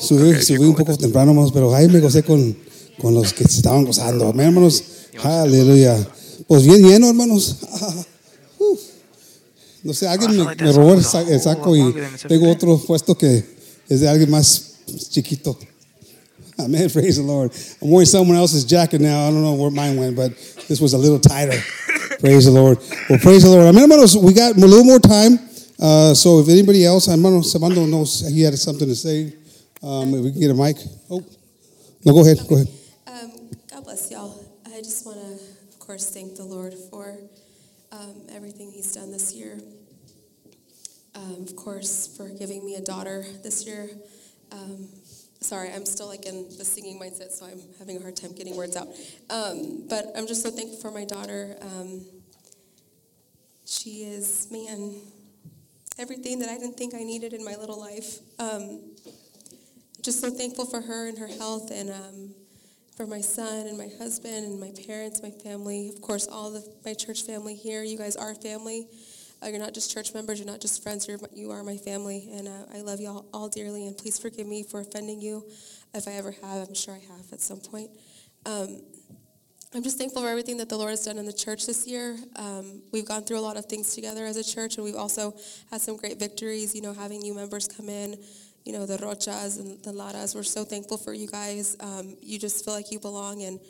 [0.00, 2.56] Subí, subí un poco temprano, hermanos, pero ahí me gocé con,
[3.00, 4.28] con los que se estaban gozando.
[4.28, 4.84] Amén, hermanos.
[5.22, 5.96] Aleluya.
[6.46, 7.56] Pues bien lleno, hermanos.
[9.84, 11.94] No sé, alguien me, me robó el saco y
[12.26, 13.44] tengo otro puesto que
[13.88, 14.72] es de alguien más
[15.08, 15.56] chiquito.
[16.58, 16.90] Amen.
[16.92, 17.52] Praise the Lord.
[17.80, 19.28] I'm wearing someone else's jacket now.
[19.28, 20.32] I don't know where mine went, but
[20.66, 21.62] this was a little tighter.
[22.20, 22.78] Praise the Lord.
[23.08, 23.66] Well, praise the Lord.
[23.66, 24.16] Amen, hermanos.
[24.16, 25.38] We got a little more time.
[25.78, 29.32] Uh, so if anybody else, hermano Servando knows he had something to say,
[29.84, 30.78] um, if we can get a mic.
[31.08, 31.24] Oh,
[32.04, 32.38] no, go ahead.
[32.48, 32.68] Go ahead.
[33.06, 34.44] Um, God bless y'all.
[34.66, 35.34] I just want to,
[35.68, 37.16] of course, thank the Lord for
[37.92, 39.60] um, everything He's done this year.
[41.14, 43.90] Um, of course, for giving me a daughter this year.
[44.50, 44.88] Um,
[45.40, 48.56] sorry, I'm still like in the singing mindset, so I'm having a hard time getting
[48.56, 48.88] words out.
[49.30, 51.56] Um, but I'm just so thankful for my daughter.
[51.60, 52.04] Um,
[53.66, 54.94] she is, man,
[55.98, 58.18] everything that I didn't think I needed in my little life.
[58.38, 58.80] Um,
[60.02, 62.34] just so thankful for her and her health and um,
[62.96, 66.64] for my son and my husband and my parents, my family, of course, all the
[66.84, 67.82] my church family here.
[67.82, 68.86] You guys are family.
[69.42, 70.38] Uh, you're not just church members.
[70.38, 71.06] You're not just friends.
[71.06, 73.86] You're, you are my family, and uh, I love you all, all dearly.
[73.86, 75.44] And please forgive me for offending you,
[75.94, 76.68] if I ever have.
[76.68, 77.90] I'm sure I have at some point.
[78.46, 78.82] Um,
[79.74, 82.16] I'm just thankful for everything that the Lord has done in the church this year.
[82.36, 85.36] Um, we've gone through a lot of things together as a church, and we've also
[85.70, 86.74] had some great victories.
[86.74, 88.16] You know, having new members come in,
[88.64, 90.34] you know, the Rochas and the Laras.
[90.34, 91.76] We're so thankful for you guys.
[91.80, 93.60] Um, you just feel like you belong, and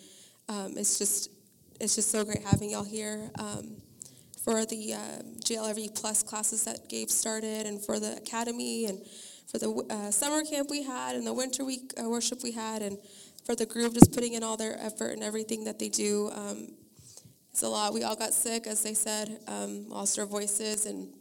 [0.49, 1.31] um, it's just
[1.81, 3.31] it's just so great having y'all here.
[3.39, 3.83] Um,
[4.49, 4.99] for the uh,
[5.45, 8.99] JLRV Plus classes that Gabe started, and for the academy, and
[9.47, 12.81] for the uh, summer camp we had, and the winter week uh, worship we had,
[12.81, 12.97] and
[13.45, 16.31] for the group just putting in all their effort and everything that they do.
[16.35, 16.69] Um,
[17.51, 17.93] it's a lot.
[17.93, 21.13] We all got sick, as they said, um, lost our voices, and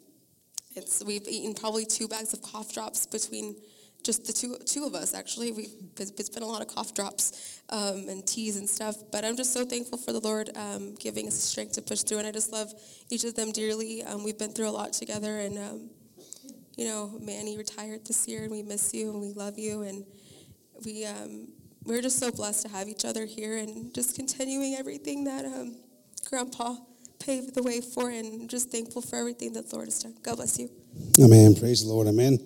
[0.78, 3.58] it's we've eaten probably two bags of cough drops between
[4.08, 5.14] just the two two of us.
[5.14, 8.96] Actually, we've it's been a lot of cough drops um, and teas and stuff.
[9.12, 12.02] But I'm just so thankful for the Lord um, giving us the strength to push
[12.02, 12.74] through, and I just love
[13.12, 14.04] each of them dearly.
[14.04, 15.90] Um, we've been through a lot together, and um,
[16.78, 20.06] you know, Manny retired this year, and we miss you, and we love you, and
[20.86, 21.50] we um,
[21.84, 25.44] we're just so blessed to have each other here, and just continuing everything that
[26.30, 26.78] Grandpa
[27.20, 30.16] paved the way for, and just thankful for everything that the Lord has done.
[30.24, 30.70] God bless you.
[31.22, 31.56] Amen.
[31.56, 32.08] Praise the Lord.
[32.08, 32.40] Amen.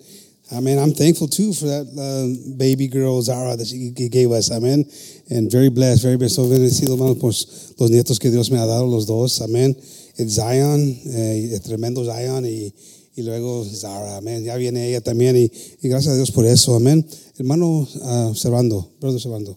[0.52, 0.78] Amen.
[0.78, 4.50] I'm thankful too for that uh, baby girl Zara that she gave us.
[4.50, 4.84] Amen.
[5.30, 6.34] And very blessed, very blessed.
[6.34, 9.40] So bendecido, hermano, por los nietos que Dios me ha dado, los dos.
[9.40, 9.74] Amén.
[10.18, 12.70] El Zion, eh, el tremendo Zion y,
[13.16, 14.18] y luego Zara.
[14.18, 14.44] Amén.
[14.44, 15.50] Ya viene ella también y,
[15.80, 16.74] y gracias a Dios por eso.
[16.74, 17.06] Amén.
[17.38, 19.56] Hermano uh, Servando, brother Servando.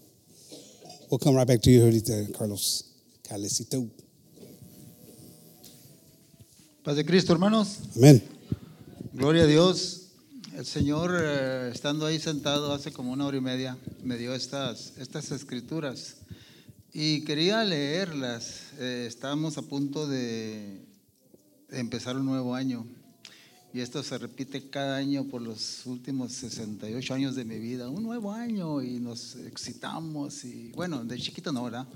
[1.10, 2.84] We'll come right back to you ahorita, Carlos.
[3.22, 3.86] Calecito.
[6.82, 7.80] Paz de Cristo, hermanos.
[7.96, 8.22] Amén.
[9.12, 10.05] Gloria a Dios.
[10.56, 14.94] El Señor, eh, estando ahí sentado hace como una hora y media, me dio estas,
[14.96, 16.16] estas escrituras
[16.94, 18.72] y quería leerlas.
[18.78, 20.82] Eh, estamos a punto de,
[21.68, 22.86] empezar un nuevo año
[23.74, 27.90] y esto se repite cada año por los últimos 68 años de mi vida.
[27.90, 31.86] Un nuevo año y nos excitamos y bueno, de chiquito no, ¿verdad?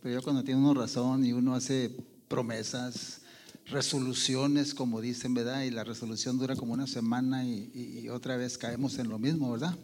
[0.00, 1.90] Pero yo cuando tiene uno razón y uno hace
[2.28, 3.22] promesas,
[3.66, 5.62] resoluciones, como dicen, ¿verdad?
[5.62, 9.76] Y la resolución dura como una semana y, otra vez caemos en lo mismo, ¿verdad?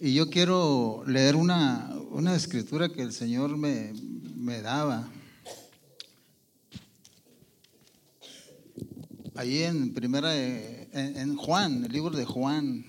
[0.00, 3.92] Y yo quiero leer una, una escritura que el Señor me,
[4.36, 5.08] me daba.
[9.34, 12.84] Ahí en primera, de- en, en Juan, el libro de Juan,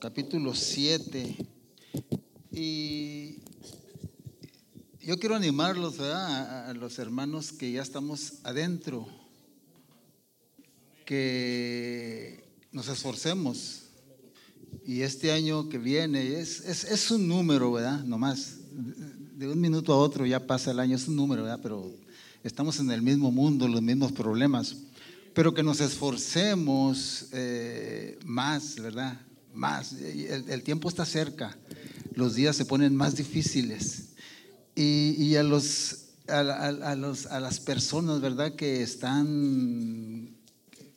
[0.00, 1.36] capítulo 7.
[2.52, 3.38] Y
[5.02, 6.68] yo quiero animarlos, ¿verdad?
[6.68, 9.08] A, los hermanos que ya estamos adentro,
[11.04, 13.84] que nos esforcemos.
[14.84, 18.04] Y este año que viene es, es, es un número, ¿verdad?
[18.04, 18.56] Nomás.
[18.72, 21.60] De un minuto a otro ya pasa el año, es un número, ¿verdad?
[21.62, 21.90] Pero
[22.44, 24.76] estamos en el mismo mundo, los mismos problemas.
[25.34, 29.18] Pero que nos esforcemos eh, más, ¿verdad?
[29.54, 29.94] Más.
[29.94, 31.56] El tiempo está cerca,
[32.14, 34.09] los días se ponen más difíciles.
[34.74, 38.54] Y, a, los, a los, a las personas, ¿verdad?
[38.54, 40.30] Que están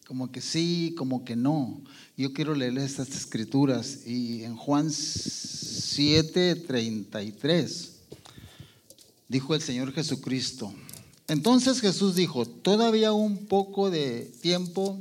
[0.07, 1.81] como que sí, como que no.
[2.15, 7.93] Yo quiero leerles estas escrituras y en Juan 7, 33
[9.27, 10.71] dijo el Señor Jesucristo.
[11.27, 14.99] Entonces Jesús dijo, todavía un poco de tiempo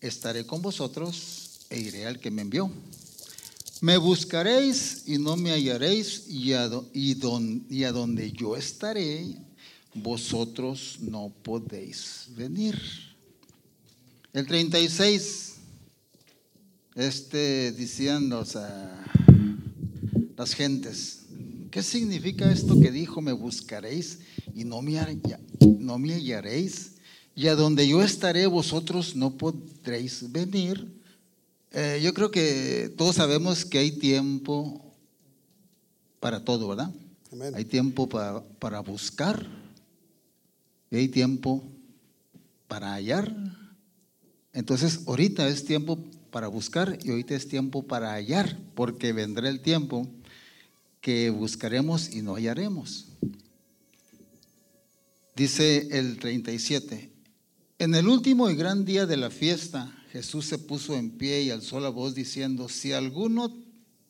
[0.00, 2.70] estaré con vosotros e iré al que me envió.
[3.82, 9.34] Me buscaréis y no me hallaréis y a, donde yo estaré,
[9.92, 12.80] vosotros no podéis venir.
[14.32, 15.54] El 36,
[16.94, 19.04] este, decían los, ah,
[20.36, 21.22] las gentes,
[21.72, 24.20] ¿qué significa esto que dijo, me buscaréis
[24.54, 24.92] y no me,
[25.80, 26.92] no me hallaréis?
[27.34, 31.01] Y a donde yo estaré, vosotros no podréis venir.
[31.74, 34.92] Eh, yo creo que todos sabemos que hay tiempo
[36.20, 36.90] para todo, ¿verdad?
[37.54, 39.46] Hay tiempo para, para buscar
[40.90, 41.64] y hay tiempo
[42.68, 43.34] para hallar.
[44.52, 45.98] Entonces, ahorita es tiempo
[46.30, 50.06] para buscar y ahorita es tiempo para hallar, porque vendrá el tiempo
[51.00, 53.06] que buscaremos y no hallaremos.
[55.34, 57.10] Dice el 37,
[57.78, 61.50] en el último y gran día de la fiesta, Jesús se puso en pie y
[61.50, 63.56] alzó la voz diciendo, si alguno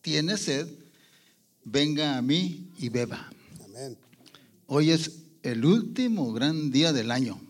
[0.01, 0.67] tiene sed,
[1.65, 3.31] venga a mí y beba.
[3.65, 3.97] Amén.
[4.67, 5.13] Hoy es
[5.45, 7.41] el último gran día del año.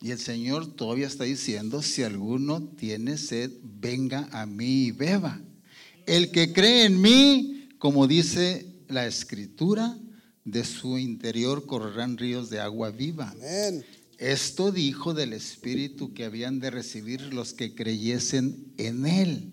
[0.00, 5.40] Y el Señor todavía está diciendo, si alguno tiene sed, venga a mí y beba.
[6.06, 9.96] El que cree en mí, como dice la escritura,
[10.44, 13.30] de su interior correrán ríos de agua viva.
[13.30, 13.84] Amén.
[14.18, 19.52] Esto dijo del Espíritu que habían de recibir los que creyesen en Él.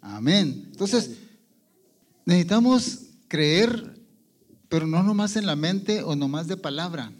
[0.00, 0.68] Amén.
[0.72, 1.10] Entonces,
[2.24, 4.02] necesitamos creer
[4.72, 7.12] pero no nomás en la mente o nomás de palabra,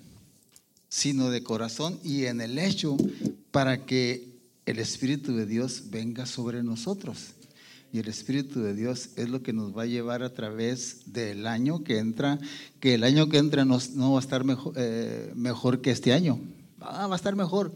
[0.88, 2.96] sino de corazón y en el hecho
[3.50, 7.34] para que el Espíritu de Dios venga sobre nosotros.
[7.92, 11.46] Y el Espíritu de Dios es lo que nos va a llevar a través del
[11.46, 12.38] año que entra,
[12.80, 16.12] que el año que entra no, no va a estar mejor, eh, mejor que este
[16.14, 16.40] año.
[16.80, 17.74] Ah, va a estar mejor,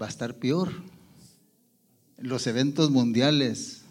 [0.00, 0.72] va a estar peor.
[2.16, 3.82] Los eventos mundiales,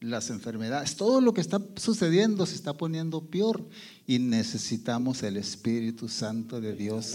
[0.00, 3.66] las enfermedades, todo lo que está sucediendo se está poniendo peor
[4.06, 7.14] y necesitamos el Espíritu Santo de Dios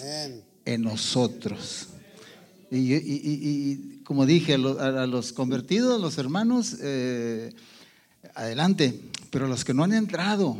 [0.65, 1.87] en nosotros.
[2.71, 7.53] Y, y- y- y como dije, a, lo- a los convertidos, a los hermanos, eh,
[8.35, 8.99] adelante,
[9.29, 10.57] pero los que no han entrado,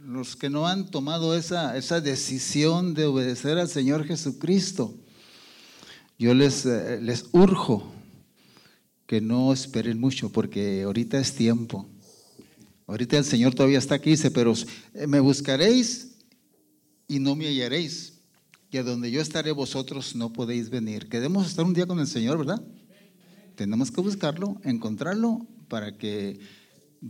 [0.00, 4.94] los que no han tomado esa, esa decisión de obedecer al Señor Jesucristo,
[6.18, 7.92] yo les, eh, les urjo
[9.06, 11.86] que no esperen mucho, porque ahorita es tiempo.
[12.86, 14.54] Ahorita el Señor todavía está aquí, dice, pero
[14.94, 16.16] eh, me buscaréis
[17.08, 18.14] y no me hallaréis.
[18.70, 21.08] Y a donde yo estaré vosotros no podéis venir.
[21.08, 22.62] Queremos estar un día con el Señor, ¿verdad?
[23.54, 26.38] Tenemos que buscarlo, encontrarlo, para que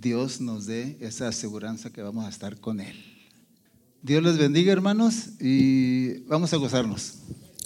[0.01, 2.95] Dios nos dé esa aseguranza que vamos a estar con Él.
[4.03, 7.15] Dios les bendiga, hermanos, y vamos a gozarnos.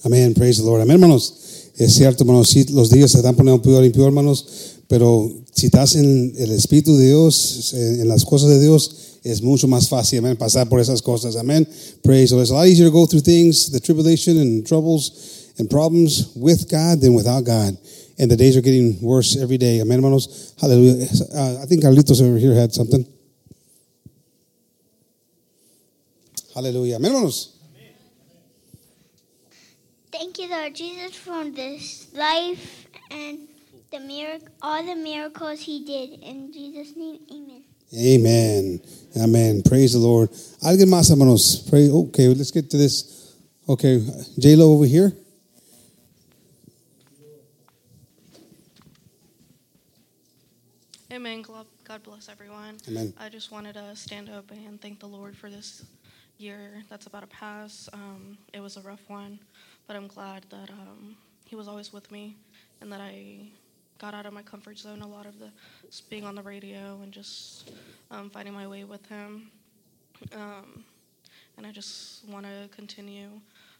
[0.05, 0.81] Amén, praise the Lord.
[0.81, 1.35] Amén, hermanos.
[1.77, 4.47] Es cierto, hermanos, sí, los días se están poniendo peor y peor, hermanos,
[4.86, 9.66] pero si estás en el Espíritu de Dios, en las cosas de Dios, es mucho
[9.66, 11.35] más fácil, amén, pasar por esas cosas.
[11.35, 11.69] Amén.
[12.02, 12.44] Praise the Lord.
[12.44, 16.69] It's a lot easier to go through things, the tribulation and troubles and problems with
[16.70, 17.77] God than without God.
[18.20, 19.80] And the days are getting worse every day.
[19.80, 20.52] Amén, hermanos.
[20.60, 21.06] Hallelujah.
[21.34, 23.06] Uh, I think Carlitos over here had something.
[26.55, 26.97] Hallelujah.
[26.98, 27.56] Amén, hermanos.
[30.12, 33.48] Thank you, Lord Jesus, for this life and
[33.90, 36.20] the miracle, all the miracles He did.
[36.20, 37.64] In Jesus' name, Amen.
[37.97, 38.80] Amen.
[39.16, 39.62] Amen.
[39.62, 40.28] Praise the Lord.
[40.62, 41.66] Alguien más, hermanos.
[41.70, 41.88] Pray.
[41.88, 43.34] Okay, let's get to this.
[43.66, 44.05] Okay,
[44.38, 45.10] J Lo over here.
[52.20, 52.76] Bless everyone.
[52.86, 53.14] Amen.
[53.18, 55.86] I just wanted to stand up and thank the Lord for this
[56.36, 57.88] year that's about to pass.
[57.94, 59.38] Um, it was a rough one,
[59.86, 61.16] but I'm glad that um,
[61.47, 62.36] He was always with me
[62.82, 63.48] and that I
[63.97, 65.51] got out of my comfort zone a lot of the
[66.10, 67.70] being on the radio and just
[68.10, 69.51] um, finding my way with Him.
[70.34, 70.84] Um,
[71.56, 73.30] and I just want to continue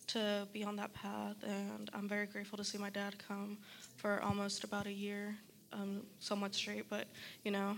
[0.07, 1.37] to be on that path.
[1.43, 3.59] And I'm very grateful to see my dad come
[3.97, 5.37] for almost about a year,
[5.75, 7.07] um, somewhat straight, but
[7.45, 7.77] you know,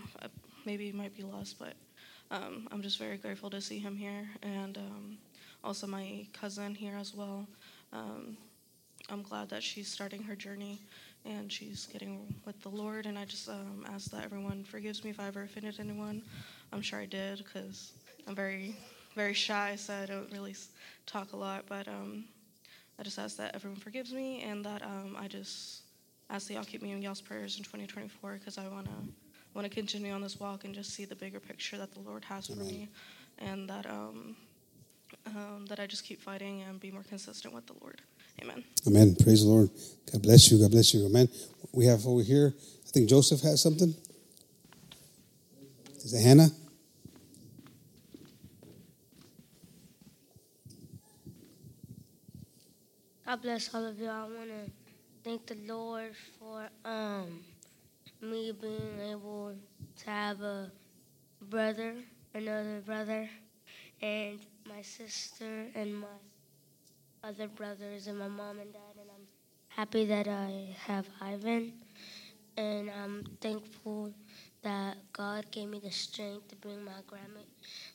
[0.65, 1.73] maybe it might be lost, but
[2.31, 5.17] um, I'm just very grateful to see him here, and um,
[5.63, 7.47] also my cousin here as well.
[7.91, 8.37] Um,
[9.09, 10.81] I'm glad that she's starting her journey
[11.25, 13.05] and she's getting with the Lord.
[13.05, 16.21] And I just um, ask that everyone forgives me if I ever offended anyone.
[16.71, 17.93] I'm sure I did because
[18.27, 18.75] I'm very,
[19.15, 20.55] very shy, so I don't really
[21.05, 21.65] talk a lot.
[21.67, 22.25] But um,
[22.99, 25.81] I just ask that everyone forgives me and that um, I just
[26.29, 29.22] ask that y'all keep me in y'all's prayers in 2024 because I want to
[29.53, 32.25] want to continue on this walk and just see the bigger picture that the Lord
[32.25, 32.89] has for me,
[33.39, 34.35] and that um,
[35.27, 38.01] um, that I just keep fighting and be more consistent with the Lord.
[38.41, 38.63] Amen.
[38.87, 39.15] Amen.
[39.15, 39.69] Praise the Lord.
[40.11, 40.59] God bless you.
[40.59, 41.05] God bless you.
[41.05, 41.29] Amen.
[41.71, 43.93] We have over here, I think Joseph has something.
[46.03, 46.49] Is it Hannah?
[53.25, 54.09] God bless all of you.
[54.09, 54.71] I want to
[55.23, 57.39] thank the Lord for um,
[58.23, 59.53] me being able
[59.97, 60.71] to have a
[61.41, 61.95] brother,
[62.33, 63.29] another brother,
[64.01, 66.07] and my sister and my
[67.23, 68.95] other brothers and my mom and dad.
[68.99, 69.27] And I'm
[69.67, 71.73] happy that I have Ivan.
[72.55, 74.13] And I'm thankful
[74.61, 77.41] that God gave me the strength to bring my grandma,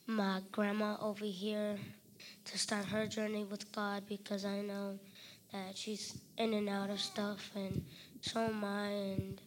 [0.06, 1.78] my grandma over here
[2.44, 4.98] to start her journey with God because I know
[5.52, 7.82] that she's in and out of stuff and
[8.20, 9.40] so am I and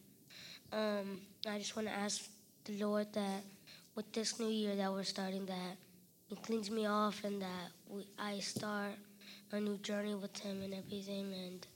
[0.72, 2.30] um, I just want to ask
[2.66, 3.44] the Lord that
[3.96, 5.76] with this new year that we're starting that
[6.28, 8.94] he cleans me off and that we, I start
[9.52, 11.68] a new journey with him and everything and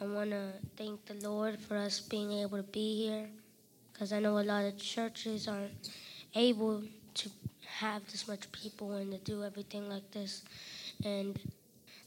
[0.00, 3.28] I want to thank the Lord for us being able to be here
[3.92, 5.90] because I know a lot of churches aren't
[6.34, 6.82] able
[7.14, 7.30] to
[7.66, 10.42] have this much people and to do everything like this.
[11.04, 11.38] And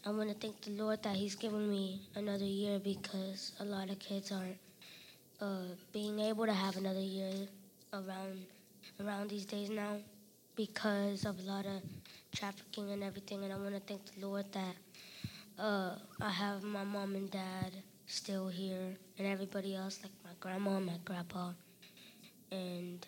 [0.03, 3.91] I want to thank the Lord that He's given me another year because a lot
[3.91, 4.57] of kids aren't
[5.44, 7.34] uh, being able to have another year
[7.91, 8.45] around
[9.03, 9.98] around these days now
[10.56, 11.82] because of a lot of
[12.34, 13.44] trafficking and everything.
[13.44, 14.76] And I want to thank the Lord that
[15.60, 17.72] uh, I have my mom and dad
[18.06, 21.52] still here and everybody else, like my grandma and my grandpa.
[22.52, 23.06] And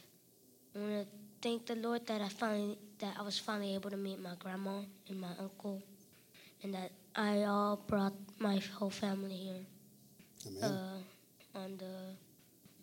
[0.75, 1.07] I want to
[1.41, 4.79] thank the Lord that I finally that I was finally able to meet my grandma
[5.09, 5.81] and my uncle,
[6.63, 9.65] and that I all brought my whole family here
[10.61, 10.94] uh, on the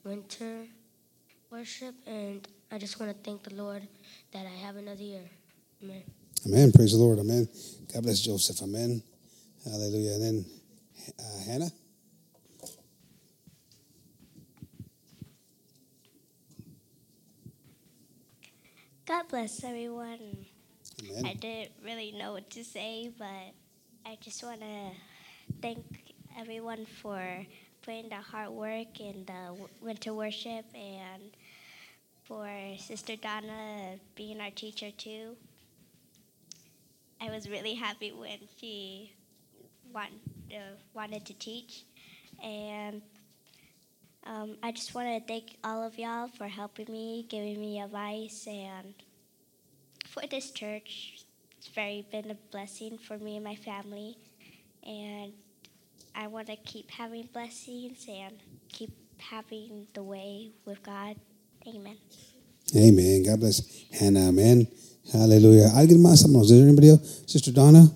[0.04, 0.66] winter
[1.50, 3.86] worship, and I just want to thank the Lord
[4.32, 5.28] that I have another year.
[5.82, 6.02] Amen.
[6.46, 6.72] Amen.
[6.72, 7.18] Praise the Lord.
[7.18, 7.48] Amen.
[7.92, 8.62] God bless Joseph.
[8.62, 9.02] Amen.
[9.64, 10.12] Hallelujah.
[10.14, 10.44] And then
[11.18, 11.70] uh, Hannah.
[19.06, 20.46] God bless everyone.
[21.02, 21.26] Amen.
[21.26, 23.52] I didn't really know what to say, but
[24.06, 24.90] I just want to
[25.60, 25.84] thank
[26.38, 27.20] everyone for
[27.82, 31.22] putting the hard work in the winter worship and
[32.24, 32.48] for
[32.78, 35.36] Sister Donna being our teacher too.
[37.20, 39.12] I was really happy when she
[39.92, 40.10] want,
[40.50, 41.84] uh, wanted to teach.
[42.42, 43.02] And
[44.24, 48.46] um, I just want to thank all of y'all for helping me, giving me advice,
[48.46, 48.94] and
[50.08, 51.24] for this church.
[51.58, 54.16] It's very been a blessing for me and my family.
[54.84, 55.32] And
[56.14, 58.34] I want to keep having blessings and
[58.68, 61.16] keep having the way with God.
[61.66, 61.96] Amen.
[62.76, 63.22] Amen.
[63.24, 64.28] God bless Hannah.
[64.28, 64.66] Amen.
[65.12, 65.70] Hallelujah.
[65.74, 66.50] ¿Alguien más, hermanos?
[66.50, 67.22] Is there anybody else?
[67.26, 67.86] Sister Donna?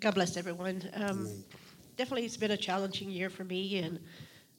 [0.00, 0.82] God bless everyone.
[0.94, 1.28] Um,
[1.96, 4.00] definitely, it's been a challenging year for me, and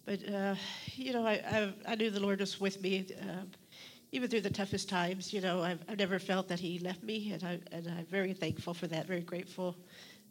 [0.05, 0.55] but uh,
[0.95, 3.43] you know, I, I I knew the Lord was with me, uh,
[4.13, 5.33] even through the toughest times.
[5.33, 8.31] You know, I've, I've never felt that He left me, and I and I'm very
[8.33, 9.07] thankful for that.
[9.07, 9.75] Very grateful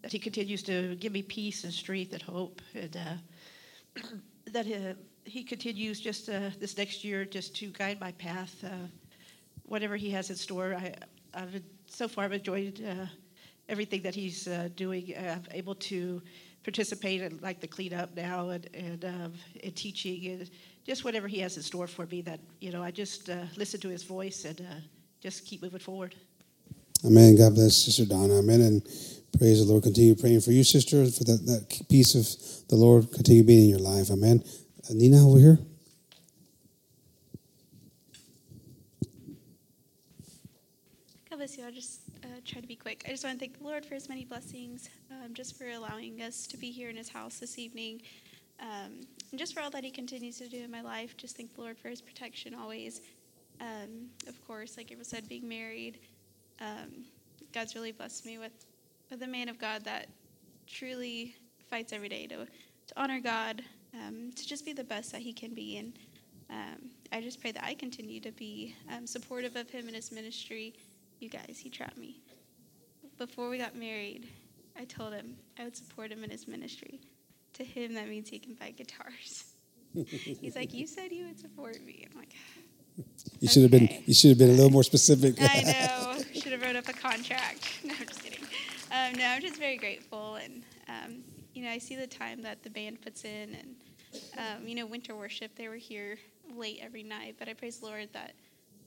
[0.03, 4.01] that He continues to give me peace and strength and hope, and uh,
[4.53, 4.95] that uh,
[5.25, 8.55] He continues just uh, this next year just to guide my path.
[8.65, 8.87] Uh,
[9.65, 10.95] whatever He has in store, I
[11.35, 12.81] I've so far I've enjoyed.
[12.83, 13.07] Uh,
[13.69, 15.15] everything that he's uh, doing.
[15.17, 16.21] I'm able to
[16.65, 19.33] participate in like the cleanup now and and um,
[19.63, 20.51] in teaching and
[20.87, 22.23] just whatever he has in store for me.
[22.23, 24.81] That you know, I just uh, listen to his voice and uh,
[25.21, 26.15] just keep moving forward.
[27.05, 27.37] Amen.
[27.37, 28.39] God bless Sister Donna.
[28.39, 28.61] Amen.
[28.61, 28.83] And
[29.37, 29.83] praise the Lord.
[29.83, 33.71] Continue praying for you, sister, for that, that peace of the Lord continue being in
[33.71, 34.11] your life.
[34.11, 34.43] Amen.
[34.89, 35.59] Uh, Nina over here.
[41.29, 41.65] God bless you.
[41.65, 43.03] I'll just uh, try to be quick.
[43.07, 46.23] I just want to thank the Lord for his many blessings, um, just for allowing
[46.23, 48.03] us to be here in his house this evening,
[48.63, 51.17] um, and just for all that he continues to do in my life.
[51.17, 53.01] Just thank the Lord for his protection always.
[53.61, 55.99] Um, of course, like April said, being married,
[56.61, 57.05] um,
[57.53, 58.67] God's really blessed me with,
[59.11, 60.07] with a man of God that
[60.67, 61.35] truly
[61.71, 63.63] fights every day to, to honor God,
[63.95, 65.79] um, to just be the best that he can be.
[65.79, 65.93] And
[66.51, 70.13] um, I just pray that I continue to be um, supportive of him and his
[70.13, 70.75] ministry.
[71.21, 72.21] You guys, he trapped me.
[73.19, 74.29] Before we got married,
[74.77, 77.01] I told him I would support him in his ministry.
[77.55, 79.45] To him, that means he can buy guitars.
[79.95, 82.07] He's like, You said you would support me.
[82.11, 82.35] I'm like,
[83.41, 83.89] You should have been.
[84.07, 85.37] You should have been a little more specific.
[85.41, 85.63] I
[86.17, 86.23] know.
[86.33, 87.81] Should have wrote up a contract.
[87.85, 88.45] No, I'm just kidding.
[88.91, 91.25] Um, no, I'm just very grateful, and um,
[91.55, 93.75] you know, I see the time that the band puts in, and
[94.39, 95.55] um, you know, winter worship.
[95.57, 96.19] They were here
[96.55, 98.35] late every night, but I praise the Lord that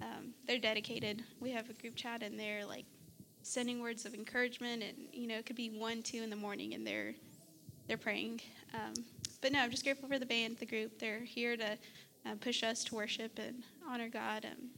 [0.01, 1.23] um, they're dedicated.
[1.39, 2.85] We have a group chat, and they're like
[3.41, 6.73] sending words of encouragement, and you know, it could be one, two in the morning,
[6.73, 7.15] and they're
[7.87, 8.41] they're praying.
[8.73, 8.93] Um,
[9.41, 10.99] but no, I'm just grateful for the band, the group.
[10.99, 11.77] They're here to
[12.25, 14.45] uh, push us to worship and honor God.
[14.45, 14.69] Um,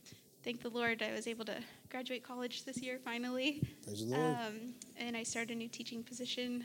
[0.44, 1.58] thank the Lord I was able to
[1.90, 3.62] graduate college this year finally.
[3.86, 4.36] Praise the Lord.
[4.36, 6.64] Um, and I start a new teaching position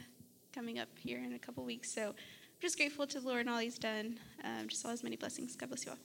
[0.52, 1.92] coming up here in a couple weeks.
[1.92, 2.14] So I'm
[2.60, 4.18] just grateful to the Lord and all He's done.
[4.44, 5.56] Um, just all His many blessings.
[5.56, 5.98] God bless you all.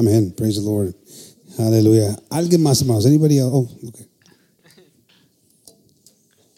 [0.00, 0.30] Amen.
[0.30, 0.94] Praise the Lord.
[1.58, 2.16] Hallelujah.
[2.30, 3.04] Alguien más, hermanos.
[3.04, 3.52] Anybody else?
[3.52, 4.06] Oh, okay.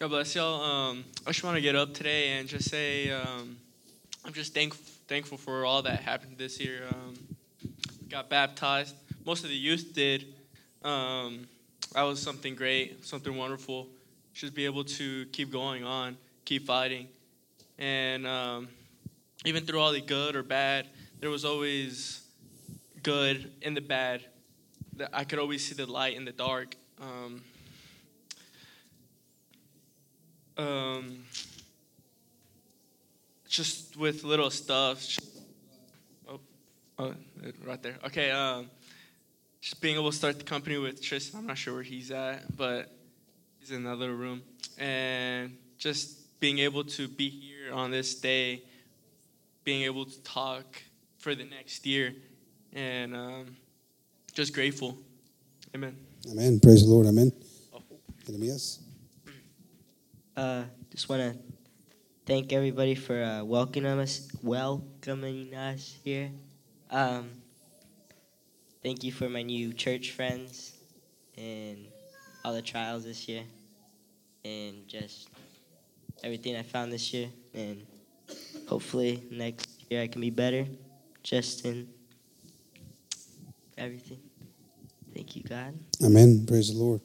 [0.05, 0.61] God bless y'all.
[0.61, 3.57] Um, I just want to get up today and just say um,
[4.23, 6.83] I'm just thank- thankful for all that happened this year.
[6.91, 7.15] Um,
[8.07, 8.93] got baptized.
[9.25, 10.25] Most of the youth did.
[10.83, 11.47] Um,
[11.95, 13.87] that was something great, something wonderful.
[14.35, 17.07] Just be able to keep going on, keep fighting.
[17.79, 18.67] And um,
[19.43, 20.85] even through all the good or bad,
[21.19, 22.21] there was always
[23.01, 24.23] good in the bad.
[25.11, 26.75] I could always see the light in the dark.
[27.01, 27.41] Um,
[30.57, 31.23] um,
[33.47, 35.17] just with little stuff.
[36.27, 36.39] Oh,
[36.99, 37.13] oh,
[37.63, 37.97] right there.
[38.05, 38.31] Okay.
[38.31, 38.69] Um,
[39.61, 41.39] just being able to start the company with Tristan.
[41.39, 42.91] I'm not sure where he's at, but
[43.59, 44.41] he's in another room.
[44.77, 48.63] And just being able to be here on this day,
[49.63, 50.65] being able to talk
[51.17, 52.13] for the next year,
[52.73, 53.55] and um,
[54.33, 54.97] just grateful.
[55.73, 55.97] Amen.
[56.29, 56.59] Amen.
[56.59, 57.07] Praise the Lord.
[57.07, 57.31] Amen.
[58.25, 58.84] Jeremias.
[60.35, 61.39] Uh, just want to
[62.25, 66.29] thank everybody for uh, welcoming us, welcoming us here.
[66.91, 67.29] Um,
[68.83, 70.73] thank you for my new church friends
[71.37, 71.87] and
[72.43, 73.43] all the trials this year
[74.43, 75.29] and just
[76.21, 77.29] everything I found this year.
[77.53, 77.87] And
[78.67, 80.67] hopefully next year I can be better
[81.23, 81.87] just in
[83.77, 84.19] everything.
[85.13, 85.79] Thank you, God.
[86.03, 86.45] Amen.
[86.45, 86.99] Praise the Lord.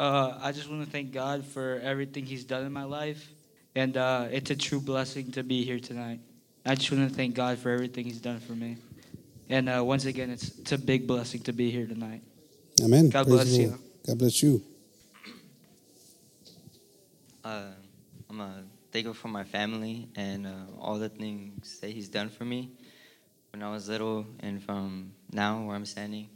[0.00, 3.28] Uh, I just want to thank God for everything He's done in my life,
[3.74, 6.20] and uh, it's a true blessing to be here tonight.
[6.64, 8.78] I just want to thank God for everything He's done for me,
[9.50, 12.22] and uh, once again, it's it's a big blessing to be here tonight.
[12.82, 13.10] Amen.
[13.10, 13.68] God Praise bless you.
[13.68, 13.80] Lord.
[14.06, 14.62] God bless you.
[17.44, 17.64] Uh,
[18.30, 18.48] I'm uh,
[18.92, 22.70] thankful for my family and uh, all the things that he's done for me
[23.52, 26.30] when I was little and from now where I'm standing.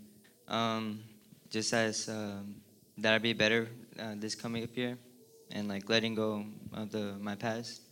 [0.49, 1.01] Um,
[1.49, 2.57] just as um,
[2.99, 3.69] that I be better
[3.99, 4.99] uh, this coming up year
[5.51, 7.83] and like letting go of the my past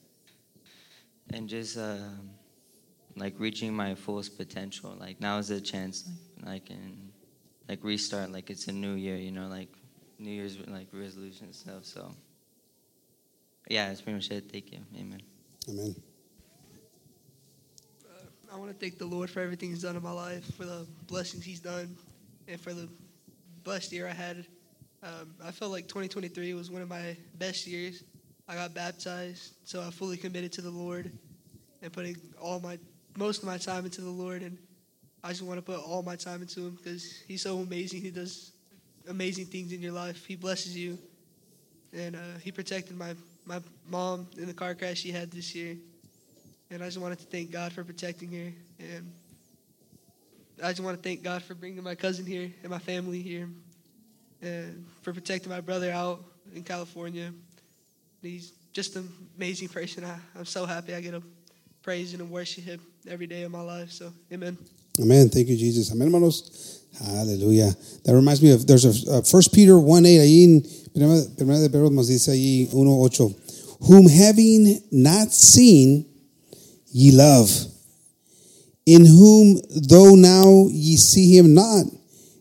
[1.33, 2.31] and just um
[3.17, 4.97] like reaching my fullest potential.
[4.99, 6.09] Like now is the chance
[6.43, 7.13] like, I can
[7.69, 9.69] like restart like it's a new year, you know, like
[10.19, 11.85] New Year's like resolution stuff.
[11.85, 12.15] So
[13.69, 14.51] yeah, that's pretty much it.
[14.51, 14.79] Thank you.
[14.97, 15.21] Amen.
[15.69, 15.95] Amen.
[18.53, 20.87] I want to thank the Lord for everything He's done in my life, for the
[21.07, 21.97] blessings He's done,
[22.47, 22.87] and for the
[23.65, 24.45] blessed year I had.
[25.05, 28.05] Um, I felt like 2023 was one of my best years.
[28.49, 31.11] I got baptized, so I fully committed to the Lord
[31.83, 32.79] and putting all my
[33.17, 34.43] most of my time into the Lord.
[34.43, 34.57] And
[35.25, 38.01] I just want to put all my time into Him because He's so amazing.
[38.01, 38.53] He does
[39.09, 40.25] amazing things in your life.
[40.25, 40.97] He blesses you,
[41.93, 43.59] and uh, He protected my my
[43.89, 45.77] mom in the car crash she had this year.
[46.71, 48.53] And I just wanted to thank God for protecting her.
[48.79, 49.13] And
[50.63, 53.49] I just want to thank God for bringing my cousin here and my family here.
[54.43, 56.23] And for protecting my brother out
[56.55, 57.33] in California.
[58.21, 60.05] He's just an amazing person.
[60.05, 61.23] I, I'm so happy I get to
[61.83, 63.91] praise and worship him every day of my life.
[63.91, 64.57] So, amen.
[65.01, 65.29] Amen.
[65.29, 65.91] Thank you, Jesus.
[65.91, 66.83] Amén, hermanos.
[66.99, 67.75] Hallelujah.
[68.05, 70.63] That reminds me of there's a First Peter 1 8 ahí en
[71.35, 73.35] primera de Pedro nos dice ahí 1 8
[73.81, 76.07] whom having not seen
[76.93, 77.51] ye love
[78.85, 79.59] in whom
[79.89, 81.87] though now ye see him not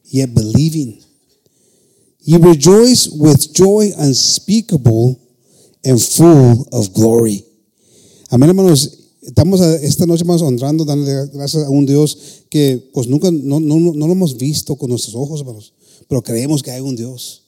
[0.04, 1.02] yet believing
[2.32, 5.20] ye rejoice with joy unspeakable
[5.84, 7.44] and full of glory.
[8.32, 8.98] Amén, hermanos.
[9.22, 12.18] Estamos esta noche más honrando, dándole gracias a un Dios
[12.50, 15.74] que pues nunca, no, no, no lo hemos visto con nuestros ojos, hermanos,
[16.08, 17.44] pero creemos que hay un Dios.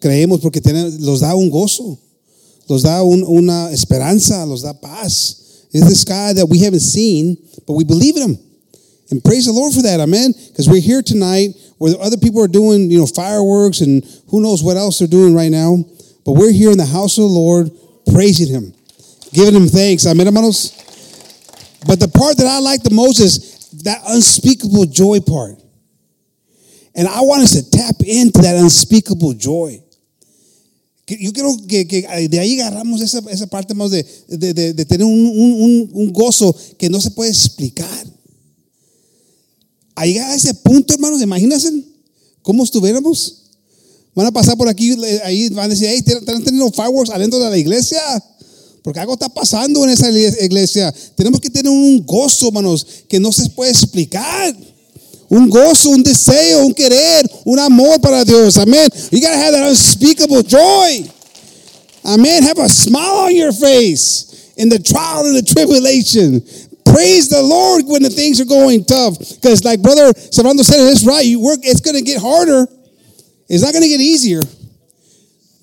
[0.00, 0.60] Creemos porque
[0.98, 1.98] los da un gozo,
[2.68, 5.36] los da un- una esperanza, los da paz.
[5.72, 8.38] It's this God that we haven't seen, but we believe in Him.
[9.10, 10.34] And praise the Lord for that, amen.
[10.48, 14.62] Because we're here tonight where other people are doing, you know, fireworks and who knows
[14.62, 15.78] what else they're doing right now.
[16.26, 17.70] But we're here in the house of the Lord
[18.12, 18.74] praising Him,
[19.32, 20.76] giving Him thanks, amen, hermanos.
[21.86, 25.56] But the part that I like the most is that unspeakable joy part.
[26.94, 29.80] And I want us to tap into that unspeakable joy.
[31.08, 34.84] Yo quiero que, que de ahí agarramos esa, esa parte más de, de- de- de
[34.84, 38.06] tener un- un- un gozo que no se puede explicar.
[40.00, 41.70] A llegar a ese punto, hermanos, imagínense
[42.40, 43.36] cómo estuviéramos.
[44.14, 47.38] Van a pasar por aquí, le- ahí van a decir, hey, están teniendo fireworks adentro
[47.38, 48.00] de la iglesia.
[48.82, 50.90] Porque algo está pasando en esa iglesia.
[51.14, 54.56] Tenemos que tener un gozo, hermanos, que no se puede explicar.
[55.28, 58.56] Un gozo, un deseo, un querer, un amor para Dios.
[58.56, 58.88] Amén.
[59.12, 61.04] You gotta have that unspeakable joy.
[62.04, 62.42] Amen.
[62.42, 66.42] Have a smile on your face in the trial and the tribulation.
[67.00, 69.16] Praise the Lord when the things are going tough.
[69.16, 71.24] Because, like Brother Servando said, it's right.
[71.24, 72.68] You work, it's going to get harder.
[73.48, 74.44] It's not going to get easier.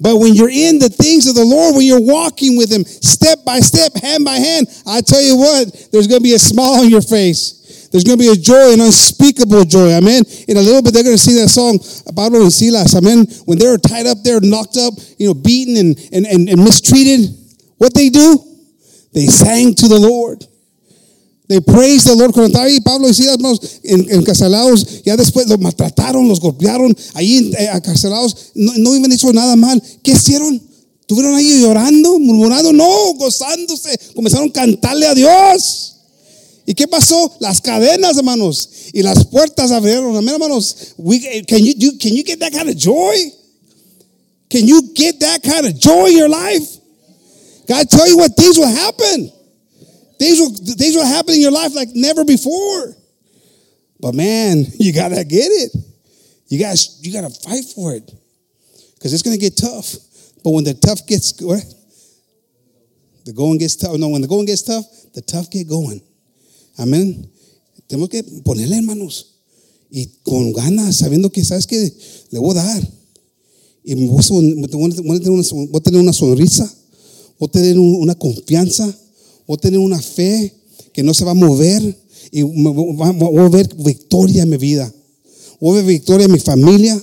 [0.01, 3.45] But when you're in the things of the Lord, when you're walking with Him step
[3.45, 6.81] by step, hand by hand, I tell you what, there's going to be a smile
[6.81, 7.85] on your face.
[7.93, 9.93] There's going to be a joy, an unspeakable joy.
[9.93, 10.25] Amen.
[10.49, 11.77] In a little bit, they're going to see that song,
[12.17, 12.97] Pablo and Silas.
[12.97, 13.29] Amen.
[13.45, 16.57] When they were tied up there, knocked up, you know, beaten and, and, and, and
[16.65, 17.29] mistreated,
[17.77, 18.41] what they do?
[19.13, 20.41] They sang to the Lord.
[21.47, 22.33] They praised the Lord.
[22.33, 26.95] Cuando estaba ahí Pablo y Silas hermanos, en- encarcelados, ya después los maltrataron, los golpearon,
[27.13, 29.81] ahí eh, encarcelados, no, no habían hecho nada mal.
[30.03, 30.61] ¿Qué hicieron?
[31.01, 32.73] ¿Estuvieron ahí llorando, murmurando?
[32.73, 33.97] No, gozándose.
[34.13, 35.93] Comenzaron a cantarle a Dios.
[36.65, 37.31] ¿Y qué pasó?
[37.39, 40.17] Las cadenas, hermanos, y las puertas abrieron.
[40.17, 40.75] Amén, hermanos.
[40.97, 43.15] We, can, you, can you get that kind of joy?
[44.49, 46.67] Can you get that kind of joy in your life?
[47.69, 49.31] God tell you what things will happen.
[50.17, 52.95] Things will, things will happen in your life like never before.
[53.99, 55.75] But man, you gotta get it.
[56.47, 58.11] You gotta you gotta fight for it.
[58.95, 59.95] Because it's gonna get tough.
[60.43, 61.63] But when the tough gets what?
[63.25, 63.97] The going gets tough.
[63.97, 66.01] No, when the going gets tough, the tough get going.
[66.77, 67.29] Amén.
[67.87, 69.33] Tenemos que ponerle, hermanos.
[69.89, 71.91] Y con ganas, sabiendo que, ¿sabes que
[72.31, 72.87] Le voy a dar.
[73.83, 76.73] Y voy a tener una sonrisa.
[77.39, 78.93] Voy a tener una confianza.
[79.47, 80.53] Voy a tener una fe
[80.93, 81.81] que no se va a mover.
[82.31, 84.91] Y voy a- ver victoria en mi vida.
[85.59, 87.01] Voy a ver victoria en mi familia.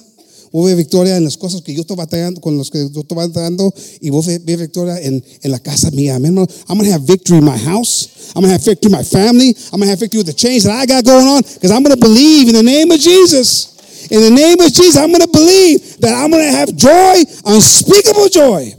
[0.53, 3.01] Voy a ver victoria en las cosas que yo estoy batallando, con los que yo
[3.01, 3.73] estoy batallando.
[4.01, 6.15] Y voy a ver, victoria en, en la casa mía.
[6.15, 6.37] Amén.
[6.69, 8.09] I'm going to have victory in my house.
[8.37, 9.49] I'm going to have victory in my family.
[9.73, 11.43] I'm going to have victory with the change that I got going on.
[11.43, 13.75] Because I'm going to believe in the name of Jesus.
[14.11, 17.25] In the name of Jesus, I'm going to believe that I'm going to have joy,
[17.47, 18.73] unspeakable joy.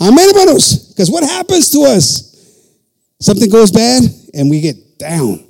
[0.00, 0.88] Amen, hermanos.
[0.88, 2.29] Because what happens to us?
[3.20, 4.02] Something goes bad
[4.34, 5.44] and we get down.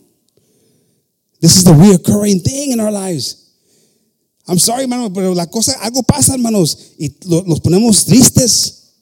[1.40, 3.36] This is the reoccurring thing in our lives.
[4.46, 8.94] I'm sorry, hermano, pero la cosa, algo pasa, hermanos, y lo- los ponemos tristes,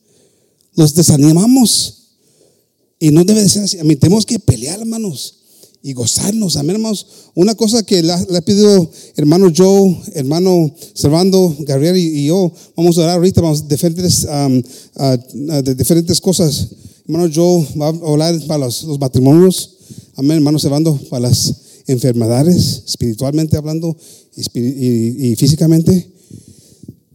[0.76, 1.94] los desanimamos.
[3.00, 3.78] Y no debe de ser así.
[3.78, 5.36] A mí tenemos que pelear, hermanos,
[5.82, 6.56] y gozarnos.
[6.56, 7.06] Amén, hermanos.
[7.34, 12.98] Una cosa que le ha, pedido hermano Joe, hermano Servando, Gabriel y, y yo, vamos
[12.98, 14.62] a orar ahorita, vamos diferentes, um,
[14.96, 15.16] ah,
[15.62, 16.68] de diferentes cosas.
[17.08, 19.76] Hermano Joe va a orar para los, los matrimonios.
[20.14, 21.54] Amén, hermano Servando, para las
[21.86, 23.96] enfermedades, espiritualmente hablando
[24.36, 26.10] y, y- físicamente.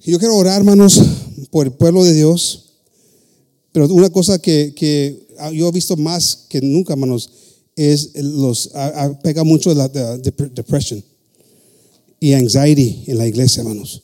[0.04, 1.00] Yo quiero orar, hermanos,
[1.52, 2.72] por el pueblo de Dios.
[3.72, 7.30] Pero una cosa que, que yo he visto más que nunca, hermanos,
[7.76, 11.04] es los, a- a- pega mucho la, la dep- depression
[12.20, 14.03] y anxiety en la iglesia, hermanos.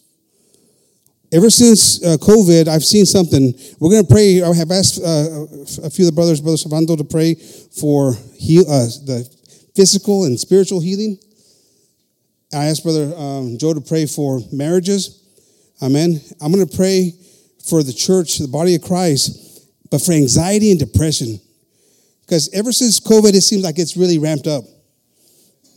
[1.31, 3.53] Ever since uh, COVID, I've seen something.
[3.79, 4.41] We're going to pray.
[4.41, 8.61] I have asked uh, a few of the brothers, Brother Servando, to pray for heal,
[8.67, 9.29] uh, the
[9.75, 11.19] physical and spiritual healing.
[12.51, 15.23] I asked Brother um, Joe to pray for marriages.
[15.83, 16.19] Amen.
[16.41, 17.13] I'm going to pray
[17.69, 21.39] for the church, the body of Christ, but for anxiety and depression.
[22.21, 24.63] Because ever since COVID, it seems like it's really ramped up.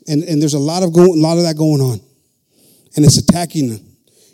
[0.09, 2.01] And, and there's a lot of, go, a lot of that going on.
[2.97, 3.92] And it's attacking.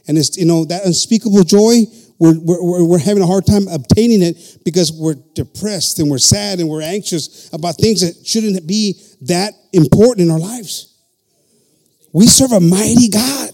[0.08, 1.84] And it's, you know, that unspeakable joy,
[2.18, 6.58] we're, we're, we're having a hard time obtaining it because we're depressed and we're sad
[6.58, 10.96] and we're anxious about things that shouldn't be that important in our lives.
[12.12, 13.50] We serve a mighty God.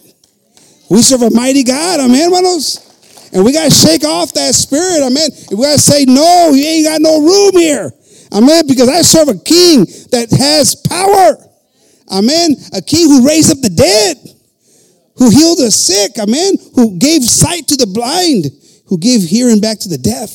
[0.88, 3.30] We serve a mighty God, amen, hermanos.
[3.32, 5.28] And we got to shake off that spirit, amen.
[5.50, 7.92] We got to say, no, you ain't got no room here,
[8.32, 11.36] amen, because I serve a king that has power,
[12.12, 12.54] amen.
[12.72, 14.33] A king who raised up the dead,
[15.16, 18.50] who healed the sick, amen, who gave sight to the blind,
[18.86, 20.30] who gave hearing back to the deaf.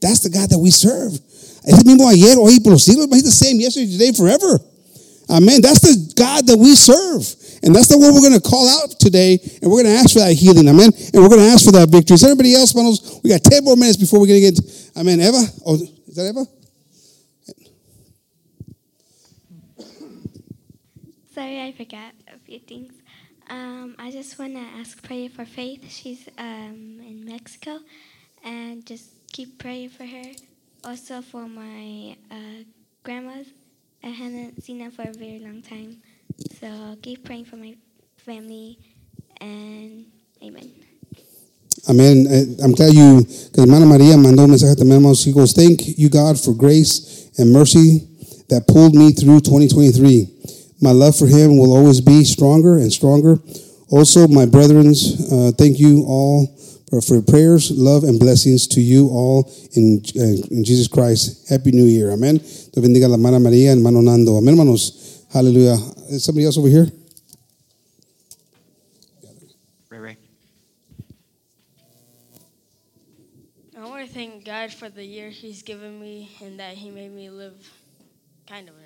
[0.00, 1.18] That's the God that we serve.
[1.66, 3.08] Es el mismo ayer, hoy, por los siglos.
[3.10, 4.60] He's the same yesterday, today, forever.
[5.28, 5.60] Amen.
[5.60, 7.26] That's the God that we serve.
[7.64, 9.38] And that's the one we're going to call out today.
[9.60, 10.68] And we're going to ask for that healing.
[10.68, 10.92] Amen.
[10.94, 12.14] And we're going to ask for that victory.
[12.14, 13.18] Is there anybody else, manos?
[13.24, 14.92] We got 10 more minutes before we're going to get.
[14.96, 15.20] Amen.
[15.20, 15.42] Eva?
[15.66, 16.46] Oh, is that Eva?
[21.34, 22.95] Sorry, I forgot a few things.
[23.48, 25.90] Um, I just want to ask prayer for Faith.
[25.90, 27.78] She's um, in Mexico,
[28.44, 30.32] and just keep praying for her.
[30.84, 32.64] Also for my uh,
[33.02, 33.46] grandmas.
[34.02, 36.02] I haven't seen them for a very long time,
[36.60, 37.74] so keep praying for my
[38.18, 38.78] family,
[39.40, 40.06] and
[40.42, 40.70] Amen.
[41.88, 42.26] Amen.
[42.26, 45.24] Uh, I'm glad you, because Hermana Maria mandó un mensaje también, hermanos.
[45.24, 48.08] He goes, Thank you, God, for grace and mercy
[48.48, 50.35] that pulled me through 2023.
[50.80, 53.38] My love for Him will always be stronger and stronger.
[53.88, 56.46] Also, my brethren, uh, thank you all
[56.90, 61.48] for, for prayers, love, and blessings to you all in, uh, in Jesus Christ.
[61.48, 62.10] Happy New Year.
[62.12, 62.38] Amen.
[62.38, 64.36] Dios bendiga la hermana María and hermano Nando.
[64.36, 65.24] Amen, hermanos.
[65.32, 65.76] Hallelujah.
[66.10, 66.86] Is somebody else over here?
[69.90, 70.16] Ray Ray.
[73.78, 77.12] I want to thank God for the year He's given me and that He made
[77.12, 77.54] me live
[78.46, 78.85] kind of another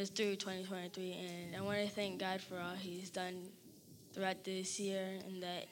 [0.00, 1.12] just through 2023.
[1.12, 3.34] And I want to thank God for all He's done
[4.14, 5.66] throughout this year and that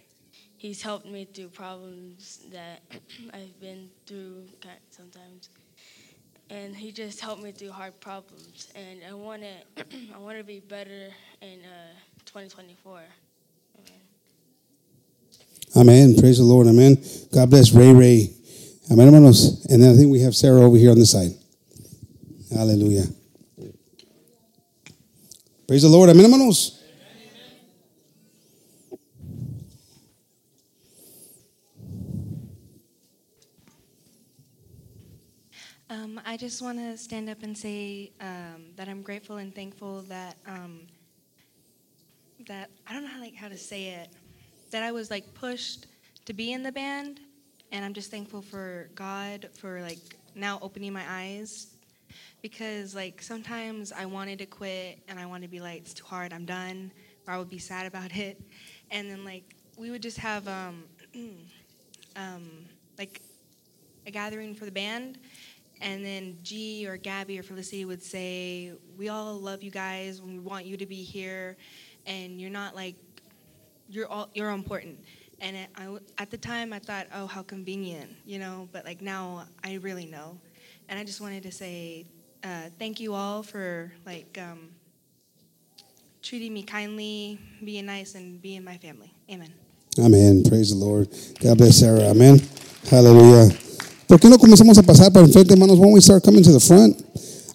[0.59, 2.83] He's helped me through problems that
[3.33, 4.45] I've been through
[4.91, 5.49] sometimes.
[6.51, 8.69] And He just helped me through hard problems.
[8.75, 9.43] And I want
[9.77, 11.09] to, I want to be better
[11.41, 11.95] in uh,
[12.27, 13.01] 2024.
[15.75, 16.17] Amen.
[16.21, 16.67] Praise the Lord.
[16.67, 16.99] Amen.
[17.33, 18.35] God bless Ray Ray.
[18.91, 19.65] Amen, hermanos.
[19.71, 21.31] And then I think we have Sarah over here on the side.
[22.53, 23.05] Hallelujah.
[25.69, 26.09] Praise the Lord.
[26.09, 26.83] Amen, hermanos.
[35.91, 40.01] Um, I just want to stand up and say um, that I'm grateful and thankful
[40.09, 40.87] that um,
[42.47, 44.09] that I don't know how like how to say it
[44.71, 45.85] that I was like pushed
[46.25, 47.21] to be in the band,
[47.73, 51.75] and I'm just thankful for God for like now opening my eyes
[52.43, 56.05] because like sometimes I wanted to quit and I wanted to be like it's too
[56.05, 56.93] hard, I'm done,
[57.27, 58.41] or I would be sad about it,
[58.91, 60.85] and then like we would just have um,
[62.17, 62.67] um,
[62.99, 63.21] like
[64.07, 65.19] a gathering for the band.
[65.81, 70.19] And then G or Gabby or Felicity would say, "We all love you guys.
[70.19, 71.57] and We want you to be here,
[72.05, 72.97] and you're not like
[73.89, 74.99] you're all you're important."
[75.41, 78.69] And I at the time, I thought, "Oh, how convenient," you know.
[78.73, 80.41] But like now, I really know,
[80.89, 82.07] and I just wanted to say
[82.45, 84.71] uh, thank you all for like um,
[86.23, 89.13] treating me kindly, being nice, and being my family.
[89.31, 89.53] Amen.
[89.97, 90.49] Amén.
[90.49, 91.09] Praise the Lord.
[91.41, 92.11] God bless Sarah.
[92.11, 92.41] Amén.
[92.91, 93.51] Hallelujah.
[94.07, 95.79] ¿Por qué no comenzamos a pasar para enfrente, hermanos?
[95.79, 97.03] When we start coming to the front,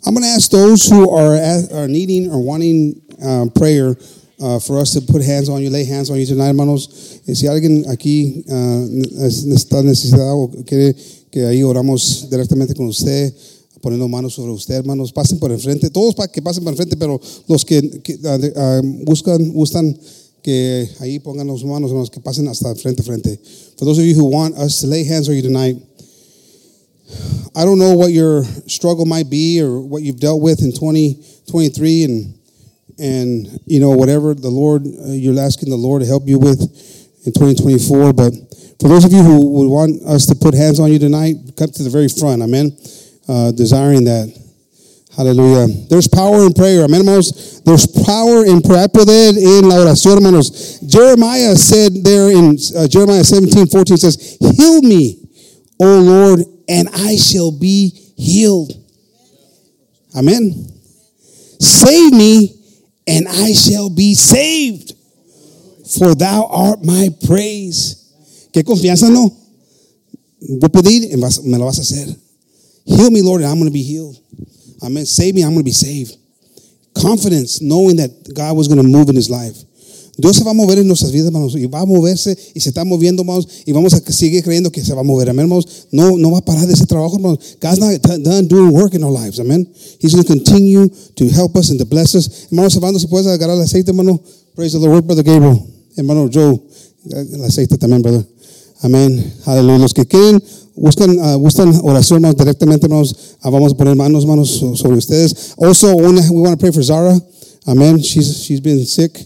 [0.05, 1.35] I'm going to ask those who are,
[1.73, 3.95] are needing or wanting um, prayer
[4.41, 7.21] uh, for us to put hands on you, lay hands on you tonight, hermanos.
[7.25, 10.95] Y si alguien aquí uh, está necesitado o quiere
[11.31, 13.33] que ahí oramos directamente con usted,
[13.83, 15.89] poniendo manos sobre usted, hermanos, pasen por enfrente.
[15.89, 19.99] Todos para que pasen por enfrente, pero los que, que uh, buscan, gustan
[20.41, 23.37] que ahí pongan las manos, hermanos, que pasen hasta frente, frente.
[23.77, 25.75] For those of you who want us to lay hands on you tonight,
[27.55, 32.03] I don't know what your struggle might be or what you've dealt with in 2023
[32.05, 32.39] and
[32.99, 36.61] and you know whatever the Lord uh, you're asking the Lord to help you with
[37.25, 38.33] in 2024 but
[38.79, 41.69] for those of you who would want us to put hands on you tonight come
[41.69, 42.75] to the very front amen
[43.27, 44.29] uh, desiring that
[45.15, 50.15] hallelujah there's power in prayer amen hermanos there's power in prayer poder en la oración
[50.15, 55.23] hermanos Jeremiah said there in uh, Jeremiah 17 14 says heal me
[55.79, 56.39] O Lord
[56.69, 58.71] and I shall be healed.
[60.15, 60.71] Amen.
[61.59, 62.55] Save me,
[63.07, 64.93] and I shall be saved,
[65.97, 68.49] for thou art my praise.
[68.53, 69.35] Qué confianza, no?
[70.39, 72.22] Voy a pedir me lo vas a hacer.
[72.85, 74.17] Heal me, Lord, and I'm going to be healed.
[74.81, 75.05] Amen.
[75.05, 76.17] Save me, I'm going to be saved.
[76.93, 79.57] Confidence, knowing that God was going to move in his life.
[80.15, 82.69] Dios se va a mover en nuestras vidas, hermanos, y va a moverse y se
[82.69, 85.87] está moviendo, hermanos, y vamos a seguir creyendo que se va a mover, amén, hermanos.
[85.91, 87.57] No, no va a parar de ese trabajo, hermanos.
[87.59, 89.67] God's not done doing work in our lives, amén.
[89.99, 92.47] He's going to continue to help us and to bless us.
[92.51, 94.21] Hermanos, Servando, si puedes agarrar el aceite, hermano.
[94.55, 95.65] Praise the Lord, Brother Gabriel.
[95.95, 96.61] Hermano Joe,
[97.09, 98.27] el aceite también, brother.
[98.81, 99.33] Amén.
[99.45, 99.79] Aleluya.
[99.79, 100.43] Los que quieren,
[100.75, 105.53] buscan, uh, buscan oración, hermanos, directamente, hermanos, uh, vamos a poner manos, hermanos, sobre ustedes.
[105.57, 107.19] Also, we want to pray for Zara.
[107.67, 108.01] Amen.
[108.01, 109.17] She's, she's been sick.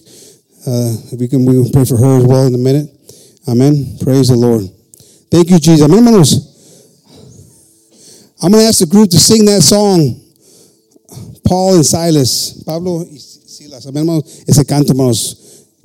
[0.66, 2.92] Uh, we can we can pray for her as well in a minute.
[3.48, 3.98] Amen.
[4.02, 4.70] Praise the Lord.
[5.32, 5.82] Thank you, Jesus.
[5.82, 6.56] Amen, hermanos.
[8.42, 10.22] I'm going to ask the group to sing that song.
[11.48, 12.62] Paul and Silas.
[12.66, 13.86] Pablo y Silas.
[13.88, 14.44] Amén, hermanos.
[14.46, 15.38] Ese canto, hermanos.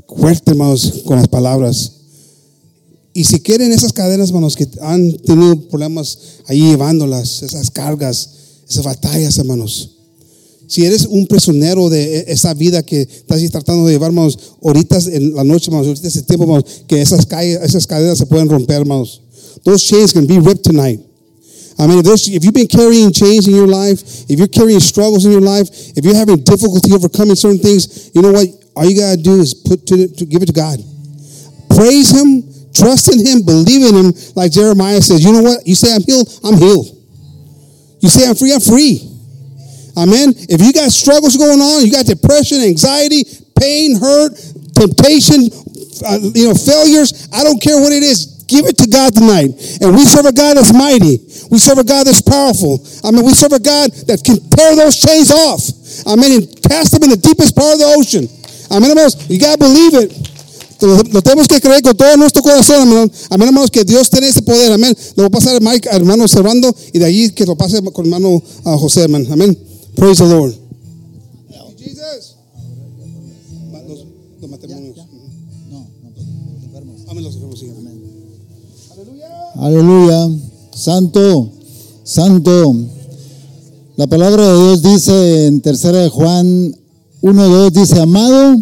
[0.08, 2.01] Fuerte, hermanos, con las palabras.
[3.14, 8.30] Y si quieren esas cadenas, hermanos, que han tenido problemas ahí llevándolas, esas cargas,
[8.68, 9.90] esas batallas, hermanos.
[10.66, 15.34] Si eres un prisionero de esa vida que estás tratando de llevar, hermanos, ahorita en
[15.34, 17.26] la noche, hermanos, ahorita ese tiempo, hermanos, que esas,
[17.62, 19.20] esas cadenas se pueden romper, hermanos.
[19.64, 21.00] Those chains can be ripped tonight.
[21.78, 25.24] I mean, if, if you've been carrying chains in your life, if you're carrying struggles
[25.24, 28.46] in your life, if you're having difficulty overcoming certain things, you know what?
[28.74, 30.78] All you gotta do is put to, to give it to God.
[31.68, 32.44] Praise Him,
[32.74, 34.12] trust in Him, believe in Him.
[34.34, 35.66] Like Jeremiah says, you know what?
[35.66, 36.86] You say I'm healed, I'm healed.
[38.00, 39.08] You say I'm free, I'm free.
[39.96, 40.34] Amen.
[40.48, 43.24] If you got struggles going on, you got depression, anxiety,
[43.58, 44.32] pain, hurt,
[44.74, 45.52] temptation,
[46.02, 48.42] uh, you know, failures, I don't care what it is.
[48.48, 49.54] Give it to God tonight.
[49.80, 51.24] And we serve a God that's mighty.
[51.48, 52.84] We serve a God that's powerful.
[53.04, 55.62] I mean, we serve a God that can tear those chains off.
[56.04, 56.32] Amen.
[56.32, 58.28] And cast them in the deepest part of the ocean.
[58.68, 59.28] Amen, hermanos.
[59.30, 60.31] You got to believe it.
[60.86, 63.10] Lo, tenemos que creer con todo nuestro corazón, hermanos.
[63.30, 64.72] Amén, hermanos, que Dios tiene ese poder.
[64.72, 64.94] Amén.
[65.16, 68.04] Le voy a pasar mic al hermano observando y de ahí que lo pase con
[68.06, 69.26] hermano uh, José, amén.
[69.30, 69.56] Amén.
[69.94, 70.54] Praise the Lord.
[71.78, 72.36] Jesus.
[73.88, 74.06] Los,
[74.40, 74.96] los matrimonios.
[75.70, 75.86] No, no,
[76.54, 77.00] los enfermos.
[77.08, 77.68] Amén, los enfermos, sí.
[77.76, 78.02] Amén.
[79.56, 80.28] Aleluya.
[80.74, 81.52] Santo,
[82.02, 82.76] santo.
[83.96, 86.74] La palabra de Dios dice en tercera de Juan
[87.22, 88.56] 1.2 dice, amado,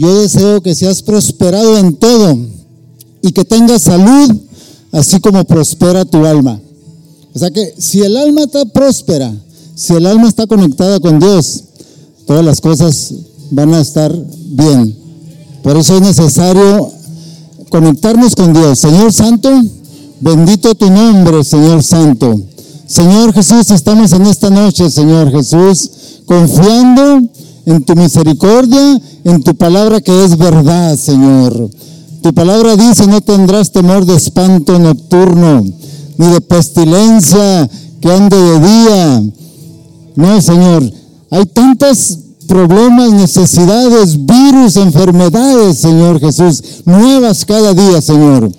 [0.00, 2.38] yo deseo que seas prosperado en todo
[3.20, 4.34] y que tengas salud,
[4.92, 6.58] así como prospera tu alma.
[7.34, 9.30] O sea que si el alma está próspera,
[9.74, 11.64] si el alma está conectada con Dios,
[12.26, 13.12] todas las cosas
[13.50, 14.10] van a estar
[14.46, 14.96] bien.
[15.62, 16.90] Por eso es necesario
[17.68, 18.78] conectarnos con Dios.
[18.78, 19.50] Señor Santo,
[20.18, 22.40] bendito tu nombre, Señor Santo.
[22.86, 25.90] Señor Jesús, estamos en esta noche, Señor Jesús,
[26.24, 27.28] confiando
[27.66, 31.70] en tu misericordia, en tu palabra que es verdad, Señor.
[32.22, 35.64] Tu palabra dice, no tendrás temor de espanto nocturno,
[36.18, 37.68] ni de pestilencia
[38.00, 39.22] que ande de día,
[40.16, 40.82] No, Señor.
[41.30, 48.50] Hay tantos problemas, necesidades, virus, enfermedades, Señor Jesús, nuevas cada día, Señor.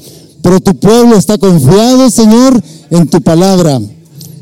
[0.42, 3.80] Pero tu pueblo está confiado, Señor, en tu palabra.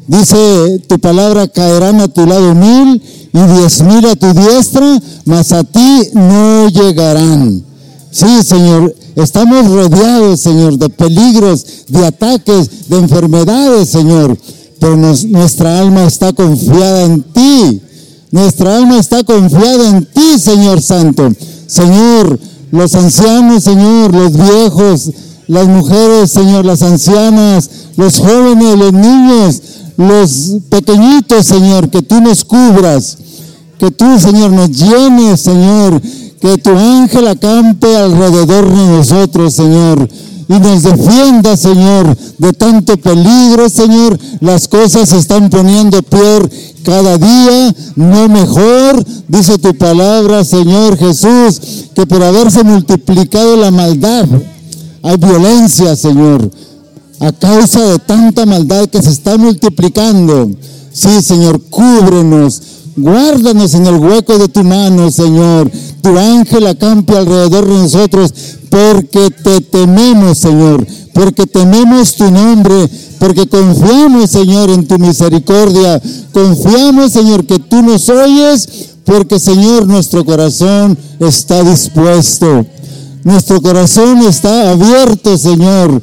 [0.09, 2.99] Dice, tu palabra caerán a tu lado mil
[3.31, 7.63] y diez mil a tu diestra, mas a ti no llegarán.
[8.09, 14.35] Sí, Señor, estamos rodeados, Señor, de peligros, de ataques, de enfermedades, Señor.
[14.79, 17.79] Pero nuestra alma está confiada en ti.
[18.31, 21.31] Nuestra alma está confiada en ti, Señor Santo.
[21.67, 22.39] Señor,
[22.71, 25.11] los ancianos, Señor, los viejos,
[25.45, 29.61] las mujeres, Señor, las ancianas, los jóvenes, los niños,
[29.99, 33.17] los pequeñitos, Señor, que tú nos cubras.
[33.77, 36.01] Que tú, Señor, nos llenes, Señor.
[36.39, 40.07] Que tu ángel acampe alrededor de nosotros, Señor.
[40.47, 44.17] Y nos defienda, Señor, de tanto peligro, Señor.
[44.39, 46.49] Las cosas se están poniendo peor
[46.85, 49.05] cada día, no mejor.
[49.27, 54.27] Dice tu palabra, Señor Jesús, que por haberse multiplicado la maldad,
[55.03, 56.49] hay violencia, Señor
[57.19, 60.51] a causa de tanta maldad que se está multiplicando.
[60.91, 62.61] Sí, Señor, cúbrenos,
[62.95, 65.69] guárdanos en el hueco de tu mano, Señor.
[66.01, 68.33] Tu ángel acampe alrededor de nosotros,
[68.69, 72.89] porque te tememos, Señor, porque tememos tu nombre,
[73.19, 76.01] porque confiamos, Señor, en tu misericordia.
[76.31, 78.69] Confiamos, Señor, que tú nos oyes,
[79.03, 82.65] porque, Señor, nuestro corazón está dispuesto.
[83.23, 86.01] Nuestro corazón está abierto, Señor.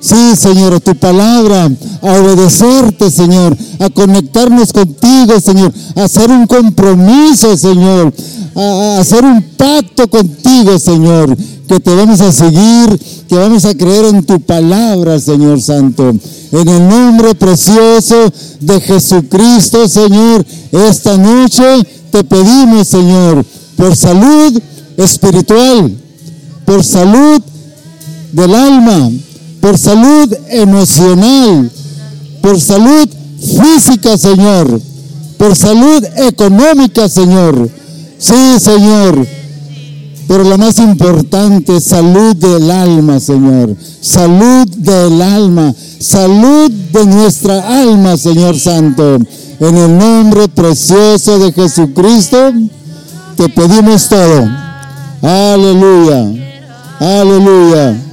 [0.00, 1.70] Sí, Señor, a tu palabra,
[2.02, 8.12] a obedecerte, Señor, a conectarnos contigo, Señor, a hacer un compromiso, Señor,
[8.54, 11.36] a, hacer un pacto contigo, Señor,
[11.66, 16.10] que te vamos a seguir, que vamos a creer en tu palabra, Señor Santo.
[16.52, 21.64] En el nombre precioso de Jesucristo, Señor, esta noche
[22.10, 23.44] te pedimos, Señor,
[23.76, 24.60] por salud
[24.96, 25.92] espiritual,
[26.64, 27.42] por salud
[28.32, 29.10] del alma,
[29.66, 31.68] por salud emocional,
[32.40, 33.08] por salud
[33.40, 34.80] física, Señor,
[35.36, 37.68] por salud económica, Señor.
[38.16, 39.26] Sí, Señor.
[40.28, 43.74] Pero lo más importante, salud del alma, Señor.
[44.00, 45.74] Salud del alma.
[45.98, 49.16] Salud de nuestra alma, Señor Santo.
[49.58, 52.52] En el nombre precioso de Jesucristo,
[53.36, 54.48] te pedimos todo.
[55.22, 56.24] Aleluya.
[57.00, 58.05] Aleluya.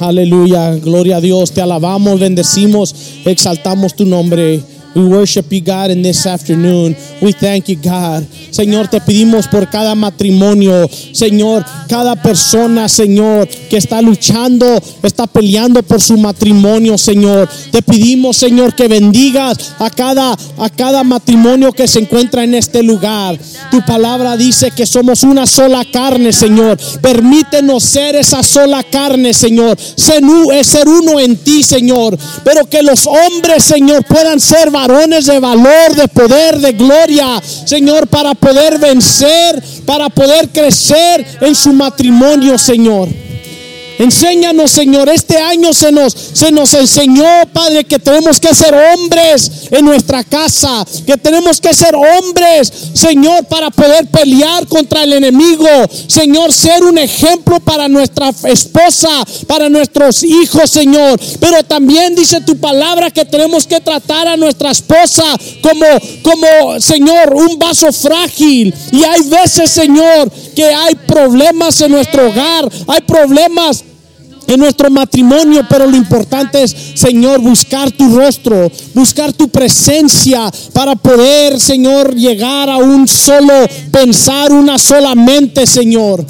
[0.00, 2.94] Aleluya, gloria a Dios, te alabamos, bendecimos,
[3.26, 4.62] exaltamos tu nombre.
[4.94, 6.96] We worship you, God, in this afternoon.
[7.20, 8.26] We thank you, God.
[8.50, 14.66] Señor, te pedimos por cada matrimonio, Señor, cada persona, Señor, que está luchando,
[15.02, 17.48] está peleando por su matrimonio, Señor.
[17.70, 22.82] Te pedimos, Señor, que bendigas a cada, a cada matrimonio que se encuentra en este
[22.82, 23.38] lugar.
[23.70, 26.78] Tu palabra dice que somos una sola carne, Señor.
[27.00, 29.78] Permítenos ser esa sola carne, Señor.
[29.96, 32.18] Ser, eh, uno en ti, Señor.
[32.44, 38.06] Pero que los hombres, Señor, puedan ser varones de valor, de poder, de gloria, Señor,
[38.06, 43.29] para poder vencer, para poder crecer en su matrimonio, Señor.
[44.00, 45.10] Enséñanos, Señor.
[45.10, 50.24] Este año se nos, se nos enseñó, Padre, que tenemos que ser hombres en nuestra
[50.24, 55.68] casa, que tenemos que ser hombres, Señor, para poder pelear contra el enemigo.
[56.06, 59.10] Señor, ser un ejemplo para nuestra esposa,
[59.46, 61.20] para nuestros hijos, Señor.
[61.38, 65.24] Pero también dice tu palabra que tenemos que tratar a nuestra esposa
[65.60, 65.86] como,
[66.22, 68.74] como, Señor, un vaso frágil.
[68.92, 73.84] Y hay veces, Señor, que hay problemas en nuestro hogar, hay problemas
[74.54, 80.96] en nuestro matrimonio, pero lo importante es, Señor, buscar tu rostro, buscar tu presencia para
[80.96, 83.54] poder, Señor, llegar a un solo
[83.92, 86.24] pensar, una sola mente, Señor.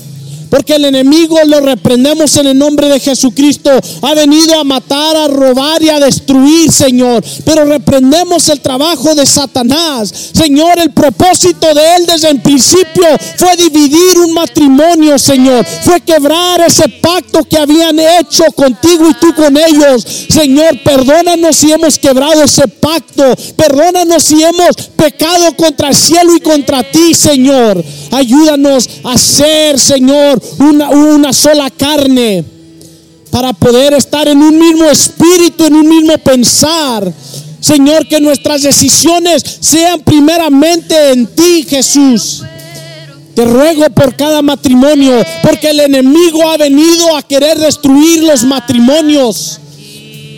[0.51, 3.71] Porque el enemigo lo reprendemos en el nombre de Jesucristo.
[4.03, 7.25] Ha venido a matar, a robar y a destruir, Señor.
[7.45, 10.13] Pero reprendemos el trabajo de Satanás.
[10.35, 13.07] Señor, el propósito de él desde el principio
[13.37, 15.65] fue dividir un matrimonio, Señor.
[15.85, 20.05] Fue quebrar ese pacto que habían hecho contigo y tú con ellos.
[20.29, 23.37] Señor, perdónanos si hemos quebrado ese pacto.
[23.57, 27.83] Perdónanos si hemos pecado contra el cielo y contra ti, Señor.
[28.11, 32.45] Ayúdanos a ser, Señor, una, una sola carne
[33.31, 37.13] para poder estar en un mismo espíritu, en un mismo pensar.
[37.61, 42.43] Señor, que nuestras decisiones sean primeramente en ti, Jesús.
[43.35, 49.61] Te ruego por cada matrimonio, porque el enemigo ha venido a querer destruir los matrimonios.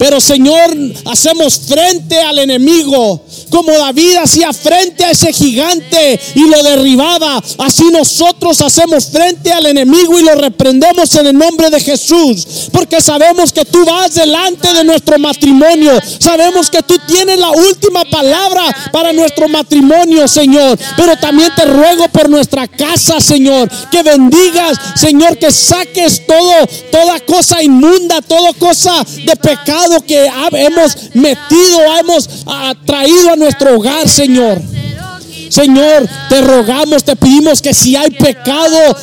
[0.02, 3.22] Pero Señor, hacemos frente al enemigo.
[3.50, 9.66] Como David hacía frente a ese gigante y lo derribaba, así nosotros hacemos frente al
[9.66, 12.68] enemigo y lo reprendemos en el nombre de Jesús.
[12.72, 15.92] Porque sabemos que tú vas delante de nuestro matrimonio.
[16.18, 20.76] Sabemos que tú tienes la última palabra para nuestro matrimonio, Señor.
[20.96, 27.20] Pero también te ruego por nuestra casa, Señor, que bendigas, Señor, que saques todo, toda
[27.20, 32.28] cosa inmunda, toda cosa de pecado que ha- hemos metido, hemos
[32.86, 34.60] traído a nuestro hogar, Señor.
[35.52, 38.96] Señor, te rogamos, te pedimos que si hay pecado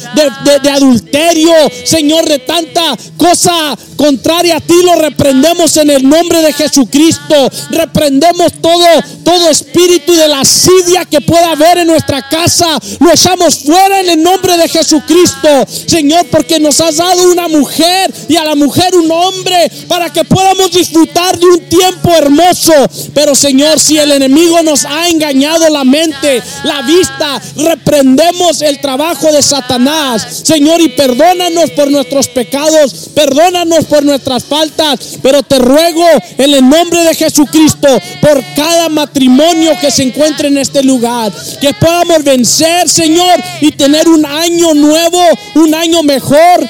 [0.64, 1.54] de, adulterio,
[1.86, 7.36] Señor, de tanta cosa contraria a ti, lo reprendemos en el nombre de Jesucristo.
[7.70, 8.84] Reprendemos todo,
[9.24, 12.80] todo espíritu de lascivia que pueda haber en nuestra casa.
[13.00, 15.50] Lo echamos fuera en el nombre de Jesucristo,
[15.86, 20.24] Señor, porque nos has dado una mujer y a la mujer un hombre para que
[20.24, 22.74] podamos disfrutar de un tiempo hermoso.
[23.14, 29.32] Pero, Señor, si el enemigo nos ha engañado la mente, la vista, reprendemos el trabajo
[29.32, 30.42] de Satanás.
[30.44, 36.06] Señor, y perdónanos por nuestros pecados, perdónanos por nuestras faltas, pero te ruego
[36.38, 37.88] en el nombre de Jesucristo
[38.22, 44.08] por cada matrimonio que se encuentre en este lugar, que podamos vencer, Señor, y tener
[44.08, 45.22] un año nuevo,
[45.56, 46.68] un año mejor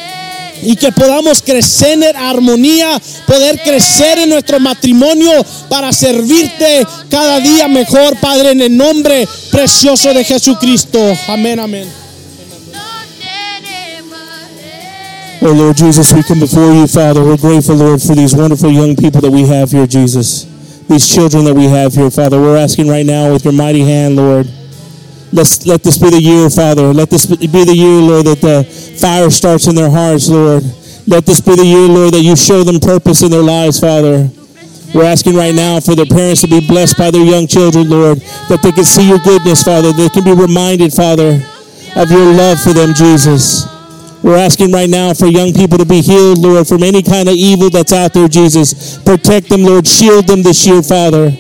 [0.62, 5.32] y que podamos crecer en armonía, poder crecer en nuestro matrimonio
[5.70, 11.00] para servirte cada día mejor, Padre, en el nombre precioso de Jesucristo.
[11.28, 11.90] Amén, amén.
[15.42, 17.24] Oh Lord Jesus, we come before you, Father.
[17.24, 20.46] We're grateful, Lord, for these wonderful young people that we have here, Jesus.
[20.90, 22.42] These children that we have here, Father.
[22.42, 24.48] We're asking right now with your mighty hand, Lord.
[25.32, 26.94] Let's let this be the year, Father.
[26.94, 28.64] Let this be the year, Lord, that the
[29.00, 30.64] fire starts in their hearts, Lord.
[31.06, 34.30] Let this be the year, Lord, that you show them purpose in their lives, Father.
[34.94, 38.20] We're asking right now for their parents to be blessed by their young children, Lord,
[38.50, 39.94] that they can see your goodness, Father.
[39.94, 41.42] They can be reminded, Father,
[41.96, 43.70] of your love for them, Jesus.
[44.24, 47.36] We're asking right now for young people to be healed, Lord, from any kind of
[47.36, 48.98] evil that's out there, Jesus.
[48.98, 49.88] Protect them, Lord.
[49.88, 51.32] Shield them this year, Father.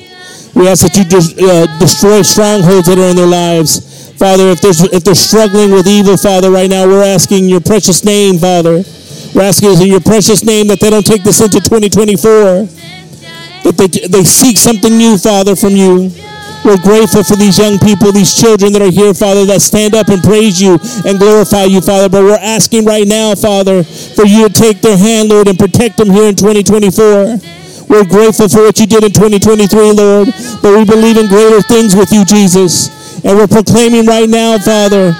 [0.55, 4.11] We ask that you des- uh, destroy strongholds that are in their lives.
[4.17, 8.03] Father, if, there's, if they're struggling with evil, Father, right now, we're asking your precious
[8.03, 8.83] name, Father.
[9.33, 12.65] We're asking in your precious name that they don't take this into 2024.
[13.63, 16.11] That they, they seek something new, Father, from you.
[16.65, 20.09] We're grateful for these young people, these children that are here, Father, that stand up
[20.09, 22.09] and praise you and glorify you, Father.
[22.09, 25.95] But we're asking right now, Father, for you to take their hand, Lord, and protect
[25.95, 27.58] them here in 2024.
[27.89, 30.29] We're grateful for what you did in 2023, Lord,
[30.61, 32.87] but we believe in greater things with you, Jesus.
[33.25, 35.11] And we're proclaiming right now, Father,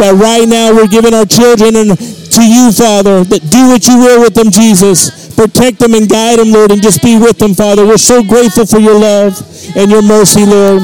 [0.00, 4.00] that right now we're giving our children and to you, Father, that do what you
[4.00, 5.28] will with them, Jesus.
[5.36, 7.84] Protect them and guide them, Lord, and just be with them, Father.
[7.84, 9.36] We're so grateful for your love
[9.76, 10.80] and your mercy, Lord.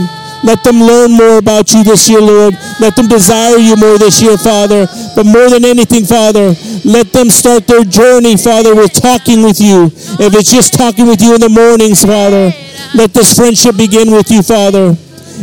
[0.47, 2.55] Let them learn more about you this year, Lord.
[2.79, 4.87] Let them desire you more this year, Father.
[5.17, 6.55] But more than anything, Father,
[6.85, 9.91] let them start their journey, Father, with talking with you.
[10.23, 12.53] If it's just talking with you in the mornings, Father,
[12.95, 14.95] let this friendship begin with you, Father.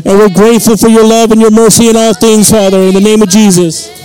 [0.05, 3.01] And we're grateful for your love and your mercy in all things, Father, in the
[3.01, 4.02] name of Jesus.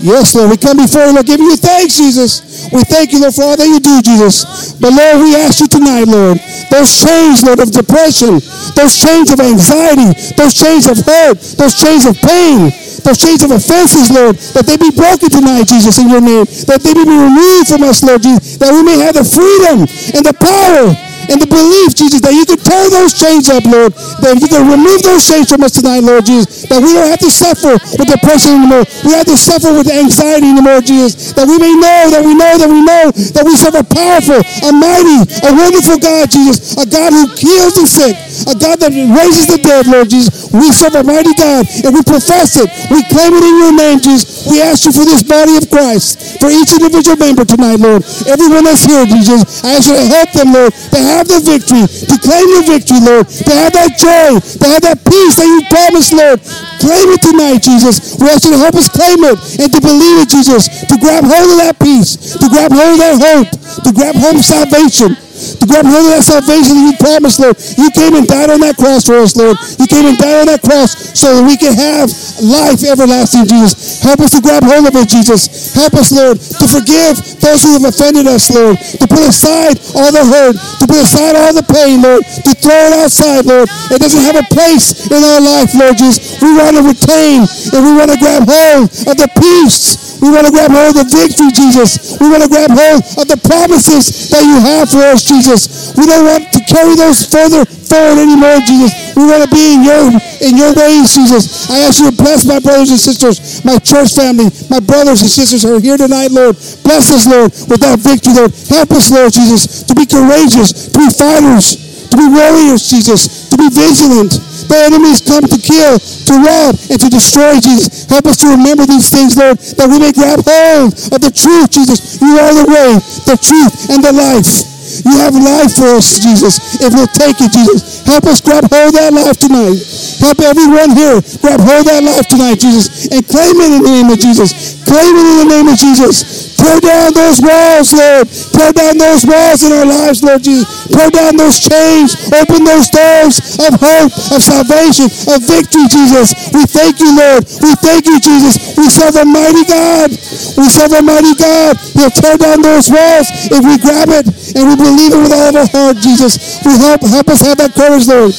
[0.00, 0.50] Yes, Lord.
[0.50, 2.68] We come before you, Lord, giving you thanks, Jesus.
[2.72, 4.72] We thank you, Lord, for all that you do, Jesus.
[4.76, 6.36] But Lord, we ask you tonight, Lord,
[6.68, 8.42] those chains, Lord, of depression,
[8.76, 12.68] those chains of anxiety, those chains of hurt, those chains of pain,
[13.06, 16.44] those chains of offenses, Lord, that they be broken tonight, Jesus, in your name.
[16.66, 20.22] That they be removed from us, Lord Jesus, that we may have the freedom and
[20.26, 23.92] the power and the belief, Jesus, that you can tear those chains up, Lord.
[24.22, 26.68] That you can remove those chains from us tonight, Lord Jesus.
[26.68, 28.84] That we don't have to suffer with depression anymore.
[29.06, 31.32] We have to suffer with anxiety anymore, Jesus.
[31.32, 34.40] That we may know, that we know, that we know that we serve a powerful,
[34.66, 36.76] a mighty, a wonderful God, Jesus.
[36.76, 38.14] A God who heals the sick.
[38.50, 40.52] A God that raises the dead, Lord Jesus.
[40.52, 42.68] We serve a mighty God and we profess it.
[42.92, 44.44] We claim it in your name, Jesus.
[44.44, 48.04] We ask you for this body of Christ, for each individual member tonight, Lord.
[48.28, 51.88] Everyone that's here, Jesus, I ask you to help them, Lord, to have the victory,
[51.88, 55.64] to claim the victory, Lord, to have that joy, to have that peace that you
[55.72, 56.38] promised, Lord.
[56.84, 58.20] Claim it tonight, Jesus.
[58.20, 61.24] We ask you to help us claim it and to believe it, Jesus, to grab
[61.24, 63.48] hold of that peace, to grab hold of that hope,
[63.88, 65.16] to grab hold of salvation
[65.60, 67.56] to grab hold of that salvation that you promised, Lord.
[67.76, 69.56] You came and died on that cross for us, Lord.
[69.78, 72.08] You came and died on that cross so that we can have
[72.40, 74.02] life everlasting, Jesus.
[74.02, 75.72] Help us to grab hold of it, Jesus.
[75.74, 78.78] Help us, Lord, to forgive those who have offended us, Lord.
[78.78, 82.24] To put aside all the hurt, to put aside all the pain, Lord.
[82.24, 83.68] To throw it outside, Lord.
[83.92, 86.40] It doesn't have a place in our life, Lord Jesus.
[86.40, 87.44] We want to retain
[87.74, 90.16] and we want to grab hold of the peace.
[90.22, 92.16] We want to grab hold of the victory, Jesus.
[92.20, 95.92] We want to grab hold of the promises that you have for us, Jesus.
[95.98, 99.14] We don't want to carry those further forward anymore, Jesus.
[99.18, 100.04] We want to be in your
[100.42, 101.70] in your ways, Jesus.
[101.70, 105.30] I ask you to bless my brothers and sisters, my church family, my brothers and
[105.30, 106.54] sisters who are here tonight, Lord.
[106.86, 108.52] Bless us, Lord, with that victory, Lord.
[108.68, 113.56] Help us, Lord Jesus, to be courageous, to be fighters, to be warriors, Jesus, to
[113.56, 114.36] be vigilant.
[114.66, 118.04] The enemies come to kill, to rob, and to destroy, Jesus.
[118.10, 121.70] Help us to remember these things, Lord, that we may grab hold of the truth,
[121.70, 122.20] Jesus.
[122.20, 122.98] You are the way,
[123.30, 124.75] the truth, and the life.
[125.04, 126.80] You have life for us, Jesus.
[126.80, 128.06] If we'll take it, Jesus.
[128.06, 129.78] Help us grab hold of that life tonight.
[130.22, 133.90] Help everyone here grab hold of that life tonight, Jesus, and claim it in the
[133.90, 134.78] name of Jesus.
[134.86, 136.54] Claim it in the name of Jesus.
[136.56, 138.26] Tear down those walls, Lord.
[138.30, 140.66] Tear down those walls in our lives, Lord Jesus.
[140.88, 142.14] Tear down those chains.
[142.30, 146.32] Open those doors of hope, of salvation, of victory, Jesus.
[146.54, 147.44] We thank you, Lord.
[147.60, 148.78] We thank you, Jesus.
[148.78, 150.14] We serve a mighty God.
[150.54, 151.76] We serve a mighty God.
[151.92, 155.48] He'll tear down those walls if we grab it and we believe it with all
[155.48, 156.60] of our heart, Jesus.
[156.64, 158.32] We help help us have that courage, Lord.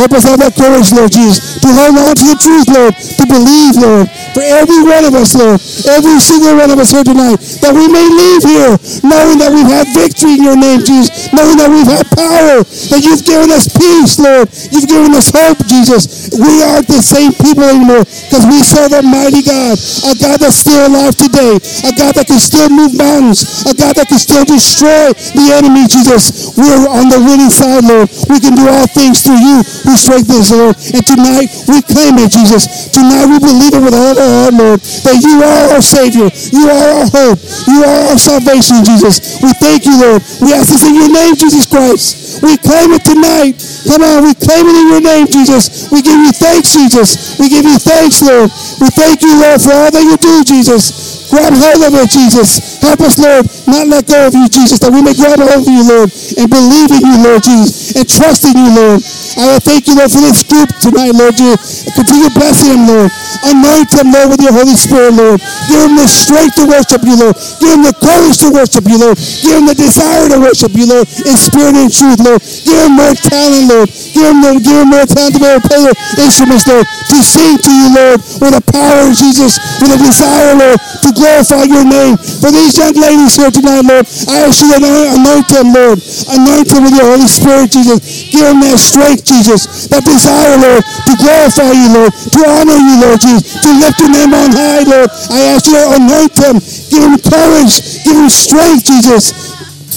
[0.00, 3.24] Help us have that courage, Lord Jesus, to hold on to the truth, Lord, to
[3.28, 5.60] believe, Lord, for every one of us, Lord,
[5.92, 9.68] every single one of us here tonight, that we may leave here knowing that we've
[9.68, 13.68] had victory in your name, Jesus, knowing that we've had power, that you've given us
[13.68, 16.32] peace, Lord, you've given us hope, Jesus.
[16.32, 19.76] We aren't the same people anymore because we serve a mighty God,
[20.08, 24.00] a God that's still alive today, a God that can still move mountains, a God
[24.00, 26.56] that can still destroy the enemy, Jesus.
[26.56, 28.08] We're on the winning side, Lord.
[28.32, 29.60] We can do all things through you
[29.90, 30.78] who strengthens, Lord.
[30.94, 32.90] And tonight we claim it, Jesus.
[32.94, 36.30] Tonight we believe it with all our heart, Lord, that you are our Savior.
[36.54, 37.38] You are our hope.
[37.66, 39.42] You are our salvation, Jesus.
[39.42, 40.22] We thank you, Lord.
[40.38, 42.42] We ask this in your name, Jesus Christ.
[42.42, 43.58] We claim it tonight.
[43.90, 45.90] Come on, we claim it in your name, Jesus.
[45.90, 47.38] We give you thanks, Jesus.
[47.42, 48.50] We give you thanks, Lord.
[48.78, 51.19] We thank you, Lord, for all that you do, Jesus.
[51.30, 52.82] Grab hold of it, Jesus.
[52.82, 55.70] Help us, Lord, not let go of you, Jesus, that we may grab hold of
[55.70, 58.98] you, Lord, and believe in you, Lord Jesus, and trust in you, Lord.
[59.38, 61.86] I thank you, Lord, for this group tonight, Lord Jesus.
[61.94, 63.10] Continue blessing them, Lord.
[63.46, 65.38] Anoint them, Lord, with your Holy Spirit, Lord.
[65.70, 67.38] Give them the strength to worship you, Lord.
[67.62, 69.16] Give them the courage to worship you, Lord.
[69.16, 72.42] Give them the desire to worship you, Lord, in spirit and truth, Lord.
[72.42, 73.88] Give them more talent, Lord.
[73.88, 75.96] Give them, the, give them more talent to be able to play their
[76.26, 76.84] instruments, Lord.
[76.84, 81.08] To sing to you, Lord, with the power of Jesus, with a desire, Lord, to
[81.20, 82.16] glorify your name.
[82.16, 86.00] For these young ladies here tonight, Lord, I ask you to anoint, them, Lord.
[86.32, 88.00] Anoint them with your Holy Spirit, Jesus.
[88.32, 89.86] Give them that strength, Jesus.
[89.92, 92.12] That desire, Lord, to glorify you, Lord.
[92.16, 93.60] To honor you, Lord Jesus.
[93.60, 95.12] To lift your name on high, Lord.
[95.28, 96.56] I ask you to anoint them.
[96.88, 98.02] Give them courage.
[98.02, 99.36] Give them strength, Jesus.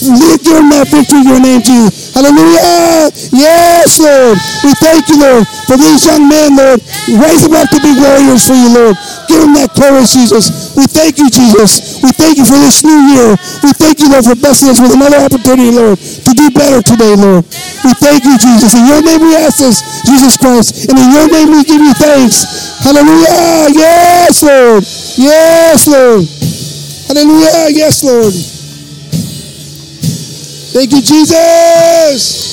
[0.04, 2.12] Give them that victory in your name, Jesus.
[2.12, 2.73] Hallelujah.
[3.34, 4.38] Yes, Lord.
[4.64, 6.80] We thank you, Lord, for these young men, Lord.
[7.20, 8.96] Raise them up to be warriors for you, Lord.
[9.28, 10.76] Give them that courage, Jesus.
[10.78, 12.00] We thank you, Jesus.
[12.04, 13.36] We thank you for this new year.
[13.66, 17.16] We thank you, Lord, for blessing us with another opportunity, Lord, to do better today,
[17.18, 17.44] Lord.
[17.84, 18.72] We thank you, Jesus.
[18.78, 20.88] In your name we ask this, Jesus Christ.
[20.88, 22.80] And in your name we give you thanks.
[22.84, 23.72] Hallelujah.
[23.74, 24.84] Yes, Lord.
[25.18, 26.24] Yes, Lord.
[27.08, 27.68] Hallelujah.
[27.76, 28.34] Yes, Lord.
[30.74, 32.53] Thank you, Jesus.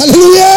[0.00, 0.51] Hallelujah.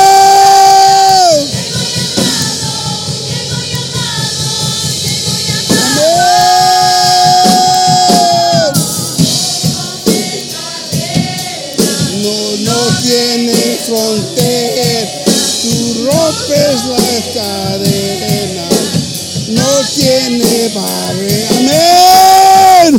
[20.75, 22.97] Barrera, amén,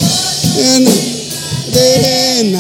[0.59, 0.89] en
[1.69, 2.59] arena,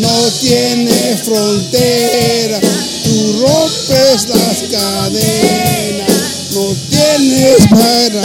[0.00, 2.60] no tiene frontera,
[3.04, 8.22] tú rompes las cadenas, no tienes barrera,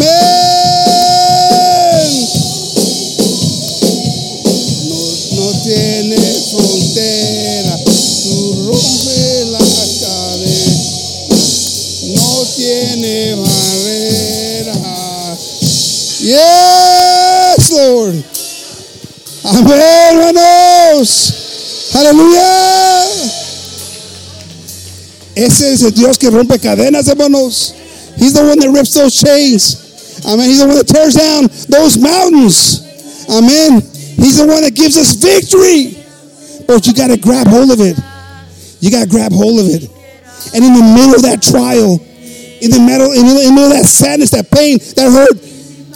[0.00, 1.10] Amen.
[4.88, 5.00] No,
[5.36, 6.16] no tiene
[6.50, 7.74] frontera.
[7.84, 8.34] Tú
[8.66, 9.58] rompes la
[10.00, 10.76] cadena.
[12.14, 14.76] No tiene barrera.
[16.20, 18.24] Yes, Lord.
[19.44, 21.34] Amén, hermanos.
[21.94, 23.06] Aleluya.
[25.34, 27.74] Ese es el Dios que rompe cadenas, hermanos.
[28.18, 29.89] He's the one that rips those chains.
[30.26, 30.48] Amen.
[30.48, 32.84] He's the one that tears down those mountains.
[33.28, 33.80] Amen.
[33.80, 35.96] He's the one that gives us victory.
[36.66, 37.98] But you got to grab hold of it.
[38.80, 39.88] You got to grab hold of it.
[40.54, 41.98] And in the middle of that trial,
[42.60, 45.36] in the middle, in the, middle of that sadness, that pain, that hurt,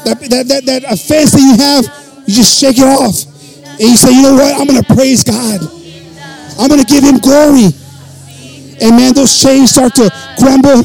[0.04, 1.84] that, that, that, that offense that you have,
[2.26, 3.28] you just shake it off.
[3.76, 4.54] And you say, you know what?
[4.54, 5.60] I'm going to praise God.
[6.58, 7.74] I'm going to give him glory.
[8.80, 10.82] And man, those chains start to crumble.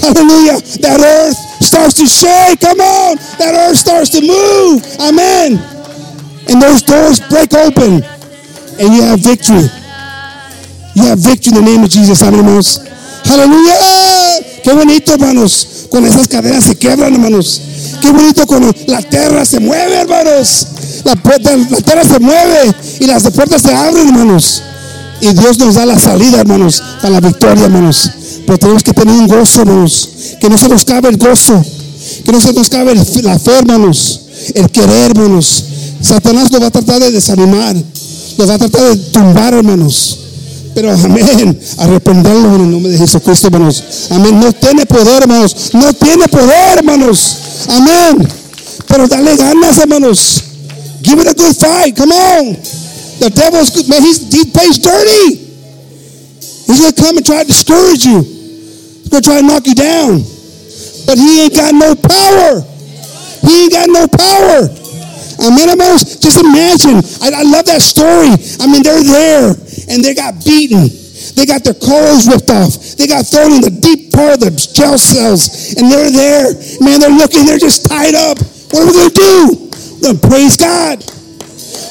[0.00, 0.60] Hallelujah.
[0.80, 2.60] That earth starts to shake.
[2.60, 3.16] Come on.
[3.38, 4.82] That earth starts to move.
[5.00, 5.58] Amen.
[6.48, 8.02] And those doors break open.
[8.80, 9.68] And you have victory.
[10.94, 12.22] You have victory in the name of Jesus.
[12.22, 12.80] Amén, hermanos.
[13.30, 13.74] Aleluya.
[14.62, 15.86] Qué bonito, hermanos.
[15.90, 17.60] Cuando esas cadenas se quebran, hermanos.
[18.00, 20.66] Qué bonito cuando la tierra se mueve, hermanos.
[21.04, 24.62] La, puerta, la tierra se mueve y las puertas se abren, hermanos.
[25.20, 28.10] Y Dios nos da la salida, hermanos, para la victoria, hermanos.
[28.46, 30.08] Pero tenemos que tener un gozo, hermanos.
[30.40, 31.64] Que no se nos cabe el gozo.
[32.24, 34.20] Que no se nos cabe el- la fe, hermanos.
[34.54, 35.64] El querer, hermanos.
[36.00, 37.76] Satanás nos va a tratar de desanimar.
[38.38, 40.18] Nos va a tratar de tumbar, hermanos.
[40.74, 43.84] Pero amén, arrepentirlo en el nombre de Jesucristo, hermanos.
[44.10, 45.54] Amén, no tiene poder, hermanos.
[45.74, 47.36] No tiene poder, hermanos.
[47.68, 48.26] Amén.
[48.88, 50.42] Pero dale ganas, hermanos.
[51.02, 51.96] Give it a good fight.
[51.96, 52.56] Come on.
[53.20, 53.86] The devil's.
[53.86, 55.41] Man, he's, he plays dirty.
[56.72, 58.24] He's going to come and try to discourage you.
[58.24, 60.24] He's going to try to knock you down.
[61.04, 62.64] But he ain't got no power.
[63.44, 64.72] He ain't got no power.
[65.44, 66.16] Amen, hermanos.
[66.16, 67.04] Just imagine.
[67.20, 68.32] I, I love that story.
[68.56, 69.52] I mean, they're there
[69.92, 70.88] and they got beaten.
[71.36, 72.96] They got their clothes ripped off.
[72.96, 75.76] They got thrown in the deep part of the jail cells.
[75.76, 76.56] And they're there.
[76.80, 77.44] Man, they're looking.
[77.44, 78.40] They're just tied up.
[78.72, 79.36] What are we going to do?
[80.00, 81.04] We're going to praise God.